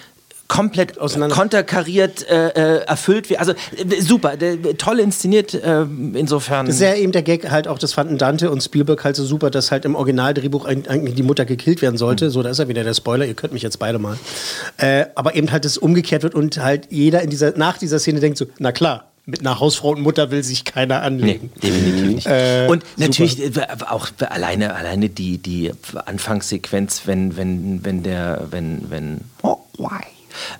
komplett 0.49 0.99
Auseinander- 0.99 1.35
konterkariert 1.35 2.27
äh, 2.27 2.47
äh, 2.49 2.85
erfüllt 2.85 3.29
werden. 3.29 3.39
Also 3.39 3.53
äh, 3.77 4.01
super, 4.01 4.33
toll 4.77 4.99
inszeniert 4.99 5.53
äh, 5.53 5.83
insofern. 6.15 6.65
Das 6.65 6.75
ist 6.75 6.81
ja 6.81 6.95
eben 6.95 7.11
der 7.11 7.21
Gag 7.21 7.49
halt 7.51 7.67
auch, 7.67 7.77
das 7.77 7.93
fanden 7.93 8.17
Dante 8.17 8.49
und 8.49 8.61
Spielberg 8.61 9.03
halt 9.05 9.15
so 9.15 9.23
super, 9.23 9.51
dass 9.51 9.71
halt 9.71 9.85
im 9.85 9.95
Originaldrehbuch 9.95 10.65
eigentlich 10.65 11.13
die 11.13 11.23
Mutter 11.23 11.45
gekillt 11.45 11.81
werden 11.81 11.97
sollte. 11.97 12.31
So, 12.31 12.41
da 12.41 12.49
ist 12.49 12.57
ja 12.57 12.67
wieder 12.67 12.83
der 12.83 12.95
Spoiler, 12.95 13.25
ihr 13.25 13.35
könnt 13.35 13.53
mich 13.53 13.61
jetzt 13.61 13.77
beide 13.77 13.99
mal. 13.99 14.17
Äh, 14.77 15.05
aber 15.13 15.35
eben 15.35 15.51
halt 15.51 15.65
das 15.65 15.77
umgekehrt 15.77 16.23
wird 16.23 16.33
und 16.33 16.57
halt 16.57 16.87
jeder 16.89 17.21
in 17.21 17.29
dieser, 17.29 17.55
nach 17.55 17.77
dieser 17.77 17.99
Szene 17.99 18.19
denkt 18.19 18.39
so, 18.39 18.45
na 18.57 18.71
klar, 18.71 19.05
mit 19.29 19.41
einer 19.41 19.59
Hausfrau 19.59 19.89
und 19.91 20.01
Mutter 20.01 20.31
will 20.31 20.43
sich 20.43 20.65
keiner 20.65 20.99
Nee, 20.99 21.05
anlegen. 21.05 21.51
definitiv 21.61 22.15
nicht. 22.15 22.27
Äh, 22.27 22.67
und 22.69 22.83
natürlich 22.97 23.39
äh, 23.39 23.67
auch 23.87 24.09
alleine, 24.29 24.75
alleine 24.75 25.09
die, 25.09 25.37
die 25.37 25.71
Anfangssequenz, 26.05 27.03
wenn, 27.05 27.37
wenn, 27.37 27.83
wenn 27.85 28.03
der, 28.03 28.47
wenn, 28.51 28.89
wenn 28.89 29.21
oh, 29.43 29.57
why? 29.77 30.03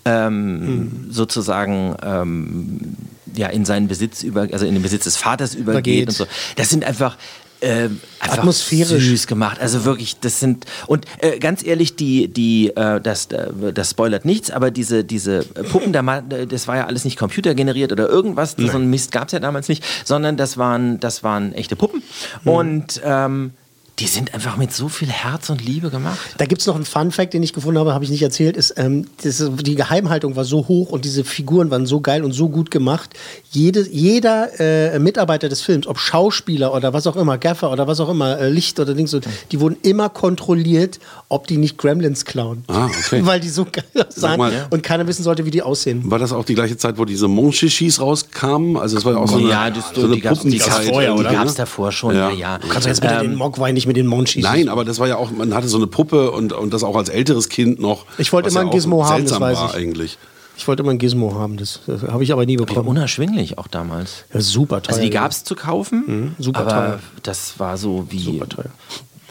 Ähm, 0.05 1.07
sozusagen 1.09 1.95
ähm, 2.03 2.95
ja, 3.35 3.47
in 3.47 3.65
seinen 3.65 3.87
Besitz 3.87 4.23
über, 4.23 4.47
also 4.51 4.65
in 4.65 4.73
den 4.73 4.83
Besitz 4.83 5.03
des 5.05 5.17
Vaters 5.17 5.53
übergeht 5.55 6.03
Übergeht. 6.03 6.07
und 6.09 6.15
so. 6.15 6.25
Das 6.55 6.69
sind 6.69 6.83
einfach 6.83 7.17
äh, 7.61 7.89
Atmosphärisch. 8.19 9.03
süß 9.05 9.27
gemacht. 9.27 9.59
Also 9.59 9.85
wirklich, 9.85 10.19
das 10.19 10.39
sind 10.39 10.65
und 10.87 11.05
äh, 11.19 11.39
ganz 11.39 11.63
ehrlich, 11.65 11.95
die 11.95 12.27
die 12.27 12.69
äh, 12.75 13.01
das 13.01 13.27
äh, 13.27 13.73
das 13.73 13.91
spoilert 13.91 14.25
nichts, 14.25 14.51
aber 14.51 14.71
diese 14.71 15.03
diese 15.03 15.43
Puppen, 15.43 15.93
das 15.93 16.67
war 16.67 16.77
ja 16.77 16.85
alles 16.85 17.05
nicht 17.05 17.17
computergeneriert 17.17 17.91
oder 17.91 18.07
irgendwas, 18.09 18.55
so 18.57 18.77
ein 18.77 18.89
Mist 18.89 19.11
gab 19.11 19.27
es 19.27 19.33
ja 19.33 19.39
damals 19.39 19.69
nicht, 19.69 19.83
sondern 20.05 20.37
das 20.37 20.57
waren 20.57 20.99
das 20.99 21.23
waren 21.23 21.53
echte 21.53 21.75
Puppen 21.75 22.03
und 22.43 23.01
ähm, 23.03 23.51
die 23.99 24.07
sind 24.07 24.33
einfach 24.33 24.55
mit 24.55 24.73
so 24.73 24.87
viel 24.87 25.09
Herz 25.09 25.49
und 25.49 25.63
Liebe 25.65 25.89
gemacht. 25.89 26.17
Da 26.37 26.45
gibt 26.45 26.61
es 26.61 26.67
noch 26.67 26.75
einen 26.75 26.85
Fun-Fact, 26.85 27.33
den 27.33 27.43
ich 27.43 27.53
gefunden 27.53 27.79
habe, 27.79 27.93
habe 27.93 28.03
ich 28.05 28.09
nicht 28.09 28.21
erzählt, 28.21 28.55
ist, 28.55 28.73
ähm, 28.77 29.07
das 29.23 29.43
die 29.61 29.75
Geheimhaltung 29.75 30.35
war 30.35 30.45
so 30.45 30.67
hoch 30.67 30.89
und 30.91 31.03
diese 31.05 31.23
Figuren 31.23 31.69
waren 31.69 31.85
so 31.85 31.99
geil 31.99 32.23
und 32.23 32.31
so 32.31 32.49
gut 32.49 32.71
gemacht. 32.71 33.09
Jede, 33.51 33.87
jeder 33.89 34.59
äh, 34.59 34.99
Mitarbeiter 34.99 35.49
des 35.49 35.61
Films, 35.61 35.85
ob 35.87 35.99
Schauspieler 35.99 36.73
oder 36.73 36.93
was 36.93 37.07
auch 37.07 37.17
immer, 37.17 37.37
Gaffer 37.37 37.71
oder 37.71 37.87
was 37.87 37.99
auch 37.99 38.09
immer, 38.09 38.39
äh, 38.39 38.49
Licht 38.49 38.79
oder 38.79 38.93
Dings, 38.93 39.11
so, 39.11 39.19
die 39.51 39.59
wurden 39.59 39.77
immer 39.81 40.09
kontrolliert, 40.09 40.99
ob 41.27 41.47
die 41.47 41.57
nicht 41.57 41.77
Gremlins 41.77 42.23
klauen. 42.25 42.63
Ah, 42.67 42.85
okay. 42.85 43.19
Weil 43.25 43.39
die 43.41 43.49
so 43.49 43.65
geil 43.65 43.83
sahen 44.09 44.37
mal, 44.37 44.53
ja. 44.53 44.67
und 44.69 44.81
keiner 44.81 45.07
wissen 45.07 45.23
sollte, 45.23 45.45
wie 45.45 45.51
die 45.51 45.61
aussehen. 45.61 46.09
War 46.09 46.19
das 46.19 46.31
auch 46.31 46.45
die 46.45 46.55
gleiche 46.55 46.77
Zeit, 46.77 46.97
wo 46.97 47.05
diese 47.05 47.27
Monchichis 47.27 47.99
rauskamen? 47.99 48.77
Also 48.77 48.97
es 48.97 49.03
war 49.03 49.13
ja 49.13 49.19
auch 49.19 49.27
so 49.27 49.37
eine, 49.37 49.49
ja, 49.49 49.69
das, 49.69 49.91
so 49.93 50.05
eine 50.05 50.15
die 50.15 50.21
gab's- 50.21 50.41
die 50.41 50.59
oder? 50.61 51.31
Gab 51.31 51.45
es 51.45 51.53
ne? 51.53 51.57
davor 51.57 51.91
schon, 51.91 52.15
Ja. 52.15 52.29
ja, 52.29 52.35
ja. 52.35 52.57
Du 52.59 52.67
kannst 52.67 52.85
doch 52.85 52.89
jetzt 52.89 53.01
bitte 53.01 53.15
Ähm, 53.15 53.21
den 53.31 53.35
Mogwai 53.35 53.71
nicht 53.71 53.88
mit 53.89 53.97
den 53.97 54.05
Monchis. 54.07 54.43
Nein, 54.43 54.69
aber 54.69 54.85
das 54.85 54.99
war 54.99 55.07
ja 55.07 55.17
auch, 55.17 55.31
man 55.31 55.53
hatte 55.53 55.67
so 55.67 55.77
eine 55.77 55.87
Puppe 55.87 56.29
und, 56.31 56.53
und 56.53 56.71
das 56.73 56.83
auch 56.83 56.95
als 56.95 57.09
älteres 57.09 57.49
Kind 57.49 57.79
noch. 57.79 58.05
Ich 58.19 58.31
wollte 58.31 58.49
immer 58.49 58.61
ja 58.61 58.67
ein 58.67 58.71
Gizmo 58.71 59.03
haben, 59.03 59.25
das 59.25 59.39
weiß 59.39 59.57
war 59.57 59.69
ich. 59.69 59.75
eigentlich. 59.75 60.17
Ich 60.57 60.67
wollte 60.67 60.83
immer 60.83 60.91
ein 60.91 60.97
Gizmo 60.99 61.33
haben, 61.35 61.57
das, 61.57 61.79
das 61.87 62.03
habe 62.03 62.23
ich 62.23 62.31
aber 62.31 62.45
nie 62.45 62.57
bekommen. 62.57 62.87
unerschwinglich 62.87 63.57
auch 63.57 63.67
damals. 63.67 64.25
Ja, 64.33 64.41
super 64.41 64.81
teuer. 64.83 64.89
Also 64.93 65.01
die 65.01 65.09
gab 65.09 65.31
es 65.31 65.43
zu 65.43 65.55
kaufen, 65.55 66.35
super 66.37 66.59
aber 66.59 66.69
teuer. 66.69 66.99
das 67.23 67.59
war 67.59 67.77
so 67.77 68.05
wie, 68.09 68.19
Super 68.19 68.47
teuer. 68.47 68.69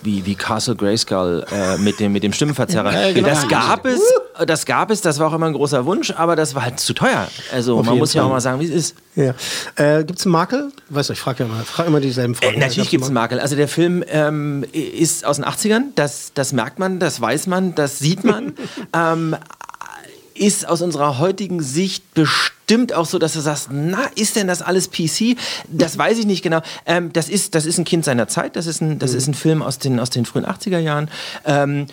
Wie, 0.02 0.24
wie 0.26 0.34
Castle 0.34 0.76
Grayskull 0.76 1.44
äh, 1.50 1.76
mit, 1.78 2.00
dem, 2.00 2.12
mit 2.12 2.22
dem 2.22 2.32
Stimmenverzerrer. 2.32 2.92
Ja, 2.92 3.12
genau. 3.12 3.28
Das 3.28 3.48
gab 3.48 3.86
es, 3.86 4.00
das 4.46 4.66
gab 4.66 4.90
es, 4.90 5.00
das 5.00 5.18
war 5.18 5.28
auch 5.28 5.34
immer 5.34 5.46
ein 5.46 5.52
großer 5.52 5.84
Wunsch, 5.84 6.12
aber 6.16 6.36
das 6.36 6.54
war 6.54 6.62
halt 6.64 6.80
zu 6.80 6.94
teuer. 6.94 7.28
Also 7.52 7.76
man 7.76 7.86
jeden 7.86 7.98
muss 7.98 8.14
ja 8.14 8.22
Fall. 8.22 8.28
auch 8.28 8.34
mal 8.34 8.40
sagen, 8.40 8.60
wie 8.60 8.66
es 8.66 8.70
ist. 8.70 8.96
Ja. 9.14 9.34
Äh, 9.76 10.04
Gibt 10.04 10.18
es 10.18 10.26
einen 10.26 10.32
Makel? 10.32 10.70
Weißt 10.88 11.08
du, 11.08 11.12
ich 11.12 11.20
frage 11.20 11.44
ja 11.44 11.50
immer, 11.50 11.62
frag 11.64 11.86
immer 11.86 12.00
dieselben 12.00 12.34
Fragen. 12.34 12.54
Äh, 12.54 12.60
natürlich 12.60 12.90
gibt 12.90 13.02
es 13.02 13.08
einen 13.08 13.14
Makel. 13.14 13.40
Also 13.40 13.56
der 13.56 13.68
Film 13.68 14.04
ähm, 14.08 14.64
ist 14.72 15.24
aus 15.24 15.36
den 15.36 15.44
80ern, 15.44 15.82
das, 15.94 16.32
das 16.34 16.52
merkt 16.52 16.78
man, 16.78 16.98
das 16.98 17.20
weiß 17.20 17.46
man, 17.46 17.74
das 17.74 17.98
sieht 17.98 18.24
man. 18.24 18.54
ähm, 18.94 19.36
ist 20.38 20.68
aus 20.68 20.82
unserer 20.82 21.18
heutigen 21.18 21.62
Sicht 21.62 22.14
bestimmt 22.14 22.92
auch 22.92 23.06
so, 23.06 23.18
dass 23.18 23.32
du 23.32 23.40
sagst, 23.40 23.68
na, 23.70 24.10
ist 24.14 24.36
denn 24.36 24.46
das 24.46 24.62
alles 24.62 24.90
PC? 24.90 25.36
Das 25.68 25.98
weiß 25.98 26.18
ich 26.18 26.26
nicht 26.26 26.42
genau. 26.42 26.60
Ähm, 26.86 27.12
das, 27.12 27.28
ist, 27.28 27.54
das 27.54 27.66
ist 27.66 27.78
ein 27.78 27.84
Kind 27.84 28.04
seiner 28.04 28.28
Zeit, 28.28 28.56
das 28.56 28.66
ist 28.66 28.80
ein, 28.80 28.98
das 28.98 29.14
ist 29.14 29.26
ein 29.26 29.34
Film 29.34 29.62
aus 29.62 29.78
den, 29.78 30.00
aus 30.00 30.10
den 30.10 30.24
frühen 30.24 30.46
80er 30.46 30.78
Jahren. 30.78 31.10
Ähm, 31.44 31.86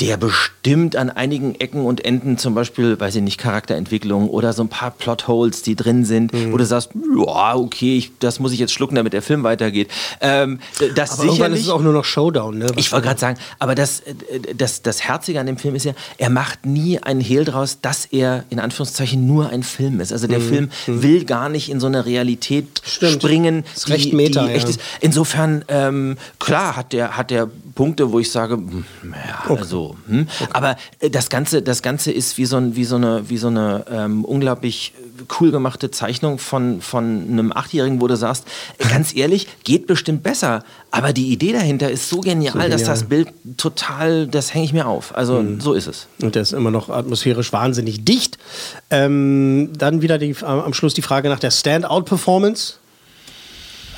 der 0.00 0.16
bestimmt 0.16 0.96
an 0.96 1.10
einigen 1.10 1.54
Ecken 1.56 1.82
und 1.84 2.04
Enden 2.04 2.38
zum 2.38 2.54
Beispiel, 2.54 2.98
weiß 2.98 3.16
ich 3.16 3.22
nicht, 3.22 3.38
Charakterentwicklung 3.38 4.28
oder 4.30 4.52
so 4.52 4.62
ein 4.62 4.68
paar 4.68 4.90
Plotholes, 4.90 5.62
die 5.62 5.76
drin 5.76 6.04
sind, 6.04 6.32
wo 6.52 6.56
du 6.56 6.64
sagst, 6.64 6.90
ja, 6.94 7.54
okay, 7.56 7.98
ich, 7.98 8.12
das 8.18 8.40
muss 8.40 8.52
ich 8.52 8.58
jetzt 8.58 8.72
schlucken, 8.72 8.94
damit 8.94 9.12
der 9.12 9.22
Film 9.22 9.42
weitergeht. 9.42 9.90
Ähm, 10.20 10.60
das 10.94 11.12
Aber 11.12 11.24
irgendwann 11.24 11.52
ist 11.52 11.58
sicherlich. 11.58 11.60
es 11.62 11.68
auch 11.68 11.82
nur 11.82 11.92
noch 11.92 12.04
Showdown, 12.04 12.58
ne? 12.58 12.66
Ich 12.76 12.92
wollte 12.92 13.06
gerade 13.08 13.20
sagen, 13.20 13.38
aber 13.58 13.74
das, 13.74 14.00
äh, 14.00 14.14
das, 14.56 14.82
das 14.82 15.02
Herzige 15.02 15.38
an 15.40 15.46
dem 15.46 15.58
Film 15.58 15.74
ist 15.74 15.84
ja, 15.84 15.92
er 16.18 16.30
macht 16.30 16.64
nie 16.66 16.98
einen 17.02 17.20
Hehl 17.20 17.44
draus, 17.44 17.78
dass 17.82 18.06
er 18.06 18.44
in 18.50 18.58
Anführungszeichen 18.60 19.26
nur 19.26 19.50
ein 19.50 19.62
Film 19.62 20.00
ist. 20.00 20.12
Also 20.12 20.26
der 20.26 20.40
Film 20.40 20.70
will 20.86 21.24
gar 21.24 21.48
nicht 21.48 21.68
in 21.70 21.78
so 21.80 21.86
eine 21.86 22.06
Realität 22.06 22.40
Mhm. 22.50 22.88
Stimmt. 22.88 23.12
springen, 23.22 23.64
Ist 23.74 23.88
recht 23.88 24.12
Meta, 24.12 24.48
echt 24.48 24.68
ja. 24.68 24.74
Insofern, 25.00 25.64
ähm, 25.68 26.16
klar 26.38 26.76
hat 26.76 26.92
der, 26.92 27.16
hat 27.16 27.30
der 27.30 27.48
Punkte, 27.74 28.12
wo 28.12 28.18
ich 28.18 28.30
sage, 28.30 28.54
hm, 28.54 28.84
ja, 29.12 29.54
also, 29.54 29.96
hm. 30.06 30.26
aber 30.52 30.76
äh, 31.00 31.10
das 31.10 31.28
Ganze, 31.28 31.62
das 31.62 31.82
Ganze 31.82 32.12
ist 32.12 32.38
wie 32.38 32.46
so, 32.46 32.56
ein, 32.56 32.76
wie 32.76 32.84
so 32.84 32.96
eine, 32.96 33.28
wie 33.28 33.38
so 33.38 33.48
eine 33.48 33.84
ähm, 33.90 34.24
unglaublich 34.24 34.92
cool 35.40 35.50
gemachte 35.50 35.90
Zeichnung 35.90 36.38
von, 36.38 36.80
von 36.80 37.04
einem 37.04 37.52
Achtjährigen, 37.52 38.00
wo 38.00 38.06
du 38.06 38.16
sagst, 38.16 38.46
äh, 38.78 38.88
ganz 38.88 39.14
ehrlich, 39.16 39.46
geht 39.64 39.86
bestimmt 39.86 40.22
besser, 40.22 40.64
aber 40.90 41.12
die 41.12 41.28
Idee 41.32 41.52
dahinter 41.52 41.90
ist 41.90 42.08
so 42.08 42.20
genial, 42.20 42.54
dass 42.54 42.82
genial. 42.82 42.86
das 42.86 43.04
Bild 43.04 43.28
total, 43.56 44.26
das 44.26 44.54
hänge 44.54 44.64
ich 44.64 44.72
mir 44.72 44.86
auf. 44.86 45.16
Also 45.16 45.44
so 45.58 45.72
ist 45.74 45.86
es. 45.86 46.06
Und 46.22 46.34
der 46.34 46.42
ist 46.42 46.52
immer 46.52 46.70
noch 46.70 46.88
atmosphärisch 46.88 47.52
wahnsinnig 47.52 48.04
dicht. 48.04 48.38
Ähm, 48.90 49.70
dann 49.76 50.02
wieder 50.02 50.18
die, 50.18 50.34
am 50.42 50.74
Schluss 50.74 50.94
die 50.94 51.02
Frage 51.02 51.28
nach 51.28 51.38
der 51.38 51.50
Standout-Performance. 51.50 52.79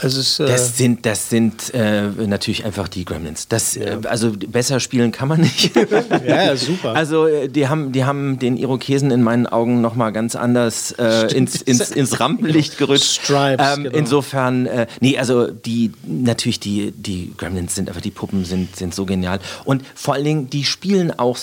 Es 0.03 0.17
ist, 0.17 0.41
äh, 0.41 0.47
Das 0.47 0.77
sind, 0.77 1.07
das 1.07 1.31
sind 1.31 1.73
äh, 1.75 2.09
natürlich 2.27 2.65
einfach 2.65 2.89
die 2.89 3.05
Gremlins. 3.05 3.49
Das, 3.49 3.77
äh, 3.77 3.99
also 4.05 4.33
besser 4.33 4.81
spielen 4.81 5.13
kann 5.13 5.29
man 5.29 5.41
nicht. 5.41 5.75
ja, 6.27 6.45
ja, 6.45 6.57
super. 6.57 6.95
Also 6.95 7.27
äh, 7.27 7.49
die 7.49 7.69
haben, 7.69 7.93
die 7.93 8.05
haben 8.05 8.39
den 8.39 8.57
Irokesen 8.57 9.11
in 9.11 9.23
meinen 9.23 9.47
Augen 9.47 9.81
noch 9.81 9.95
mal 9.95 10.11
ganz 10.11 10.37
anders 10.37 10.93
äh, 10.93 11.33
ins, 11.35 11.63
ins, 11.63 11.91
ins 11.91 12.21
Rampenlicht 12.21 12.79
gerückt. 12.79 13.03
Stripes, 13.05 13.67
ähm, 13.77 13.85
genau. 13.85 13.97
Insofern, 13.99 14.67
äh, 14.67 14.87
nee, 15.01 15.19
also 15.19 15.47
die 15.49 15.93
natürlich 16.07 16.61
die, 16.61 16.93
die 16.93 17.33
Gremlins 17.37 17.75
sind, 17.75 17.91
aber 17.91 18.01
die 18.01 18.11
Puppen 18.11 18.45
sind, 18.45 18.77
sind 18.77 18.95
so 18.95 19.07
genial 19.07 19.41
und 19.65 19.83
vor 19.95 20.15
allen 20.15 20.25
Dingen 20.25 20.51
die 20.51 20.65
spielen 20.65 21.11
auch 21.19 21.37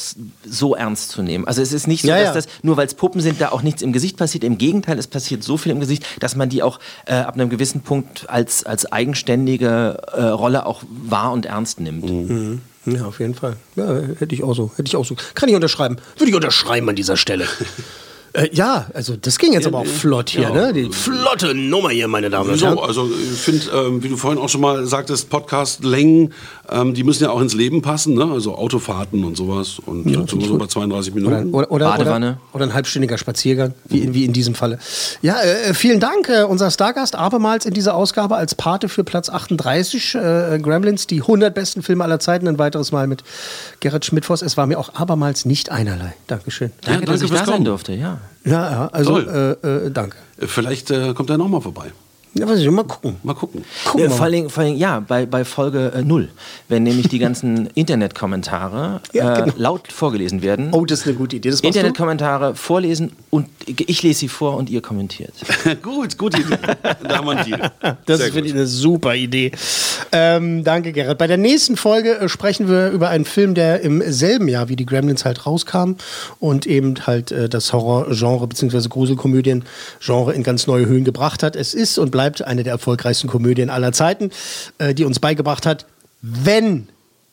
so 0.45 0.75
ernst 0.75 1.11
zu 1.11 1.21
nehmen. 1.21 1.47
Also 1.47 1.61
es 1.61 1.73
ist 1.73 1.87
nicht 1.87 2.01
so, 2.01 2.07
Ja, 2.09 2.17
dass 2.17 2.27
ja. 2.27 2.33
das 2.33 2.47
nur 2.63 2.77
weil 2.77 2.87
es 2.87 2.93
Puppen 2.93 3.21
sind, 3.21 3.41
da 3.41 3.49
auch 3.49 3.61
nichts 3.61 3.81
im 3.81 3.93
Gesicht 3.93 4.17
passiert. 4.17 4.43
Im 4.43 4.57
Gegenteil, 4.57 4.97
es 4.99 5.07
passiert 5.07 5.43
so 5.43 5.57
viel 5.57 5.71
im 5.71 5.79
Gesicht, 5.79 6.05
dass 6.19 6.35
man 6.35 6.49
die 6.49 6.63
auch 6.63 6.79
äh, 7.05 7.13
ab 7.13 7.35
einem 7.35 7.49
gewissen 7.49 7.81
Punkt 7.81 8.29
als, 8.29 8.48
als 8.65 8.91
eigenständige 8.91 9.97
äh, 10.11 10.23
Rolle 10.23 10.65
auch 10.65 10.83
wahr 10.89 11.31
und 11.31 11.45
ernst 11.45 11.79
nimmt. 11.79 12.09
Mhm. 12.09 12.61
ja, 12.85 13.05
auf 13.05 13.19
jeden 13.19 13.35
Fall. 13.35 13.55
Ja, 13.75 13.99
hätte 14.17 14.35
ich 14.35 14.43
auch 14.43 14.55
so. 14.55 14.71
Hätte 14.75 14.87
ich 14.87 14.95
auch 14.95 15.05
so. 15.05 15.15
Kann 15.35 15.49
ich 15.49 15.55
unterschreiben. 15.55 15.97
Würde 16.17 16.29
ich 16.29 16.35
unterschreiben 16.35 16.89
an 16.89 16.95
dieser 16.95 17.17
Stelle. 17.17 17.45
äh, 18.33 18.49
ja, 18.51 18.87
also 18.93 19.15
das 19.15 19.37
ging 19.37 19.53
jetzt 19.53 19.67
aber 19.67 19.79
auch 19.79 19.85
flott 19.85 20.29
hier, 20.29 20.49
ne? 20.49 20.73
Die 20.73 20.89
flotte 20.91 21.53
Nummer 21.53 21.89
hier, 21.89 22.07
meine 22.07 22.29
Damen 22.29 22.49
und 22.49 22.61
Herren. 22.61 22.75
So, 22.75 22.81
also 22.81 23.09
ich 23.09 23.39
finde, 23.39 23.65
ähm, 23.73 24.03
wie 24.03 24.09
du 24.09 24.17
vorhin 24.17 24.39
auch 24.39 24.49
schon 24.49 24.61
mal 24.61 24.85
sagtest, 24.85 25.29
Podcast-Längen, 25.29 26.33
ähm, 26.71 26.93
die 26.93 27.03
müssen 27.03 27.23
ja 27.23 27.29
auch 27.31 27.41
ins 27.41 27.53
Leben 27.53 27.81
passen, 27.81 28.13
ne? 28.13 28.25
also 28.31 28.55
Autofahrten 28.55 29.23
und 29.23 29.35
sowas. 29.37 29.79
Und 29.85 30.09
ja, 30.09 30.25
so, 30.27 30.39
so 30.39 30.57
bei 30.57 30.67
32 30.67 31.13
Oder, 31.13 31.21
Minuten. 31.21 31.53
oder, 31.53 31.71
oder, 31.71 31.85
Badewanne. 31.89 32.27
oder, 32.27 32.55
oder 32.55 32.65
ein 32.65 32.73
halbstündiger 32.73 33.17
Spaziergang, 33.17 33.73
wie, 33.85 33.99
in, 33.99 34.13
wie 34.13 34.25
in 34.25 34.33
diesem 34.33 34.55
Falle. 34.55 34.79
Ja, 35.21 35.41
äh, 35.41 35.73
vielen 35.73 35.99
Dank, 35.99 36.29
äh, 36.29 36.43
unser 36.43 36.71
Stargast, 36.71 37.15
abermals 37.15 37.65
in 37.65 37.73
dieser 37.73 37.95
Ausgabe 37.95 38.35
als 38.35 38.55
Pate 38.55 38.89
für 38.89 39.03
Platz 39.03 39.29
38, 39.29 40.15
äh, 40.15 40.59
Gremlins, 40.61 41.07
die 41.07 41.21
100 41.21 41.53
besten 41.53 41.81
Filme 41.81 42.03
aller 42.03 42.19
Zeiten, 42.19 42.47
ein 42.47 42.59
weiteres 42.59 42.91
Mal 42.91 43.07
mit 43.07 43.23
Gerrit 43.79 44.05
Schmidtfoss. 44.05 44.41
Es 44.41 44.57
war 44.57 44.67
mir 44.67 44.79
auch 44.79 44.93
abermals 44.93 45.45
nicht 45.45 45.71
einerlei. 45.71 46.13
Dankeschön. 46.27 46.71
Danke, 46.81 47.05
danke 47.05 47.11
dass 47.11 47.21
ich 47.21 47.29
fürs 47.29 47.41
da 47.41 47.45
sein 47.45 47.53
Kommen. 47.55 47.65
durfte, 47.65 47.93
ja. 47.93 48.19
Ja, 48.45 48.71
ja, 48.71 48.87
also 48.87 49.19
äh, 49.19 49.51
äh, 49.51 49.91
danke. 49.91 50.17
Vielleicht 50.39 50.91
äh, 50.91 51.13
kommt 51.13 51.29
er 51.29 51.37
nochmal 51.37 51.61
vorbei. 51.61 51.91
Ja, 52.35 52.47
was 52.47 52.59
ich 52.59 52.69
mal 52.69 52.83
gucken. 52.83 53.15
Mal 53.23 53.33
gucken. 53.33 53.65
Gucken 53.85 53.99
Äh, 54.05 54.09
wir 54.09 54.15
vor, 54.15 54.29
Dingen, 54.29 54.49
vor 54.49 54.63
Dingen, 54.63 54.77
ja, 54.77 54.99
bei, 54.99 55.25
bei 55.25 55.43
Folge 55.43 55.91
äh, 55.95 56.03
0, 56.03 56.29
wenn 56.67 56.83
nämlich 56.83 57.07
die 57.09 57.17
ganzen 57.17 57.67
Internetkommentare 57.73 59.01
Ja, 59.13 59.33
äh, 59.37 59.41
genau. 59.41 59.53
laut 59.57 59.91
vorgelesen 59.91 60.41
werden. 60.43 60.69
Oh, 60.71 60.85
das 60.85 61.01
ist 61.01 61.07
eine 61.07 61.15
gute 61.15 61.37
Idee. 61.37 61.49
Internetkommentare 61.61 62.53
vorlesen 62.55 63.13
und 63.31 63.47
ich 63.65 64.03
lese 64.03 64.19
sie 64.19 64.27
vor 64.27 64.57
und 64.57 64.69
ihr 64.69 64.81
kommentiert. 64.81 65.33
gut, 65.81 66.17
gute 66.19 66.41
Idee. 66.41 66.57
Da 67.03 67.17
haben 67.17 67.25
wir 67.25 67.31
einen 67.37 67.45
Deal. 67.45 67.71
Das 68.05 68.19
ist, 68.19 68.31
finde 68.31 68.47
ich, 68.47 68.53
eine 68.53 68.67
super 68.67 69.15
Idee. 69.15 69.51
Ähm, 70.11 70.63
danke, 70.63 70.91
Gerrit. 70.93 71.17
Bei 71.17 71.27
der 71.27 71.37
nächsten 71.37 71.77
Folge 71.77 72.19
äh, 72.19 72.29
sprechen 72.29 72.69
wir 72.69 72.89
über 72.91 73.09
einen 73.09 73.25
Film, 73.25 73.55
der 73.55 73.81
im 73.81 74.03
selben 74.05 74.47
Jahr 74.47 74.69
wie 74.69 74.75
die 74.75 74.85
Gremlins 74.85 75.25
halt 75.25 75.47
rauskam 75.47 75.93
und 76.39 76.67
eben 76.67 76.93
halt 77.07 77.31
äh, 77.31 77.49
das 77.49 77.73
Horror-Genre 77.73 78.47
bzw. 78.47 78.87
Gruselkomödien-Genre 78.87 80.33
in 80.33 80.43
ganz 80.43 80.67
neue 80.67 80.85
Höhen 80.85 81.03
gebracht 81.03 81.41
hat. 81.41 81.55
Es 81.55 81.73
ist 81.73 81.97
und 81.97 82.11
bleibt 82.11 82.18
eine 82.19 82.63
der 82.63 82.73
erfolgreichsten 82.73 83.27
Komödien 83.27 83.69
aller 83.69 83.91
Zeiten, 83.91 84.31
äh, 84.77 84.93
die 84.93 85.05
uns 85.05 85.19
beigebracht 85.19 85.65
hat, 85.65 85.85
wenn 86.21 86.89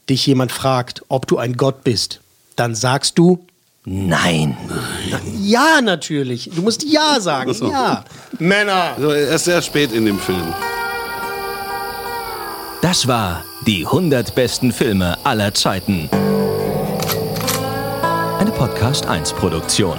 dich 0.09 0.27
jemand 0.27 0.53
fragt, 0.53 1.03
ob 1.09 1.27
du 1.27 1.39
ein 1.39 1.57
Gott 1.57 1.85
bist, 1.85 2.21
dann 2.55 2.75
sagst 2.75 3.19
du 3.19 3.45
Nein. 3.89 4.57
ja 5.41 5.81
natürlich. 5.81 6.51
Du 6.53 6.63
musst 6.63 6.85
ja 6.85 7.21
sagen. 7.21 7.55
so. 7.55 7.71
Ja. 7.71 8.05
Männer. 8.39 8.95
Also, 8.97 9.11
er 9.11 9.35
ist 9.35 9.45
sehr 9.45 9.63
spät 9.63 9.93
in 9.93 10.05
dem 10.05 10.19
Film. 10.19 10.53
Das 12.83 13.07
war 13.07 13.45
die 13.67 13.87
100 13.87 14.35
besten 14.35 14.73
Filme 14.73 15.17
aller 15.25 15.55
Zeiten. 15.55 16.09
Eine 18.39 18.51
Podcast 18.51 19.07
1 19.07 19.33
Produktion. 19.35 19.99